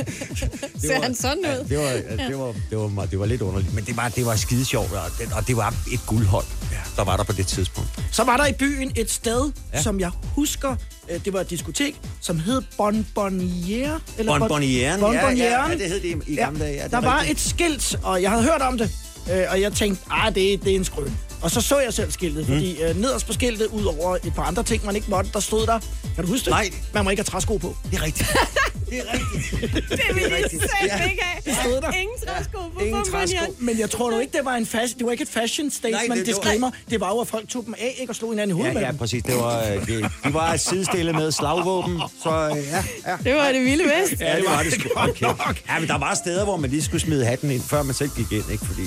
Ser 0.87 1.01
han 1.01 1.15
sådan 1.15 1.37
Ja, 1.43 1.59
ud? 1.59 1.65
det 1.69 1.77
var, 1.77 1.83
ja. 1.83 2.27
det, 2.27 2.39
var, 2.39 2.53
det, 2.69 2.77
var, 2.77 2.87
meget- 2.87 3.11
det 3.11 3.19
var 3.19 3.25
lidt 3.25 3.41
underligt, 3.41 3.73
men 3.73 3.83
det 3.85 3.97
var, 3.97 4.09
det 4.09 4.25
var 4.25 4.35
skide 4.35 4.65
sjovt, 4.65 4.91
og 4.91 4.99
det, 5.19 5.33
og 5.33 5.47
det 5.47 5.57
var 5.57 5.73
et 5.91 5.99
guldhold, 6.07 6.45
der 6.95 7.03
var 7.03 7.17
der 7.17 7.23
på 7.23 7.31
det 7.31 7.47
tidspunkt. 7.47 7.89
Så 8.11 8.23
var 8.23 8.37
der 8.37 8.45
i 8.45 8.53
byen 8.53 8.91
et 8.95 9.11
sted, 9.11 9.51
ja. 9.73 9.77
Ja. 9.77 9.83
som 9.83 9.99
jeg 9.99 10.11
husker, 10.35 10.75
øh, 11.11 11.25
det 11.25 11.33
var 11.33 11.41
et 11.41 11.49
diskotek, 11.49 11.95
som 12.21 12.39
hed 12.39 12.61
Bonbonniere. 12.77 13.99
eller 14.17 14.33
Bon- 14.35 14.39
Bonbonnieren. 14.39 15.01
Ja, 15.01 15.11
ja, 15.29 15.67
ja, 15.69 15.75
det 15.77 15.87
hed 15.89 15.99
det 15.99 16.23
i 16.27 16.35
gamle 16.35 16.59
dage. 16.59 16.75
Ja, 16.75 16.83
det 16.83 16.91
der 16.91 16.97
er 16.97 17.01
var 17.01 17.19
rigtigt. 17.19 17.39
et 17.39 17.49
skilt, 17.49 17.95
og 18.03 18.21
jeg 18.21 18.29
havde 18.31 18.43
hørt 18.43 18.61
om 18.61 18.77
det, 18.77 18.91
øh, 19.31 19.43
og 19.49 19.61
jeg 19.61 19.73
tænkte, 19.73 20.03
ah, 20.11 20.35
det, 20.35 20.63
det 20.63 20.71
er 20.71 20.75
en 20.75 20.85
skrøn. 20.85 21.17
Og 21.41 21.51
så 21.51 21.61
så 21.61 21.79
jeg 21.79 21.93
selv 21.93 22.11
skiltet, 22.11 22.47
Mhm. 22.49 22.57
fordi 22.57 22.81
øh, 22.81 23.01
nederst 23.01 23.27
på 23.27 23.33
skiltet, 23.33 23.65
ud 23.67 23.83
over 23.85 24.15
et 24.23 24.33
par 24.35 24.43
andre 24.43 24.63
ting, 24.63 24.85
man 24.85 24.95
ikke 24.95 25.09
måtte, 25.09 25.29
der 25.33 25.39
stod 25.39 25.65
der, 25.67 25.79
kan 26.15 26.23
du 26.23 26.29
huske 26.29 26.45
det? 26.45 26.51
Nej. 26.51 26.69
Man 26.93 27.03
må 27.03 27.09
ikke 27.09 27.19
have 27.19 27.25
træsko 27.25 27.57
på. 27.57 27.75
Det 27.91 27.99
er 27.99 28.03
rigtigt. 28.03 28.29
det 28.89 28.97
er 28.97 29.03
rigtigt. 29.13 29.89
Det 29.89 30.15
vil 30.15 30.23
jeg 30.23 30.31
rigtigt. 30.43 30.61
selv 30.61 30.71
Ja. 30.85 31.03
ikke 31.09 31.23
have. 31.23 31.55
stod 31.63 31.81
der. 31.81 31.91
Ingen 31.91 32.17
træsko 32.27 32.57
på 32.73 32.79
Ingen 32.79 33.03
træsko. 33.11 33.55
Men 33.59 33.79
jeg 33.79 33.89
tror 33.89 34.11
nu 34.11 34.19
ikke, 34.19 34.37
det 34.37 34.45
var 34.45 34.55
en 34.55 34.65
fashion, 34.65 34.97
det 34.99 35.05
var 35.05 35.11
ikke 35.11 35.21
et 35.21 35.29
fashion 35.29 35.71
statement 35.71 36.07
Nej, 36.07 36.15
det- 36.17 36.25
det 36.25 36.35
var- 36.35 36.41
disclaimer. 36.41 36.71
Det 36.89 36.99
var 36.99 37.09
jo, 37.09 37.19
at 37.19 37.27
folk 37.27 37.49
tog 37.49 37.65
dem 37.65 37.73
af, 37.77 37.95
ikke, 37.99 38.11
og 38.11 38.15
slog 38.15 38.31
hinanden 38.31 38.49
i 38.49 38.53
hovedet 38.53 38.69
Ja, 38.69 38.73
med 38.73 38.81
ja, 38.81 38.87
dem. 38.87 38.97
præcis. 38.97 39.23
Det 39.23 39.35
var, 39.35 39.59
øh, 39.63 39.85
det, 39.87 40.11
de 40.23 40.33
var 40.33 40.57
sidestillet 40.57 41.15
med 41.15 41.31
slagvåben, 41.31 42.01
så 42.23 42.29
øh, 42.29 42.63
ja, 42.67 42.83
ja. 43.11 43.17
Det 43.23 43.35
var 43.35 43.51
det 43.51 43.61
vilde 43.65 43.83
vest. 43.83 44.21
Ja, 44.21 44.35
det 44.35 44.45
var 44.47 44.63
det 44.63 44.73
sgu. 44.73 44.89
Okay. 44.95 45.25
Ja, 45.69 45.79
men 45.79 45.87
der 45.89 45.97
var 45.97 46.15
steder, 46.15 46.43
hvor 46.43 46.57
man 46.57 46.69
lige 46.69 46.83
skulle 46.83 47.01
smide 47.01 47.25
hatten 47.25 47.51
ind, 47.51 47.61
før 47.61 47.83
man 47.83 47.95
selv 47.95 48.09
gik 48.17 48.31
ind, 48.31 48.51
ikke? 48.51 48.65
Fordi 48.65 48.83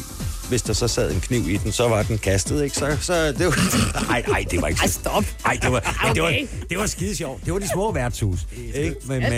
hvis 0.53 0.62
der 0.62 0.72
så 0.72 0.88
sad 0.88 1.12
en 1.12 1.20
kniv 1.20 1.48
i 1.48 1.57
den, 1.57 1.72
så 1.72 1.88
var 1.88 2.03
den 2.03 2.18
kastet, 2.18 2.64
ikke? 2.64 2.76
Så, 2.76 2.96
så 3.00 3.14
det 3.32 3.46
var... 3.46 3.59
Ej, 4.12 4.24
ej, 4.32 4.44
det 4.50 4.62
var 4.62 4.68
ikke... 4.68 4.80
Ej, 4.80 4.88
stop. 4.88 5.24
Ej, 5.44 5.59
det 5.62 5.72
var, 5.72 6.05
men 6.07 6.14
det 6.14 6.22
var, 6.22 6.28
Okay. 6.28 6.46
det 6.70 6.78
var 6.78 6.86
skide 6.86 7.16
sjovt. 7.16 7.44
Det 7.44 7.53
var 7.53 7.59
de 7.59 7.68
små 7.68 7.92
værtshus, 7.92 8.38
ikke? 8.74 8.94
Men, 9.05 9.20
men, 9.20 9.30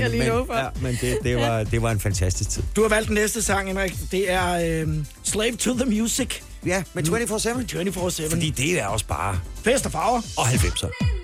for. 0.46 0.58
ja, 0.58 0.66
men 0.80 0.98
det, 1.00 1.18
det, 1.22 1.36
var, 1.36 1.64
det 1.64 1.82
var 1.82 1.90
en 1.90 2.00
fantastisk 2.00 2.50
tid. 2.50 2.62
Du 2.76 2.82
har 2.82 2.88
valgt 2.88 3.08
den 3.08 3.14
næste 3.14 3.42
sang, 3.42 3.68
Henrik. 3.68 3.94
Det 4.10 4.30
er 4.32 4.82
øh, 4.82 4.88
Slave 5.22 5.56
to 5.56 5.74
the 5.74 5.84
Music. 5.84 6.28
Ja, 6.66 6.82
med 6.94 7.08
24-7. 7.08 8.22
24-7. 8.22 8.30
Fordi 8.30 8.50
det 8.50 8.80
er 8.80 8.86
også 8.86 9.06
bare... 9.06 9.38
Fest 9.64 9.86
og 9.86 9.92
farver. 9.92 10.22
Og 10.36 10.48
90'er. 10.48 11.23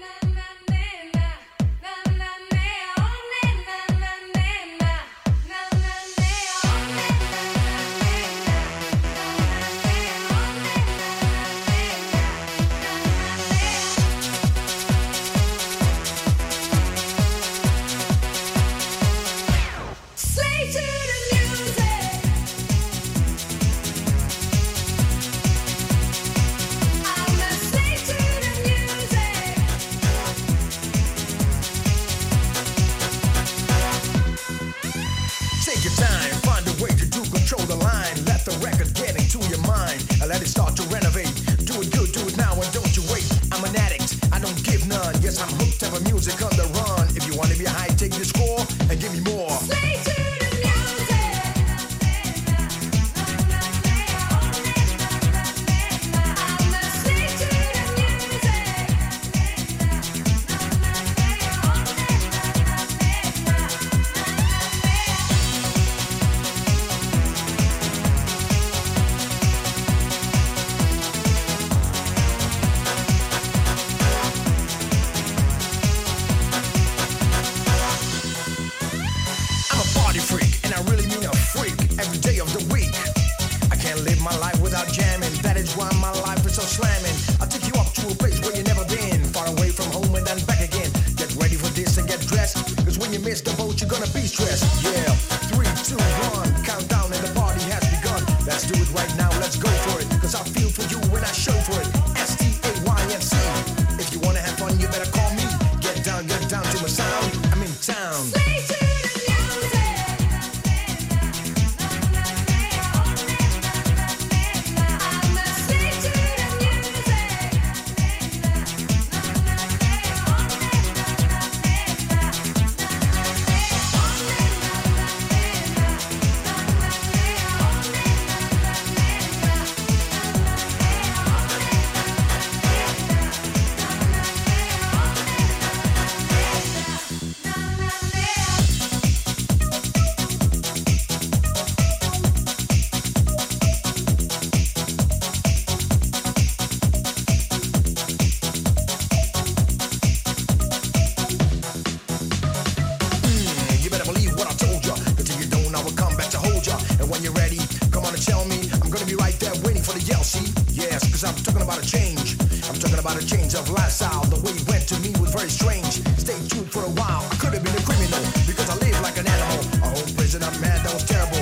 wild. 167.10 167.30
Could 167.38 167.54
have 167.54 167.64
been 167.64 167.76
a 167.76 167.82
criminal 167.82 168.22
because 168.46 168.68
I 168.70 168.76
live 168.84 169.00
like 169.02 169.18
an 169.18 169.26
animal. 169.26 169.60
I 169.82 169.88
own 169.88 170.08
prison, 170.16 170.42
I'm 170.42 170.60
mad, 170.60 170.84
that 170.84 170.94
was 170.94 171.04
terrible. 171.04 171.39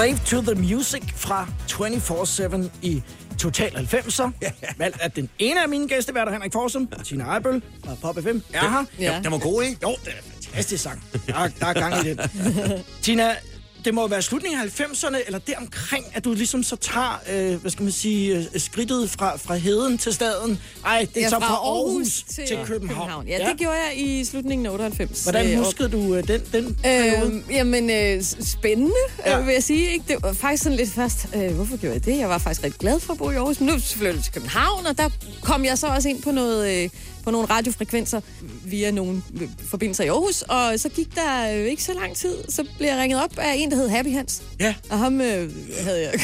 Slave 0.00 0.18
to 0.26 0.40
the 0.40 0.54
Music 0.54 1.02
fra 1.16 1.48
24-7 1.70 2.68
i 2.82 3.02
Total 3.38 3.70
90'er. 3.70 4.30
Valgt 4.78 5.00
af 5.00 5.10
den 5.10 5.30
ene 5.38 5.62
af 5.62 5.68
mine 5.68 5.88
gæsteværter, 5.88 6.32
Henrik 6.32 6.52
Forsum, 6.52 6.88
Tina 7.04 7.24
Ejbøl 7.24 7.62
og 7.88 7.98
Pop 8.02 8.16
FM, 8.22 8.38
er 8.52 8.70
her. 8.70 8.84
Ja. 8.98 9.20
Den 9.24 9.32
var 9.32 9.38
god, 9.38 9.62
ikke? 9.62 9.78
Jo, 9.82 9.96
det 10.04 10.12
er 10.12 10.16
en 10.16 10.42
fantastisk 10.42 10.82
sang. 10.82 11.02
Der 11.26 11.34
er, 11.34 11.48
der 11.60 11.66
er 11.66 11.72
gang 11.72 12.06
i 12.06 12.08
den. 12.08 12.18
Tina, 13.02 13.36
det 13.84 13.94
må 13.94 14.08
være 14.08 14.22
slutningen 14.22 14.60
af 14.60 14.80
90'erne, 14.80 15.16
eller 15.26 15.38
deromkring, 15.38 16.04
at 16.14 16.24
du 16.24 16.32
ligesom 16.32 16.62
så 16.62 16.76
tager, 16.76 17.20
øh, 17.32 17.60
hvad 17.60 17.70
skal 17.70 17.82
man 17.82 17.92
sige, 17.92 18.36
øh, 18.54 18.60
skridtet 18.60 19.10
fra, 19.10 19.36
fra 19.36 19.54
heden 19.54 19.98
til 19.98 20.12
staden. 20.14 20.58
Ej, 20.84 21.06
det 21.14 21.16
er 21.16 21.20
Ja, 21.20 21.28
så 21.28 21.38
fra 21.40 21.54
Aarhus 21.54 22.22
til, 22.28 22.46
til 22.46 22.56
København. 22.64 22.98
København. 22.98 23.28
Ja, 23.28 23.38
det 23.50 23.58
gjorde 23.58 23.76
jeg 23.76 23.92
i 24.00 24.24
slutningen 24.24 24.66
af 24.66 24.70
98. 24.70 25.22
Hvordan 25.22 25.50
Øh, 25.50 25.58
huskede 25.64 25.88
du 25.88 26.14
øh, 26.14 26.28
den, 26.28 26.40
den 26.52 26.74
periode? 26.74 27.42
Øh, 27.48 27.54
jamen, 27.54 27.90
øh, 27.90 28.22
spændende, 28.22 28.92
Ja. 29.26 29.36
ja. 29.38 29.44
vil 29.44 29.52
jeg 29.52 29.62
sige. 29.62 29.92
Ikke? 29.92 30.04
Det 30.08 30.16
var 30.22 30.32
faktisk 30.32 30.62
sådan 30.62 30.76
lidt 30.78 30.90
først, 30.90 31.26
øh, 31.36 31.54
hvorfor 31.54 31.76
gjorde 31.76 31.94
jeg 31.94 32.04
det? 32.04 32.18
Jeg 32.18 32.28
var 32.28 32.38
faktisk 32.38 32.64
rigtig 32.64 32.80
glad 32.80 33.00
for 33.00 33.12
at 33.12 33.18
bo 33.18 33.30
i 33.30 33.34
Aarhus, 33.34 33.60
men 33.60 33.68
nu 33.68 33.78
flyttede 33.78 34.14
jeg 34.16 34.24
til 34.24 34.32
København, 34.32 34.86
og 34.86 34.98
der 34.98 35.08
kom 35.42 35.64
jeg 35.64 35.78
så 35.78 35.86
også 35.86 36.08
ind 36.08 36.22
på 36.22 36.30
noget, 36.30 36.82
øh, 36.84 36.90
på 37.24 37.30
nogle 37.30 37.46
radiofrekvenser 37.46 38.20
via 38.64 38.90
nogle 38.90 39.22
øh, 39.40 39.48
forbindelser 39.70 40.04
i 40.04 40.08
Aarhus. 40.08 40.42
Og 40.42 40.72
så 40.80 40.88
gik 40.88 41.14
der 41.14 41.52
øh, 41.54 41.64
ikke 41.66 41.82
så 41.82 41.92
lang 41.92 42.16
tid, 42.16 42.34
så 42.48 42.64
blev 42.78 42.88
jeg 42.88 42.98
ringet 42.98 43.22
op 43.24 43.38
af 43.38 43.54
en, 43.56 43.70
der 43.70 43.76
hed 43.76 43.88
Happy 43.88 44.12
Hans. 44.12 44.42
Ja. 44.60 44.74
Og 44.90 44.98
ham 44.98 45.20
øh, 45.20 45.50
havde 45.84 46.00
jeg 46.02 46.12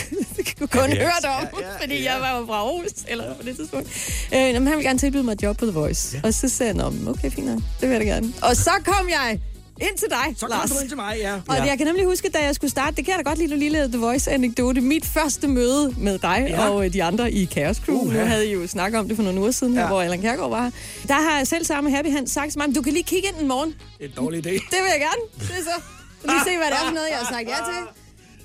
kun 0.58 0.80
Happy 0.80 0.90
Hans. 0.90 0.98
hørt 0.98 1.24
om, 1.24 1.60
Ja, 1.60 1.66
ja, 1.66 1.80
fordi 1.80 2.02
ja. 2.02 2.12
jeg 2.12 2.20
var 2.20 2.38
jo 2.38 2.46
fra 2.46 2.54
Aarhus, 2.54 2.90
eller 3.08 3.34
på 3.34 3.42
det 3.42 3.56
tidspunkt. 3.56 3.88
Øh, 4.34 4.38
jamen, 4.38 4.66
han 4.66 4.76
ville 4.76 4.88
gerne 4.88 4.98
tilbyde 4.98 5.22
mig 5.22 5.32
et 5.32 5.42
job 5.42 5.56
på 5.56 5.64
The 5.66 5.74
Voice. 5.74 6.16
Ja. 6.16 6.20
Og 6.28 6.34
så 6.34 6.48
sagde 6.48 6.74
jeg, 6.82 6.90
"Nå, 6.90 7.10
okay, 7.10 7.30
fint 7.30 7.46
nok, 7.46 7.58
det 7.80 7.88
vil 7.88 7.96
jeg 7.96 8.00
da 8.00 8.06
gerne. 8.06 8.32
Og 8.42 8.56
så 8.56 8.70
kom 8.84 9.08
jeg 9.08 9.40
ind 9.80 9.96
til 9.98 10.08
dig, 10.10 10.34
Så 10.38 10.46
Lars. 10.48 10.60
kom 10.60 10.70
du 10.76 10.80
ind 10.80 10.88
til 10.88 10.96
mig, 10.96 11.16
ja. 11.20 11.34
Og 11.48 11.56
ja. 11.56 11.64
jeg 11.64 11.78
kan 11.78 11.86
nemlig 11.86 12.04
huske, 12.04 12.28
da 12.28 12.38
jeg 12.44 12.54
skulle 12.54 12.70
starte, 12.70 12.96
det 12.96 13.04
kan 13.04 13.14
jeg 13.16 13.24
da 13.24 13.28
godt 13.30 13.38
lide, 13.38 13.50
du 13.50 13.56
lige 13.56 13.70
lavede 13.70 13.92
The 13.92 13.98
Voice-anekdote, 14.00 14.80
mit 14.80 15.06
første 15.06 15.48
møde 15.48 15.94
med 15.98 16.18
dig 16.18 16.46
Ja. 16.48 16.54
ja. 16.62 16.68
og 16.68 16.86
øh, 16.86 16.92
de 16.92 17.02
andre 17.04 17.32
i 17.32 17.46
Chaos 17.46 17.76
Crew. 17.76 17.96
Uha. 17.96 18.18
Nu 18.22 18.26
havde 18.26 18.48
I 18.48 18.52
jo 18.52 18.66
snakket 18.66 19.00
om 19.00 19.08
det 19.08 19.16
for 19.16 19.22
nogle 19.24 19.40
uger 19.40 19.50
siden, 19.50 19.74
ja. 19.74 19.80
Ja. 19.80 19.86
her, 19.86 19.92
hvor 19.92 20.02
Allan 20.02 20.20
Kærgaard 20.22 20.50
var 20.50 20.62
her. 20.62 20.70
Der 21.08 21.14
har 21.14 21.36
jeg 21.38 21.46
selv 21.46 21.64
sammen 21.64 21.90
med 21.92 21.96
Happy 21.96 22.08
Hans 22.10 22.30
sagt 22.30 22.50
til 22.50 22.58
mig, 22.58 22.68
"Men 22.68 22.74
du 22.74 22.82
kan 22.82 22.92
lige 22.92 23.02
kigge 23.04 23.28
ind 23.28 23.36
en 23.40 23.48
morgen. 23.48 23.74
Det 23.98 24.04
er 24.04 24.08
en 24.08 24.14
dårlig 24.16 24.38
idé. 24.46 24.50
Det 24.50 24.78
vil 24.82 24.90
jeg 24.92 25.00
gerne. 25.00 25.22
Det 25.48 25.58
er 25.58 25.62
så. 25.62 25.80
Lige 26.24 26.40
se, 26.44 26.56
hvad 26.56 26.66
det 26.66 26.72
er 26.82 26.84
for 26.86 26.94
noget, 26.94 27.08
jeg 27.10 27.18
har 27.18 27.32
sagt 27.34 27.48
ja 27.48 27.56
til. 27.70 27.82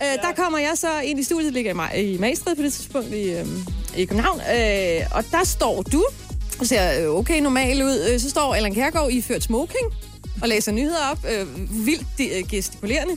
Øh, 0.08 0.24
der 0.30 0.44
kommer 0.44 0.60
jeg 0.60 0.72
så 0.76 1.00
ind 1.04 1.20
i 1.20 1.24
studiet, 1.24 1.54
ligger 1.54 1.94
i, 1.96 2.14
i 2.14 2.18
Magstred 2.18 2.56
på 2.56 2.62
det 2.62 2.74
tidspunkt 2.74 3.08
i, 3.14 3.24
øh, 3.34 3.46
i 3.98 4.06
København. 4.06 4.40
Øh, 4.40 5.02
og 5.12 5.24
der 5.32 5.44
står 5.44 5.82
du, 5.82 6.04
og 6.60 6.66
ser 6.68 7.02
øh, 7.04 7.16
okay 7.16 7.40
normal 7.42 7.84
ud. 7.84 8.10
Øh, 8.14 8.20
så 8.20 8.30
står 8.30 8.56
Allan 8.56 8.74
Kærgaard 8.76 9.12
i 9.12 9.22
ført 9.22 9.44
smoking 9.44 9.86
og 10.42 10.48
læser 10.50 10.72
nyheder 10.72 11.06
op, 11.12 11.26
øh, 11.32 11.48
vildt 11.86 12.08
øh, 12.38 12.48
gestikulerende. 12.50 13.14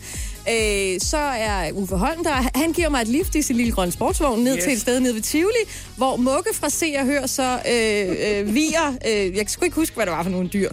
Øh, 0.50 1.00
så 1.00 1.16
er 1.18 1.72
Uffe 1.72 1.96
Holm 1.96 2.24
der. 2.24 2.48
Han 2.58 2.72
giver 2.72 2.88
mig 2.88 3.02
et 3.02 3.08
lift 3.08 3.34
i 3.34 3.42
sin 3.42 3.56
lille 3.56 3.72
grønne 3.72 3.92
sportsvogn 3.92 4.40
ned 4.44 4.56
Yes. 4.56 4.64
til 4.64 4.72
et 4.72 4.80
sted 4.80 5.00
nede 5.00 5.14
ved 5.14 5.22
Tivoli, 5.22 5.64
hvor 5.96 6.16
Mugge 6.16 6.50
fra 6.54 6.68
Se 6.70 6.94
og 6.98 7.04
Hør 7.06 7.26
så 7.26 7.58
øh, 7.70 8.38
øh, 8.40 8.54
viger, 8.54 8.96
øh, 9.08 9.14
jeg 9.26 9.36
kan 9.36 9.48
sgu 9.48 9.64
ikke 9.64 9.76
huske, 9.76 9.94
hvad 9.96 10.06
det 10.06 10.12
var 10.12 10.22
for 10.22 10.30
nogle 10.30 10.48
dyr. 10.48 10.70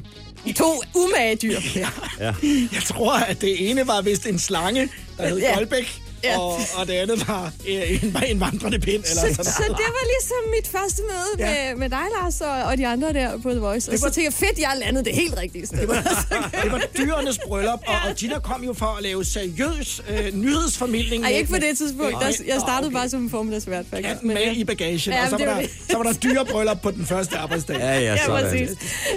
To 0.55 0.81
umage 0.95 1.35
dyr. 1.35 1.59
Ja. 1.75 1.87
Ja. 2.19 2.33
Jeg 2.73 2.83
tror, 2.87 3.13
at 3.13 3.41
det 3.41 3.69
ene 3.69 3.87
var 3.87 4.01
vist 4.01 4.25
en 4.25 4.39
slange, 4.39 4.89
der 5.17 5.27
hed 5.27 5.37
Ja. 5.39 5.53
Goldbæk, 5.55 6.01
Ja. 6.23 6.39
og, 6.39 6.59
og 6.75 6.87
det 6.87 6.93
andet 6.93 7.27
var 7.27 7.51
øh, 7.67 8.03
en, 8.03 8.17
en 8.27 8.39
vandrende 8.39 8.79
pind. 8.79 9.03
Eller 9.09 9.21
Så, 9.21 9.33
sådan 9.35 9.45
så 9.45 9.63
det 9.67 9.87
var 9.97 10.05
ligesom 10.15 10.37
mit 10.55 10.67
første 10.67 11.01
møde 11.01 11.49
Ja. 11.49 11.69
med, 11.73 11.75
med 11.79 11.89
dig, 11.89 12.05
Lars, 12.21 12.41
og, 12.41 12.63
og 12.63 12.77
de 12.77 12.87
andre 12.87 13.13
der 13.13 13.37
på 13.37 13.49
The 13.49 13.59
Voice. 13.59 13.89
Og 13.89 13.91
Det 13.91 13.99
så 13.99 14.05
var- 14.05 14.11
tænkte 14.11 14.25
jeg, 14.41 14.47
fedt, 14.49 14.59
jeg 14.59 14.73
landede 14.85 15.05
det 15.05 15.13
helt 15.15 15.37
rigtige 15.37 15.65
sted. 15.67 15.77
Det 15.79 15.87
var, 15.87 16.25
det 16.63 16.71
var 16.71 16.81
dyrenes 16.97 17.39
bryllup, 17.47 17.79
og, 17.87 17.95
og 18.09 18.15
Gina 18.15 18.39
kom 18.39 18.63
jo 18.63 18.73
for 18.73 18.85
at 18.85 19.03
lave 19.03 19.25
seriøs 19.25 20.01
øh, 20.09 20.33
nyhedsformidling. 20.35 21.23
Ej, 21.25 21.29
ikke 21.31 21.49
på 21.51 21.55
det 21.57 21.77
tidspunkt. 21.77 22.11
Nej. 22.11 22.21
Der, 22.21 22.43
jeg 22.47 22.59
startede 22.61 22.91
Nå, 22.91 22.97
bare 22.99 23.09
som 23.09 23.29
formiddagsvært. 23.29 23.85
okay. 23.91 24.03
faktisk. 24.03 24.23
med 24.23 24.35
ja. 24.35 24.51
i 24.51 24.63
bagagen, 24.63 24.99
Ja, 25.07 25.23
og 25.23 25.29
så 25.29 25.45
var, 25.45 25.53
der, 25.59 25.67
så 25.89 25.97
var 25.97 26.03
der 26.03 26.13
dyrebryllup 26.13 26.81
på 26.81 26.91
den 26.91 27.05
første 27.05 27.37
arbejdsdag. 27.37 27.75
Ja, 27.79 27.93
ja, 27.93 27.99
Ja, 28.01 28.25
sådan. 28.25 28.43
præcis. 28.49 28.69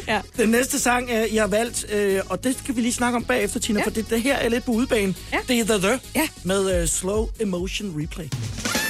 Ja. 0.08 0.20
Den 0.36 0.48
næste 0.48 0.78
sang, 0.80 1.10
øh, 1.10 1.34
jeg 1.34 1.42
har 1.42 1.48
valgt, 1.48 1.92
øh, 1.92 2.20
og 2.28 2.44
det 2.44 2.56
skal 2.62 2.76
vi 2.76 2.80
lige 2.80 2.92
snakke 2.92 3.16
om 3.16 3.24
bagefter, 3.24 3.60
Tina, 3.60 3.78
Ja. 3.80 3.84
for 3.86 3.90
det, 3.90 4.10
det 4.10 4.22
her 4.22 4.34
er 4.36 4.48
lidt 4.48 4.64
på 4.64 4.72
udebane. 4.72 5.14
Ja. 5.32 5.38
Det 5.48 5.60
er 5.60 5.64
The 5.64 5.88
The 5.88 6.00
Ja. 6.16 6.28
med 6.42 6.80
øh, 6.82 6.88
Slow 6.94 7.28
Emotion 7.40 7.92
Replay. 7.92 8.83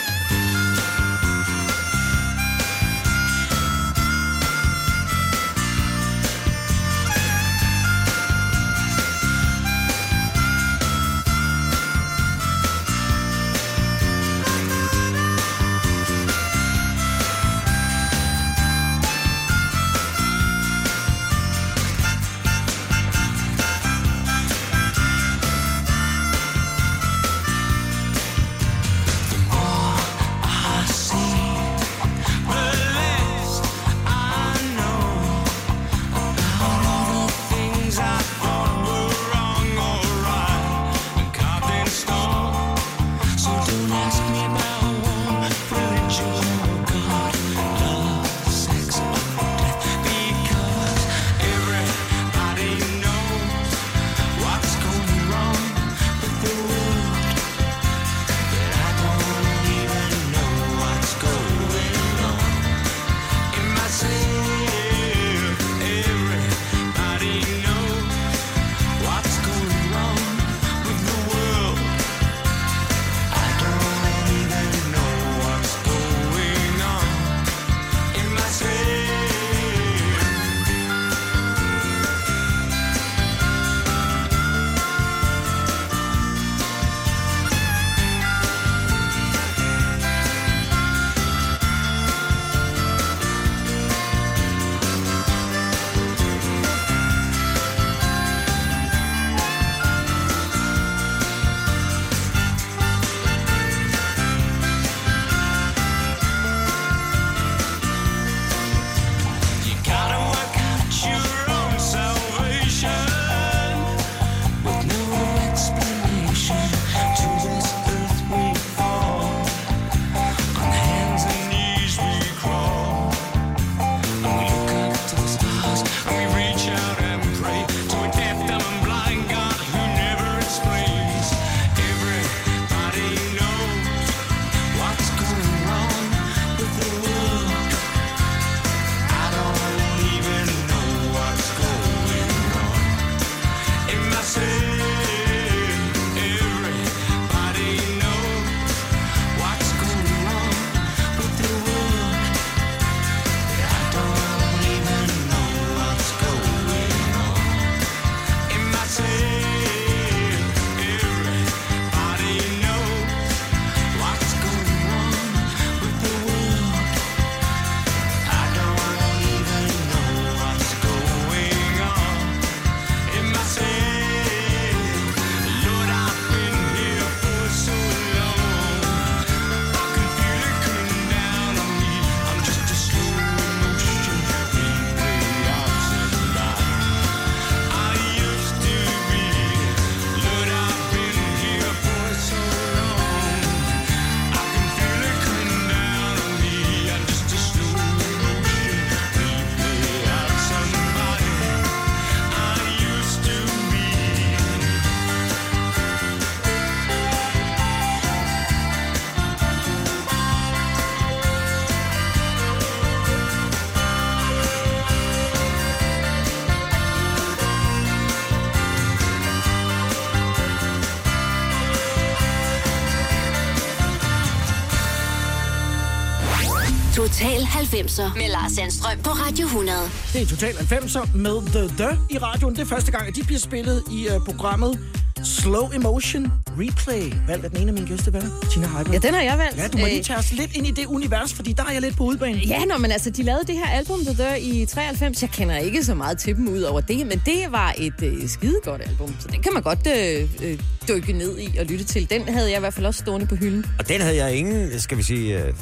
90'er 227.54 228.16
med 228.16 228.28
Lars 228.28 228.52
Sandstrøm 228.52 228.98
på 228.98 229.10
Radio 229.10 229.46
100. 229.46 229.78
Det 230.12 230.22
er 230.22 230.26
Total 230.26 230.54
90'er 230.54 231.16
med 231.16 231.36
The 231.46 231.68
The 231.76 231.98
i 232.10 232.18
radioen. 232.18 232.54
Det 232.54 232.62
er 232.62 232.66
første 232.66 232.92
gang, 232.92 233.08
at 233.08 233.16
de 233.16 233.24
bliver 233.24 233.38
spillet 233.38 233.82
i 233.90 234.08
uh, 234.08 234.24
programmet 234.24 234.78
Slow 235.24 235.70
Emotion 235.74 236.32
Replay. 236.60 237.12
Valgt 237.28 237.44
af 237.44 237.50
den 237.50 237.60
ene 237.60 237.68
af 237.68 237.74
mine 237.74 237.86
gæstevenner, 237.86 238.28
Tina 238.52 238.66
Heiber. 238.66 238.92
Ja, 238.92 238.98
den 238.98 239.14
har 239.14 239.22
jeg 239.22 239.38
valgt. 239.38 239.56
Ja, 239.58 239.68
du 239.68 239.78
må 239.78 239.84
lige 239.86 239.98
Øh, 239.98 240.04
tage 240.04 240.18
os 240.18 240.32
lidt 240.32 240.56
ind 240.56 240.66
i 240.66 240.70
det 240.70 240.86
univers, 240.86 241.34
fordi 241.34 241.52
der 241.52 241.64
er 241.64 241.72
jeg 241.72 241.80
lidt 241.80 241.96
på 241.96 242.04
udbanen. 242.04 242.40
Ja, 242.40 242.64
nå, 242.64 242.76
men 242.78 242.90
altså, 242.92 243.10
de 243.10 243.22
lavede 243.22 243.44
det 243.46 243.54
her 243.54 243.66
album, 243.66 244.04
The 244.04 244.14
Dør, 244.24 244.34
i 244.34 244.64
93. 244.68 245.22
Jeg 245.22 245.30
kender 245.30 245.56
ikke 245.56 245.84
så 245.84 245.94
meget 245.94 246.18
til 246.18 246.36
dem 246.36 246.48
ud 246.48 246.62
over 246.62 246.80
det, 246.80 247.06
men 247.06 247.22
det 247.26 247.44
var 247.50 247.74
et 247.78 248.02
øh, 248.02 248.28
skidegodt 248.28 248.82
album, 248.88 249.14
så 249.20 249.28
den 249.28 249.42
kan 249.42 249.52
man 249.52 249.62
godt 249.62 249.86
øh, 249.98 250.28
øh, 250.42 250.58
dykke 250.88 251.12
ned 251.12 251.38
i 251.38 251.56
og 251.58 251.64
lytte 251.66 251.84
til. 251.84 252.10
Den 252.10 252.22
havde 252.28 252.48
jeg 252.50 252.56
i 252.56 252.60
hvert 252.60 252.74
fald 252.74 252.86
også 252.86 253.00
stående 253.00 253.26
på 253.26 253.34
hylden. 253.34 253.66
Og 253.78 253.88
den 253.88 254.00
havde 254.00 254.16
jeg 254.16 254.36
ingen, 254.36 254.80
skal 254.80 254.98
vi 254.98 255.02
sige, 255.02 255.38
øh, 255.42 255.48
øh, 255.48 255.54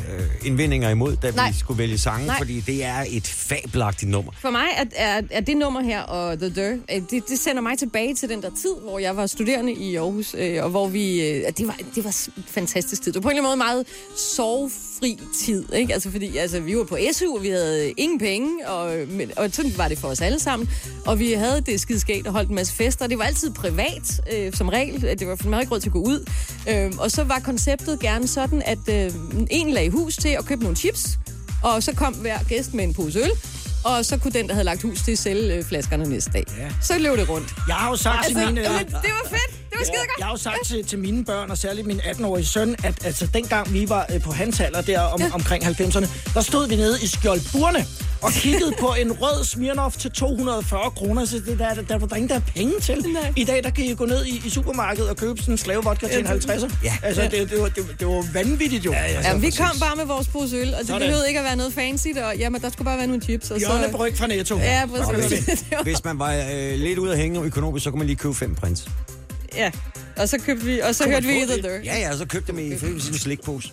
indvendinger 0.45 0.89
imod, 0.91 1.17
da 1.17 1.31
Nej. 1.31 1.51
vi 1.51 1.59
skulle 1.59 1.79
vælge 1.79 1.99
sange, 1.99 2.27
Nej. 2.27 2.39
fordi 2.39 2.61
det 2.61 2.85
er 2.85 3.05
et 3.09 3.27
fabelagtigt 3.27 4.11
nummer. 4.11 4.33
For 4.41 4.51
mig 4.51 4.67
er, 4.77 4.85
er, 4.97 5.23
er 5.31 5.41
det 5.41 5.57
nummer 5.57 5.81
her 5.83 6.01
og 6.03 6.39
The 6.39 6.49
Dirt, 6.49 6.79
øh, 6.95 7.03
det, 7.11 7.29
det 7.29 7.39
sender 7.39 7.63
mig 7.63 7.79
tilbage 7.79 8.15
til 8.15 8.29
den 8.29 8.43
der 8.43 8.51
tid, 8.51 8.75
hvor 8.83 8.99
jeg 8.99 9.17
var 9.17 9.27
studerende 9.27 9.73
i 9.73 9.97
Aarhus, 9.97 10.35
øh, 10.39 10.65
og 10.65 10.71
hvor 10.71 10.82
vi, 10.89 11.29
øh, 11.31 11.53
det, 11.59 11.67
var, 11.67 11.79
det 11.95 12.05
var 12.05 12.29
en 12.37 12.45
fantastisk 12.49 13.03
tid. 13.03 13.13
Det 13.13 13.23
var 13.23 13.23
på 13.23 13.29
en 13.29 13.37
eller 13.37 13.49
anden 13.51 13.59
måde 13.59 13.67
meget 13.67 13.87
sorgfri 14.17 15.19
tid, 15.45 15.73
ikke? 15.73 15.93
Altså 15.93 16.11
fordi 16.11 16.37
altså, 16.37 16.61
vi 16.61 16.77
var 16.77 16.85
på 16.85 16.99
SU, 17.13 17.37
og 17.37 17.43
vi 17.43 17.49
havde 17.49 17.91
ingen 17.91 18.19
penge, 18.19 18.69
og, 18.69 19.09
men, 19.09 19.31
og 19.37 19.51
sådan 19.53 19.79
var 19.79 19.89
det 19.89 19.99
for 19.99 20.09
os 20.09 20.21
alle 20.21 20.39
sammen. 20.41 20.69
Og 21.07 21.19
vi 21.19 21.33
havde 21.33 21.61
det 21.61 21.81
skide 21.81 22.01
skægt 22.01 22.27
og 22.27 22.33
holdt 22.33 22.49
en 22.49 22.55
masse 22.55 22.75
fester, 22.75 23.07
det 23.07 23.19
var 23.19 23.25
altid 23.25 23.51
privat, 23.51 24.21
øh, 24.33 24.53
som 24.55 24.69
regel. 24.69 25.03
Det 25.19 25.29
var 25.29 25.37
for 25.37 25.49
meget 25.49 25.63
ikke 25.63 25.75
råd 25.75 25.81
til 25.81 25.89
at 25.89 25.93
gå 25.93 26.01
ud. 26.03 26.27
Øh, 26.69 26.93
og 26.99 27.11
så 27.11 27.25
var 27.25 27.39
konceptet 27.45 28.01
gerne 28.01 28.29
sådan, 28.29 28.63
at 28.65 28.89
øh, 28.89 29.13
en 29.51 29.71
lagde 29.71 29.91
hus 29.91 30.17
til 30.17 30.29
at 30.29 30.45
købe 30.45 30.63
nogle 30.63 30.77
chips, 30.77 31.19
og 31.63 31.83
så 31.83 31.95
kom 31.95 32.15
hver 32.15 32.39
gæst 32.49 32.75
med 32.75 32.85
en 32.85 32.95
pose 32.95 33.19
øl, 33.19 33.31
og 33.85 34.05
så 34.05 34.17
kunne 34.17 34.33
den, 34.33 34.47
der 34.47 34.53
havde 34.53 34.65
lagt 34.65 34.83
hus 34.83 35.03
til, 35.03 35.19
sælge 35.19 35.55
øh, 35.55 35.65
flaskerne 35.65 36.09
næste 36.09 36.31
dag. 36.33 36.45
Ja. 36.59 36.69
Så 36.83 36.99
løb 36.99 37.17
det 37.17 37.29
rundt. 37.29 37.55
Jeg 37.69 37.75
har 37.77 37.91
jo 37.91 37.97
sagt 37.97 38.27
til 38.27 38.37
Altså, 38.37 38.53
mine... 38.53 38.61
jamen, 38.61 38.87
det 38.87 39.11
var 39.23 39.29
fedt. 39.29 39.62
Det 39.73 39.79
var 39.79 39.85
skide 39.85 39.97
godt. 39.97 40.19
Jeg 40.19 40.27
har 40.27 40.33
jo 40.33 40.39
sagt 40.39 40.67
til, 40.67 40.85
til 40.85 40.99
mine 40.99 41.25
børn, 41.25 41.51
og 41.51 41.59
særligt 41.59 41.87
min 41.87 42.01
18-årige 42.01 42.47
søn, 42.47 42.77
at 42.85 43.07
altså, 43.07 43.27
dengang 43.35 43.73
vi 43.73 43.89
var 43.89 44.07
øh, 44.15 44.21
på 44.23 44.33
hans 44.33 44.61
alder 44.61 44.81
der 44.81 45.01
om, 45.01 45.21
ja. 45.21 45.31
omkring 45.33 45.65
90'erne, 45.65 46.09
der 46.35 46.41
stod 46.41 46.69
vi 46.69 46.77
nede 46.77 46.99
i 47.03 47.07
Skjoldburne 47.07 47.87
og 48.23 48.33
kiggede 48.33 48.73
på 48.81 48.95
en 49.01 49.13
rød 49.13 49.45
Smirnoff 49.45 49.97
til 49.97 50.11
240 50.11 50.91
kroner. 50.91 51.25
Så 51.25 51.37
det 51.47 51.59
der, 51.59 51.75
der, 51.75 51.83
der 51.83 51.99
var 51.99 52.07
der 52.07 52.17
ingen, 52.17 52.29
der 52.29 52.35
er 52.35 52.41
penge 52.55 52.81
til. 52.81 53.07
Nej. 53.13 53.33
I 53.37 53.45
dag, 53.45 53.65
der 53.65 53.71
kan 53.71 53.85
I 53.85 53.95
gå 53.95 54.07
ned 54.07 54.25
i, 54.25 54.43
i 54.47 54.51
supermarkedet 54.51 55.11
og 55.11 55.17
købe 55.17 55.41
sådan 55.41 55.55
en 55.55 55.59
slavevodka 55.59 56.09
til 56.09 56.19
en 56.21 56.27
50'er. 56.27 56.75
Ja. 56.85 56.95
Altså, 57.03 57.23
det, 57.23 57.51
det, 57.51 57.61
var, 57.61 57.69
det, 57.69 57.97
det 57.99 58.07
var 58.07 58.33
vanvittigt 58.33 58.85
jo. 58.85 58.93
Ja, 58.93 59.13
ja. 59.13 59.21
Ja, 59.21 59.37
vi 59.37 59.51
kom 59.51 59.79
bare 59.81 59.97
med 59.97 60.05
vores 60.05 60.29
pose 60.29 60.57
øl, 60.57 60.75
og 60.75 60.79
det 60.79 60.87
Sådan. 60.87 61.01
behøvede 61.01 61.29
ikke 61.29 61.41
at 61.41 61.45
være 61.45 61.57
noget 61.57 61.73
fancy, 61.73 62.09
og 62.25 62.37
jamen, 62.39 62.61
der 62.61 62.71
skulle 62.71 62.87
bare 62.87 62.99
være 62.99 63.07
nogle 63.07 63.23
chips. 63.23 63.51
Og 63.51 63.61
så... 63.61 63.67
Bjørnebryg 63.67 64.17
fra 64.17 64.27
Netto. 64.27 64.59
Ja, 64.59 64.87
præcis. 64.87 65.45
hvis, 65.45 65.65
hvis 65.83 66.05
man 66.05 66.19
var 66.19 66.33
øh, 66.33 66.79
lidt 66.79 66.99
ude 66.99 67.13
at 67.13 67.19
hænge 67.19 67.41
økonomisk, 67.43 67.85
så 67.85 67.91
kunne 67.91 67.99
man 67.99 68.07
lige 68.07 68.17
købe 68.17 68.35
fem 68.35 68.55
prins. 68.55 68.89
Ja. 69.57 69.71
Og 70.17 70.29
så 70.29 70.39
købte 70.39 70.65
vi, 70.65 70.81
og 70.81 70.95
så 70.95 71.05
hørte 71.09 71.27
vi 71.27 71.41
få 71.41 71.47
The 71.47 71.57
det? 71.57 71.65
Dirt. 71.65 71.85
Ja, 71.85 71.99
ja, 71.99 72.17
så 72.17 72.27
købte 72.27 72.45
jeg 72.49 72.55
med 72.55 72.97
i 72.97 73.01
sin 73.01 73.15
slikpose. 73.19 73.69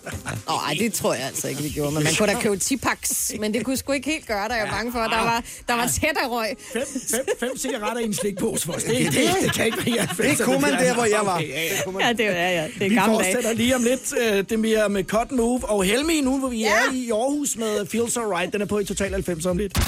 Åh, 0.48 0.68
ej, 0.68 0.76
det 0.78 0.92
tror 0.92 1.14
jeg 1.14 1.22
altså 1.26 1.48
ikke, 1.48 1.62
vi 1.62 1.68
gjorde. 1.68 1.94
Men 1.94 2.04
man 2.04 2.12
kunne 2.18 2.34
da 2.34 2.40
købe 2.40 2.56
10 2.56 2.76
packs, 2.76 3.32
men 3.40 3.54
det 3.54 3.64
kunne 3.64 3.76
sgu 3.76 3.92
ikke 3.92 4.10
helt 4.10 4.26
gøre, 4.26 4.48
der 4.48 4.54
jeg 4.54 4.66
er 4.66 4.70
bange 4.70 4.92
for. 4.92 4.98
Der 4.98 5.08
var, 5.08 5.42
der 5.68 5.74
var 5.74 5.86
tæt 5.86 6.16
af 6.24 6.28
røg. 6.30 6.56
Fem, 6.72 6.82
fem, 7.10 7.20
fem 7.40 7.58
cigaretter 7.58 7.98
i 7.98 8.04
en 8.04 8.14
slikpose 8.14 8.66
for 8.66 8.72
os. 8.72 8.82
Det, 8.82 8.96
det, 8.98 9.12
det, 9.12 9.22
det 9.42 9.52
kan 9.54 9.66
ikke 9.66 9.78
være 9.78 9.88
i 9.88 9.98
90'erne. 9.98 10.28
Det 10.28 10.40
kunne 10.44 10.60
man 10.60 10.72
der, 10.72 10.94
hvor 10.94 11.04
jeg 11.04 11.20
var. 11.24 11.34
Okay, 11.36 11.48
ja, 11.48 11.62
ja. 11.64 12.06
Ja, 12.06 12.12
det 12.12 12.26
er, 12.26 12.32
ja, 12.32 12.62
ja. 12.62 12.66
Det 12.78 12.84
er 12.84 12.88
Vi 12.88 12.94
gamle 12.94 13.14
fortsætter 13.14 13.52
lige 13.52 13.74
om 13.76 13.82
lidt. 13.82 14.12
øh, 14.20 14.44
Det 14.50 14.58
mere 14.58 14.88
med 14.88 15.04
Cut 15.04 15.32
Move 15.32 15.68
og 15.70 15.84
Helmi, 15.84 16.20
nu 16.20 16.38
hvor 16.38 16.48
vi 16.48 16.58
ja. 16.58 16.70
er 16.70 16.92
i 16.94 17.10
Aarhus 17.10 17.56
med 17.56 17.86
Feels 17.86 18.16
Alright. 18.16 18.52
Den 18.52 18.62
er 18.62 18.66
på 18.66 18.78
i 18.78 18.84
Total 18.84 19.12
90 19.12 19.46
om 19.46 19.58
lidt. 19.58 19.78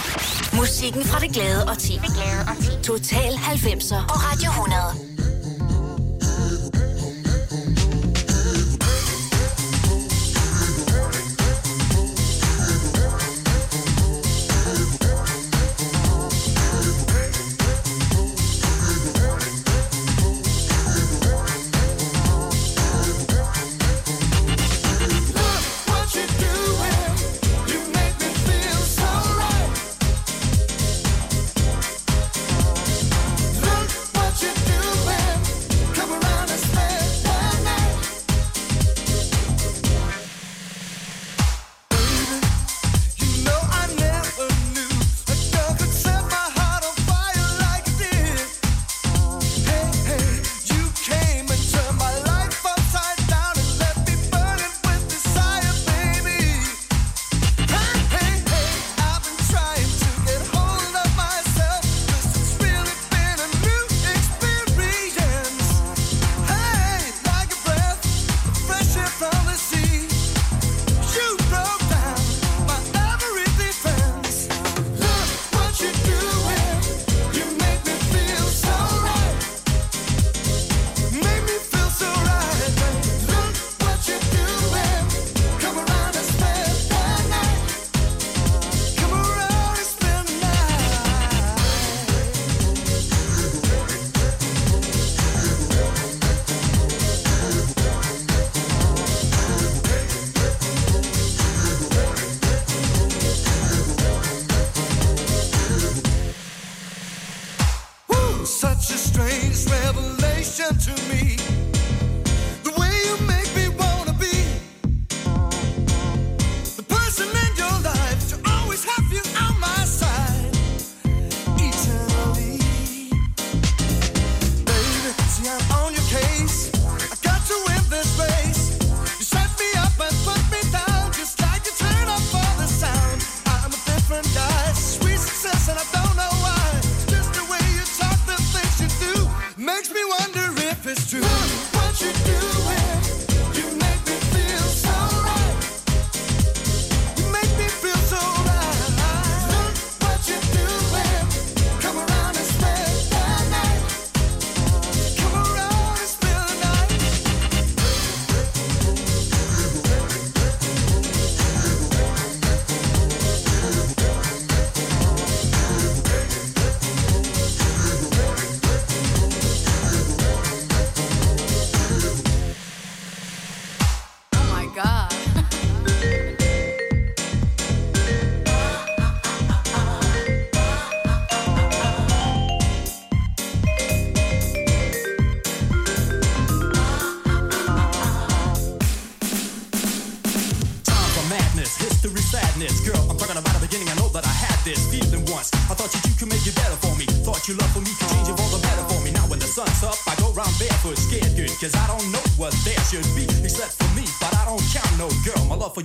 Musikken 0.56 1.04
fra 1.04 1.20
det 1.20 1.32
glade 1.34 1.64
og 1.68 1.78
ti. 1.78 1.92
Total 2.82 3.32
90'er 3.32 4.06
på 4.08 4.14
Radio 4.14 4.50
100. 4.50 5.11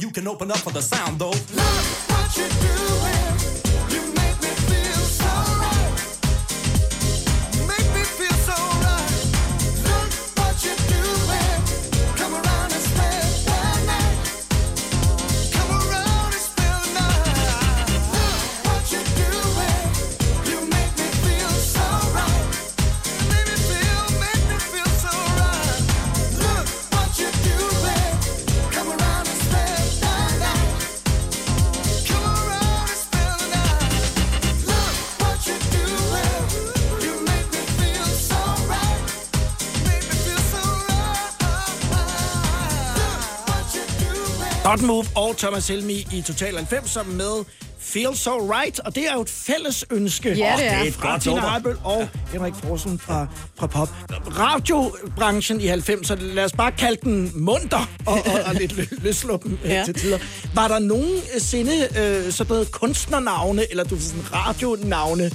You 0.01 0.11
can 0.11 0.27
open 0.27 0.51
up 0.51 0.57
for 0.57 0.71
the 0.71 0.81
sound 0.81 1.19
though. 1.19 1.31
Love 1.55 2.16
Thomas 45.37 45.67
Helmi 45.67 46.07
i 46.13 46.21
Total 46.21 46.55
90 46.57 46.89
sammen 46.91 47.17
med 47.17 47.45
Feel 47.79 48.15
So 48.17 48.31
Right, 48.31 48.79
og 48.79 48.95
det 48.95 49.09
er 49.09 49.13
jo 49.13 49.21
et 49.21 49.29
fælles 49.29 49.85
ønske. 49.91 50.29
Ja, 50.33 50.55
det 50.57 50.65
er. 50.67 50.71
Åh, 50.73 50.79
Det 50.79 50.83
er 50.83 50.83
et 50.87 50.93
fra 50.93 51.11
godt 51.11 51.21
Tina. 51.21 51.49
Heibel 51.51 51.75
og 51.83 52.09
Henrik 52.31 52.53
Forsen 52.55 52.99
fra, 52.99 53.27
fra 53.59 53.67
Pop. 53.67 53.89
Radiobranchen 54.39 55.61
i 55.61 55.69
90'erne, 55.69 56.23
lad 56.23 56.43
os 56.45 56.51
bare 56.53 56.71
kalde 56.71 56.97
den 57.03 57.31
munter 57.35 57.89
og, 58.05 58.13
og, 58.13 58.39
og 58.45 58.55
lidt 58.55 58.71
lø- 58.71 59.03
løsluppen 59.03 59.59
ja. 59.65 59.73
Ja. 59.73 59.83
til 59.85 59.93
tider. 59.93 60.17
Var 60.55 60.67
der 60.67 60.79
nogensinde 60.79 61.73
øh, 61.99 62.31
sådan 62.33 62.49
noget 62.53 62.71
kunstnernavne, 62.71 63.65
eller 63.71 63.83
du 63.83 63.99
sådan 63.99 64.23
radionavne 64.33 65.31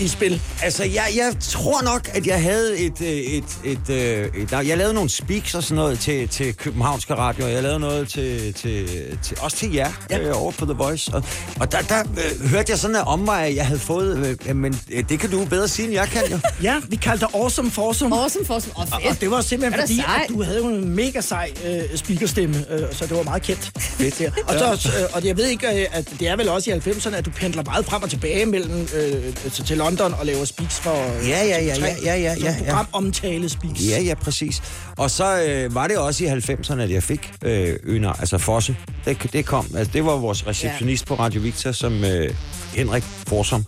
i 0.00 0.08
spil? 0.08 0.40
Altså, 0.62 0.84
jeg, 0.84 1.04
jeg 1.16 1.34
tror 1.40 1.82
nok, 1.82 2.08
at 2.14 2.26
jeg 2.26 2.42
havde 2.42 2.78
et... 2.78 3.00
øh, 3.00 3.08
et, 3.08 3.44
et, 3.64 3.78
et, 3.88 4.30
et 4.34 4.52
jeg 4.52 4.78
lavede 4.78 4.94
nogle 4.94 5.10
speaks 5.10 5.54
og 5.54 5.62
sådan 5.62 5.76
noget 5.76 5.98
til, 5.98 6.28
til 6.28 6.54
Københavnske 6.54 7.14
Radio. 7.14 7.46
Jeg 7.46 7.62
lavede 7.62 7.80
noget 7.80 8.08
til, 8.08 8.54
til, 8.54 8.88
til 9.22 9.36
også 9.40 9.56
til 9.56 9.72
jer 9.72 9.92
ja. 10.10 10.18
øh, 10.18 10.42
over 10.42 10.52
på 10.52 10.64
The 10.64 10.74
Voice. 10.74 11.14
Og, 11.14 11.24
og 11.60 11.72
der, 11.72 11.80
der 11.80 12.00
øh, 12.00 12.48
hørte 12.50 12.70
jeg 12.70 12.78
sådan 12.78 12.96
en 12.96 13.02
omvej, 13.06 13.46
at 13.48 13.56
jeg 13.56 13.66
havde 13.66 13.80
fået... 13.80 14.38
Øh, 14.46 14.56
men 14.56 14.80
øh, 14.92 15.04
det 15.08 15.20
kan 15.20 15.30
du 15.30 15.44
bedre 15.44 15.68
sige, 15.68 15.84
end 15.86 15.94
jeg 15.94 16.08
kan 16.08 16.22
jo. 16.30 16.38
Ja, 16.62 16.76
vi 16.88 16.96
kaldte 16.96 17.26
dig 17.26 17.34
Awesome 17.34 17.70
Forsum. 17.70 18.12
Awesome 18.12 18.31
Forsum. 18.46 18.72
Åh, 18.76 18.80
Og, 18.82 18.88
fedt. 18.88 19.10
og 19.10 19.20
det 19.20 19.30
var 19.30 19.40
simpelthen 19.40 19.80
fordi, 19.80 19.96
sejt? 19.96 20.22
at 20.22 20.28
du 20.28 20.42
havde 20.42 20.58
jo 20.58 20.68
en 20.68 20.88
mega 20.88 21.20
sej 21.20 21.50
øh, 21.66 21.82
speakerstemme, 21.98 22.64
øh, 22.70 22.80
så 22.92 23.06
det 23.06 23.16
var 23.16 23.22
meget 23.22 23.42
kendt. 23.42 23.70
Fedt. 23.78 24.18
Der. 24.18 24.30
Og, 24.46 24.78
så, 24.78 24.88
øh, 25.00 25.04
og 25.12 25.24
jeg 25.24 25.36
ved 25.36 25.46
ikke, 25.46 25.66
øh, 25.66 25.86
at 25.92 26.12
det 26.20 26.28
er 26.28 26.36
vel 26.36 26.48
også 26.48 26.70
i 26.70 26.74
90'erne, 26.74 27.14
at 27.14 27.24
du 27.24 27.30
pendler 27.30 27.62
meget 27.64 27.84
frem 27.86 28.02
og 28.02 28.10
tilbage 28.10 28.46
mellem 28.46 28.80
øh, 28.96 29.34
til 29.52 29.64
til 29.64 29.76
London 29.78 30.14
og 30.20 30.26
laver 30.26 30.44
speaks 30.44 30.80
for 30.80 31.18
øh, 31.20 31.28
Ja, 31.28 31.44
ja, 31.44 31.64
ja, 31.64 31.74
TV3. 31.74 32.04
ja, 32.04 32.16
ja, 32.16 32.34
ja, 32.42 32.56
ja. 32.64 32.74
programomtale 32.74 33.48
speaks. 33.48 33.80
Ja, 33.88 34.00
ja, 34.00 34.14
præcis. 34.14 34.62
Og 34.98 35.10
så 35.10 35.42
øh, 35.42 35.74
var 35.74 35.86
det 35.86 35.98
også 35.98 36.24
i 36.24 36.26
90'erne, 36.26 36.80
at 36.80 36.90
jeg 36.90 37.02
fik 37.02 37.30
øh, 37.44 37.76
øner, 37.84 38.12
altså 38.12 38.38
Fosse. 38.38 38.76
Det, 39.04 39.32
det 39.32 39.46
kom, 39.46 39.66
altså 39.76 39.92
det 39.92 40.04
var 40.04 40.16
vores 40.16 40.46
receptionist 40.46 41.04
ja. 41.04 41.08
på 41.08 41.14
Radio 41.14 41.40
Victor, 41.40 41.72
som 41.72 42.04
øh, 42.04 42.34
Henrik 42.74 43.02
Forsom. 43.02 43.64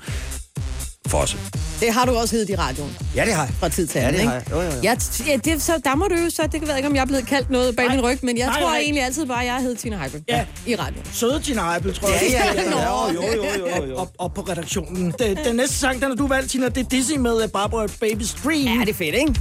Fosse. 1.08 1.36
Det 1.80 1.92
har 1.92 2.04
du 2.04 2.12
også 2.16 2.34
heddet 2.36 2.50
i 2.50 2.56
radioen. 2.56 2.96
Ja, 3.16 3.24
det 3.24 3.32
har 3.34 3.44
jeg. 3.44 3.54
Fra 3.60 3.68
tid 3.68 3.86
til 3.86 3.98
Ja, 4.00 4.06
anden, 4.06 4.14
det 4.14 4.20
ikke? 4.20 4.28
har 4.30 4.34
jeg. 4.38 4.50
Jo, 4.50 4.56
jo, 4.56 4.62
jo. 4.76 4.80
Ja, 4.82 4.94
ja 5.26 5.36
det, 5.36 5.62
så 5.62 5.72
der 5.84 5.94
må 5.94 6.04
du 6.08 6.14
jo 6.24 6.30
så, 6.30 6.42
det 6.42 6.60
kan 6.60 6.68
jeg 6.68 6.76
ikke, 6.76 6.88
om 6.88 6.94
jeg 6.94 7.00
er 7.02 7.06
blevet 7.06 7.26
kaldt 7.26 7.50
noget 7.50 7.76
bag 7.76 7.86
Nej. 7.86 7.96
min 7.96 8.04
ryg, 8.04 8.18
men 8.22 8.38
jeg 8.38 8.46
Nej, 8.46 8.60
tror 8.60 8.70
nej. 8.70 8.78
egentlig 8.78 9.04
altid 9.04 9.26
bare, 9.26 9.40
at 9.40 9.46
jeg 9.46 9.56
hed 9.62 9.76
Tina 9.76 9.96
Heibel 9.98 10.22
Ja. 10.28 10.44
i 10.66 10.76
radioen. 10.76 11.06
Søde 11.12 11.40
Tina 11.40 11.70
Heibel, 11.70 11.94
tror 11.94 12.08
jeg. 12.08 12.20
Ja, 12.30 12.44
ja, 12.44 12.62
ja, 12.62 12.70
ja. 12.78 13.12
Jo, 13.12 13.22
jo, 13.22 13.22
jo, 13.36 13.44
jo, 13.78 13.84
jo. 13.86 13.96
Og, 13.96 14.10
og 14.18 14.34
på 14.34 14.40
redaktionen. 14.40 15.14
Den, 15.18 15.36
den 15.44 15.56
næste 15.56 15.74
sang, 15.76 16.00
den 16.00 16.08
har 16.10 16.16
du 16.16 16.26
valgt, 16.26 16.50
Tina, 16.50 16.68
det 16.68 16.78
er 16.84 16.88
Dizzy 16.88 17.12
med 17.12 17.48
Barbara 17.48 17.86
Baby's 17.86 18.44
Dream. 18.44 18.78
Ja, 18.78 18.80
det 18.84 18.88
er 18.88 18.94
fedt, 18.94 19.14
ikke? 19.14 19.34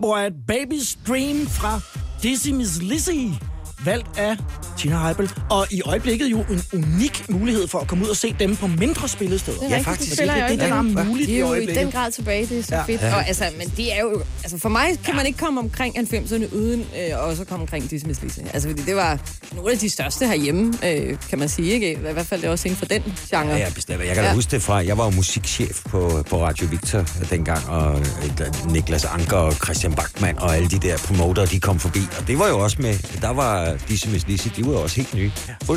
Starboy 0.00 0.30
Baby's 0.46 0.96
Dream 1.06 1.46
fra 1.46 1.80
Dizzy 2.22 2.52
Miss 2.52 2.82
Lizzy, 2.82 3.28
valgt 3.84 4.18
af 4.18 4.36
Tina 4.80 4.98
Heibel. 5.04 5.30
Og 5.50 5.66
i 5.70 5.82
øjeblikket 5.82 6.26
jo 6.26 6.38
en 6.50 6.62
unik 6.74 7.24
mulighed 7.28 7.68
for 7.68 7.78
at 7.78 7.86
komme 7.86 8.04
ud 8.04 8.08
og 8.10 8.16
se 8.16 8.34
dem 8.40 8.56
på 8.56 8.66
mindre 8.66 9.08
spillesteder. 9.08 9.58
Det 9.58 9.72
er 9.72 9.76
rigtigt, 9.76 9.98
de 9.98 10.04
Det 10.04 10.12
spiller 10.16 10.36
i 10.36 10.40
er 10.40 10.48
det, 10.48 10.58
der 10.58 10.66
er 10.66 10.82
muligt 11.04 11.28
De 11.28 11.32
i 11.32 11.36
er 11.36 11.40
jo 11.40 11.46
i 11.46 11.48
øjeblikket. 11.50 11.76
den 11.84 11.92
grad 11.92 12.10
tilbage, 12.12 12.46
det 12.46 12.58
er 12.58 12.62
så 12.62 12.68
Ja. 12.74 12.78
ja. 12.78 12.84
fedt. 12.84 13.00
Ja. 13.02 13.14
Og, 13.16 13.26
altså, 13.28 13.44
men 13.58 13.72
det 13.76 13.96
er 13.96 14.00
jo, 14.00 14.22
altså 14.42 14.58
for 14.58 14.68
mig 14.68 14.86
kan 15.04 15.16
man 15.16 15.26
ikke 15.26 15.38
komme 15.38 15.60
omkring 15.60 15.98
90'erne 15.98 16.54
uden 16.56 16.80
øh, 16.80 17.18
også 17.28 17.42
at 17.42 17.48
komme 17.48 17.62
omkring 17.62 17.90
Disney 17.90 18.14
Lise. 18.22 18.42
Altså 18.52 18.68
fordi 18.68 18.82
det 18.82 18.96
var 18.96 19.18
nogle 19.54 19.72
af 19.72 19.78
de 19.78 19.90
største 19.90 20.26
herhjemme, 20.26 20.72
øh, 20.86 21.16
kan 21.30 21.38
man 21.38 21.48
sige. 21.48 21.72
Ikke? 21.72 21.92
I 21.92 21.96
hvert 22.12 22.26
fald 22.26 22.40
det 22.40 22.46
er 22.46 22.50
også 22.50 22.68
inden 22.68 22.78
for 22.78 22.86
den 22.86 23.02
genre. 23.30 23.46
Ja, 23.48 23.56
ja, 23.58 23.68
bestemt. 23.74 24.04
Jeg 24.06 24.14
kan 24.14 24.24
ja. 24.24 24.34
huske 24.34 24.50
det 24.50 24.62
fra, 24.62 24.74
jeg 24.84 24.98
var 24.98 25.04
jo 25.04 25.10
musikchef 25.10 25.82
på, 25.90 26.24
på 26.30 26.44
Radio 26.44 26.66
Victor 26.70 27.04
dengang, 27.30 27.68
og 27.68 28.00
øh, 28.00 28.72
Niklas 28.72 29.04
Anker 29.04 29.36
og 29.36 29.52
Christian 29.52 29.92
Bachmann 29.94 30.38
og 30.38 30.56
alle 30.56 30.68
de 30.68 30.78
der 30.78 30.98
promoter, 30.98 31.46
de 31.46 31.60
kom 31.60 31.78
forbi. 31.78 32.00
Og 32.18 32.28
det 32.28 32.38
var 32.38 32.48
jo 32.48 32.58
også 32.58 32.76
med, 32.80 32.94
der 33.20 33.30
var 33.30 33.76
Disse 33.88 34.08
Miss 34.08 34.26
Lizzy, 34.28 34.48
de 34.56 34.64
var 34.70 34.78
jo 34.78 34.82
også 34.82 34.96
helt 34.96 35.14
nye. 35.14 35.30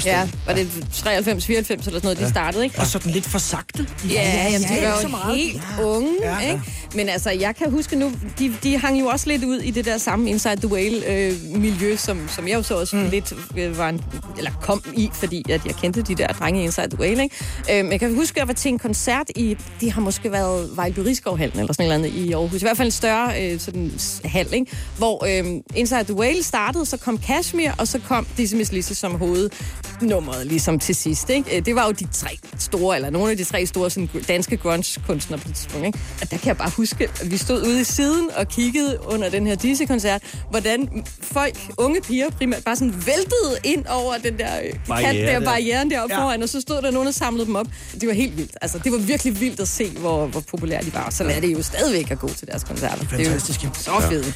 Ja, 0.06 0.30
var 0.45 0.53
det 0.53 0.70
93, 0.94 1.45
94 1.45 1.88
eller 1.88 1.99
sådan 1.99 2.06
noget, 2.06 2.18
de 2.18 2.24
Ja. 2.24 2.30
startede, 2.30 2.64
ikke? 2.64 2.80
Og 2.80 2.88
sådan 2.88 3.11
lidt 3.11 3.26
for 3.26 3.40
sagte. 3.40 3.88
Ja, 4.10 4.14
ja, 4.14 4.49
jamen, 4.52 4.68
de 4.68 4.74
ja, 4.74 4.90
var 4.90 4.95
så 4.98 5.03
jo 5.03 5.07
meget. 5.10 5.38
helt 5.38 5.61
unge, 5.84 6.10
Ja, 6.24 6.40
ja. 6.40 6.52
ikke? 6.52 6.61
Men 6.95 7.10
altså, 7.10 7.30
jeg 7.30 7.56
kan 7.56 7.72
huske 7.72 7.95
nu, 7.95 8.11
de, 8.40 8.53
de 8.64 8.78
hang 8.78 8.99
jo 8.99 9.06
også 9.06 9.28
lidt 9.30 9.44
ud 9.44 9.57
i 9.60 9.72
det 9.72 9.86
der 9.86 9.98
samme 9.98 10.30
Inside 10.30 10.56
the 10.56 10.68
Whale-miljø, 10.68 11.95
som, 11.95 12.28
som 12.28 12.48
jeg 12.48 12.56
jo 12.56 12.64
så 12.64 12.80
også 12.80 12.95
mm. 12.95 13.10
lidt 13.10 13.34
øh, 13.57 13.78
var 13.78 13.90
en, 13.90 14.02
eller 14.38 14.52
kom 14.61 14.84
i, 14.94 15.10
fordi 15.14 15.52
at 15.52 15.65
jeg 15.65 15.76
kendte 15.76 16.02
de 16.02 16.15
der 16.15 16.28
drenge 16.28 16.61
i 16.61 16.64
Inside 16.64 16.90
the 16.90 16.99
Whale, 16.99 17.24
ikke? 17.24 17.36
Øh, 17.72 17.84
men 17.86 17.91
jeg 17.91 17.99
kan 17.99 18.15
huske, 18.15 18.36
at 18.36 18.40
jeg 18.40 18.48
var 18.48 18.53
til 18.53 18.70
en 18.70 18.80
koncert 18.80 19.28
i, 19.36 19.57
de 19.82 19.91
har 19.91 20.02
måske 20.02 20.32
været 20.32 20.70
Vejlby 20.76 20.99
Rigskovhallen 20.99 21.60
eller 21.60 21.74
sådan 21.74 21.99
noget 21.99 22.14
i 22.14 22.32
Aarhus. 22.34 22.61
I 22.61 22.65
hvert 22.65 22.78
fald 22.78 22.88
en 22.88 22.91
større 22.91 23.52
øh, 23.53 23.60
sådan, 23.60 23.91
hal, 24.26 24.53
ikke? 24.53 24.78
Hvor 24.98 25.26
øh, 25.26 25.61
Inside 25.76 26.03
the 26.03 26.14
Whale 26.14 26.44
startede, 26.44 26.86
så 26.86 26.98
kom 26.98 27.18
Kashmir, 27.18 27.72
og 27.78 27.88
så 27.88 27.99
kom 28.07 28.28
Dizzy 28.38 28.56
Miss 28.56 28.72
Lizzy 28.72 28.94
som 28.94 29.15
hovednummeret 29.15 30.48
ligesom 30.48 30.80
til 30.80 30.95
sidst, 30.95 31.30
ikke? 31.30 31.57
Øh, 31.57 31.65
Det 31.65 31.76
var 31.76 31.86
jo 31.86 31.91
de 31.91 32.07
tre 32.14 32.30
store, 32.60 32.95
eller 32.95 33.10
nogle 33.10 33.32
af 33.32 33.38
de 33.38 33.44
tre 33.44 33.65
store 33.65 33.90
sådan, 33.90 34.10
danske 34.28 34.57
grunge-kunstnere 34.57 35.40
på 35.40 35.48
det 35.48 35.56
tidspunkt, 35.56 35.86
ikke? 35.88 35.99
Og 36.22 36.32
der 36.32 36.38
kan 36.38 36.48
jeg 36.48 36.57
bare 36.57 36.70
huske, 36.70 36.82
at 37.22 37.31
vi 37.31 37.38
stod 37.38 37.61
ude 37.68 37.81
i 37.81 37.84
siden 37.84 38.30
og 38.35 38.47
kiggede 38.47 38.99
under 39.05 39.30
den 39.30 39.47
her 39.47 39.55
Dizzy-koncert, 39.55 40.22
hvordan 40.49 41.05
folk, 41.22 41.57
unge 41.77 42.01
piger 42.01 42.30
primært, 42.30 42.64
bare 42.64 42.76
sådan 42.76 42.93
væltede 43.05 43.57
ind 43.64 43.85
over 43.89 44.14
den 44.23 44.38
der 44.38 44.60
øh, 44.64 44.73
Barriere 44.88 45.14
kant 45.14 45.27
der, 45.27 45.39
der. 45.39 45.45
barrieren 45.45 45.91
deroppe 45.91 46.14
Ja. 46.15 46.19
ja. 46.19 46.26
foran, 46.26 46.43
og 46.43 46.49
så 46.49 46.61
stod 46.61 46.81
der 46.81 46.91
nogen, 46.91 47.05
der 47.05 47.11
samlede 47.11 47.45
dem 47.45 47.55
op. 47.55 47.68
Det 48.01 48.07
var 48.07 48.14
helt 48.14 48.38
vildt. 48.38 48.57
Altså, 48.61 48.80
det 48.84 48.91
var 48.91 48.97
virkelig 48.97 49.39
vildt 49.39 49.60
at 49.60 49.68
se, 49.68 49.89
hvor, 49.89 50.26
hvor 50.26 50.39
populære 50.39 50.84
de 50.84 50.93
var. 50.93 51.03
Og 51.05 51.14
så 51.14 51.23
lader 51.23 51.41
det 51.41 51.53
jo 51.53 51.61
stadigvæk 51.64 52.11
at 52.11 52.19
gå 52.19 52.27
til 52.30 52.47
deres 52.47 52.64
koncerter. 52.64 53.05
Fantastisk, 53.05 53.60
Det 53.61 53.68
er 53.88 53.91
ja. 53.91 53.93
jo 53.93 54.01
så 54.01 54.10
fedt. 54.10 54.34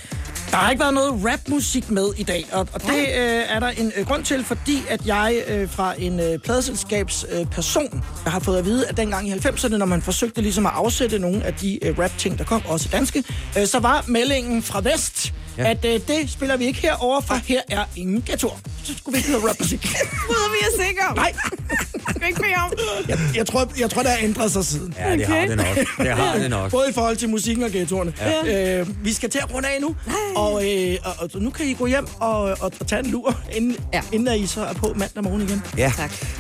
Der 0.52 0.58
har 0.58 0.72
ikke 0.72 0.80
været 0.82 0.94
noget 0.94 1.14
rapmusik 1.32 1.90
med 1.92 2.08
i 2.18 2.24
dag, 2.24 2.46
og, 2.52 2.68
og 2.74 2.82
det 2.82 3.00
øh, 3.00 3.44
er 3.50 3.60
der 3.60 3.68
en 3.68 3.92
øh, 3.98 4.08
grund 4.08 4.24
til, 4.24 4.44
fordi 4.46 4.84
at 4.90 5.06
jeg 5.06 5.42
øh, 5.48 5.70
fra 5.70 5.94
en 5.98 6.20
øh, 6.20 6.40
pladeselskabsperson 6.40 7.40
øh, 7.40 7.46
person 7.52 8.04
har 8.28 8.40
fået 8.40 8.58
at 8.58 8.66
vide, 8.66 8.88
at 8.88 8.98
dengang 8.98 9.28
i 9.28 9.32
90'erne, 9.32 9.78
når 9.78 9.86
man 9.86 10.02
forsøgte 10.02 10.42
ligesom 10.42 10.66
at 10.66 10.72
afsætte 10.76 11.20
nogle 11.20 11.44
af 11.46 11.54
de 11.54 11.86
øh, 11.86 12.00
rap-ting, 12.00 12.38
der 12.38 12.44
kom, 12.44 12.62
også 12.66 12.90
danske, 12.92 13.24
øh, 13.60 13.68
så 13.68 13.80
var 13.80 14.04
meldingen 14.08 14.64
fra 14.64 14.82
Vest, 14.82 15.34
Ja. 15.58 15.70
at 15.70 15.86
øh, 15.86 15.92
det 16.08 16.30
spiller 16.30 16.58
vi 16.58 16.66
ikke 16.66 16.82
herover, 16.82 17.22
for 17.22 17.34
her 17.34 17.62
er 17.70 17.84
ingen 17.96 18.24
ghettoer. 18.26 18.60
Så 18.84 18.94
skulle 18.98 19.14
vi 19.14 19.18
ikke 19.18 19.30
høre 19.40 19.50
rapmusik. 19.50 19.82
Bryder 20.28 20.52
vi 20.52 20.58
er 20.62 20.84
sikre? 20.88 21.16
Nej. 21.16 21.34
Skal 22.10 22.22
vi 22.22 22.28
ikke 22.28 22.40
bede 22.42 22.54
om? 22.66 22.72
Jeg, 23.08 23.20
jeg, 23.36 23.48
tror, 23.48 23.72
jeg 23.80 23.90
tror, 23.90 24.02
det 24.02 24.12
har 24.12 24.18
ændret 24.22 24.52
sig 24.52 24.66
siden. 24.66 24.94
Ja, 25.00 25.12
det 25.16 25.26
har 25.26 25.46
det 25.46 25.58
nok. 25.58 25.78
Det 25.98 26.12
har 26.12 26.38
det 26.38 26.50
nok. 26.50 26.72
Både 26.78 26.90
i 26.90 26.94
forhold 26.94 27.18
til 27.18 27.30
musikken 27.30 27.64
og 27.64 27.70
ghettoerne. 27.72 28.14
Ja. 28.46 28.80
Øh, 28.80 29.06
vi 29.06 29.14
skal 29.14 29.30
til 29.30 29.40
at 29.40 29.54
runde 29.54 29.68
af 29.68 29.82
nu, 29.82 29.96
og, 30.38 30.66
øh, 30.66 30.98
og, 31.04 31.30
og 31.34 31.42
nu 31.42 31.50
kan 31.50 31.66
I 31.66 31.74
gå 31.74 31.86
hjem 31.86 32.08
og, 32.20 32.42
og, 32.44 32.58
og 32.80 32.88
tage 32.88 33.00
en 33.06 33.12
lur, 33.12 33.40
inden, 33.56 33.76
ja. 33.94 34.02
inden 34.12 34.36
I 34.40 34.46
så 34.48 34.62
er 34.66 34.74
på 34.74 34.94
mandag 34.96 35.24
morgen 35.24 35.42
igen. 35.42 35.62
Ja. 35.78 35.92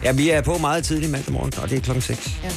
ja, 0.04 0.12
vi 0.12 0.30
er 0.30 0.42
på 0.42 0.58
meget 0.58 0.84
tidligt 0.84 1.12
mandag 1.12 1.34
morgen, 1.34 1.52
og 1.62 1.70
det 1.70 1.78
er 1.78 1.82
klokken 1.82 2.02
6. 2.02 2.30
Ja. 2.44 2.50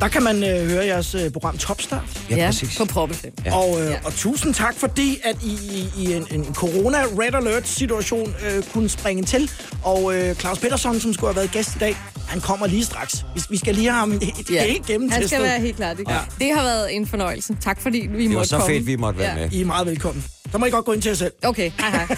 Der 0.00 0.08
kan 0.08 0.22
man 0.22 0.44
øh, 0.44 0.70
høre 0.70 0.86
jeres 0.86 1.14
øh, 1.14 1.30
program 1.30 1.58
Topstart. 1.58 2.02
Ja, 2.30 2.46
præcis. 2.46 2.78
på 2.78 2.84
Proppe 2.84 3.14
5. 3.14 3.32
Ja. 3.44 3.56
Og, 3.56 3.80
øh, 3.82 3.94
og 4.04 4.12
tusind 4.14 4.54
tak, 4.54 4.74
fordi 4.76 5.18
at 5.24 5.36
I 5.42 5.52
i, 5.52 5.88
i 6.04 6.12
en, 6.14 6.26
en 6.30 6.44
corona-red 6.54 7.34
alert-situation 7.34 8.34
øh, 8.50 8.62
kunne 8.72 8.88
springe 8.88 9.22
til. 9.22 9.50
Og 9.84 10.14
øh, 10.16 10.34
Claus 10.34 10.58
Pettersson, 10.58 11.00
som 11.00 11.12
skulle 11.12 11.28
have 11.32 11.36
været 11.36 11.50
gæst 11.50 11.76
i 11.76 11.78
dag, 11.78 11.96
han 12.28 12.40
kommer 12.40 12.66
lige 12.66 12.84
straks. 12.84 13.24
Vi, 13.34 13.40
vi 13.50 13.56
skal 13.56 13.74
lige 13.74 13.90
have 13.90 13.98
ham 13.98 14.10
helt, 14.12 14.50
Ja. 14.50 14.64
helt 14.66 14.86
gennemtestet. 14.86 15.20
Han 15.20 15.28
skal 15.28 15.42
være 15.42 15.60
helt 15.60 15.76
klar. 15.76 15.94
Det, 15.94 16.04
Ja. 16.08 16.14
ja. 16.14 16.20
det 16.40 16.54
har 16.54 16.62
været 16.62 16.96
en 16.96 17.06
fornøjelse. 17.06 17.56
Tak 17.60 17.80
fordi 17.80 17.98
vi 18.10 18.22
Det 18.22 18.28
var 18.30 18.34
måtte 18.34 18.48
så 18.48 18.58
komme. 18.58 18.74
fedt, 18.74 18.86
vi 18.86 18.96
måtte 18.96 19.18
være 19.18 19.38
Ja. 19.38 19.46
med. 19.48 19.52
I 19.52 19.60
er 19.60 19.64
meget 19.66 19.86
velkommen. 19.86 20.24
Så 20.52 20.58
må 20.58 20.66
I 20.66 20.70
godt 20.70 20.84
gå 20.84 20.92
ind 20.92 21.02
til 21.02 21.08
jer 21.08 21.16
selv. 21.16 21.32
Okay, 21.42 21.70
hej 21.78 21.90
hej. 21.90 22.06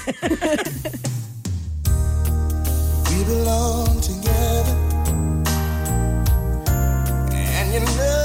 We 3.09 3.25
belong 3.25 4.01
together. 4.03 4.77
And 7.59 7.75
you 7.75 7.81
know 7.81 8.22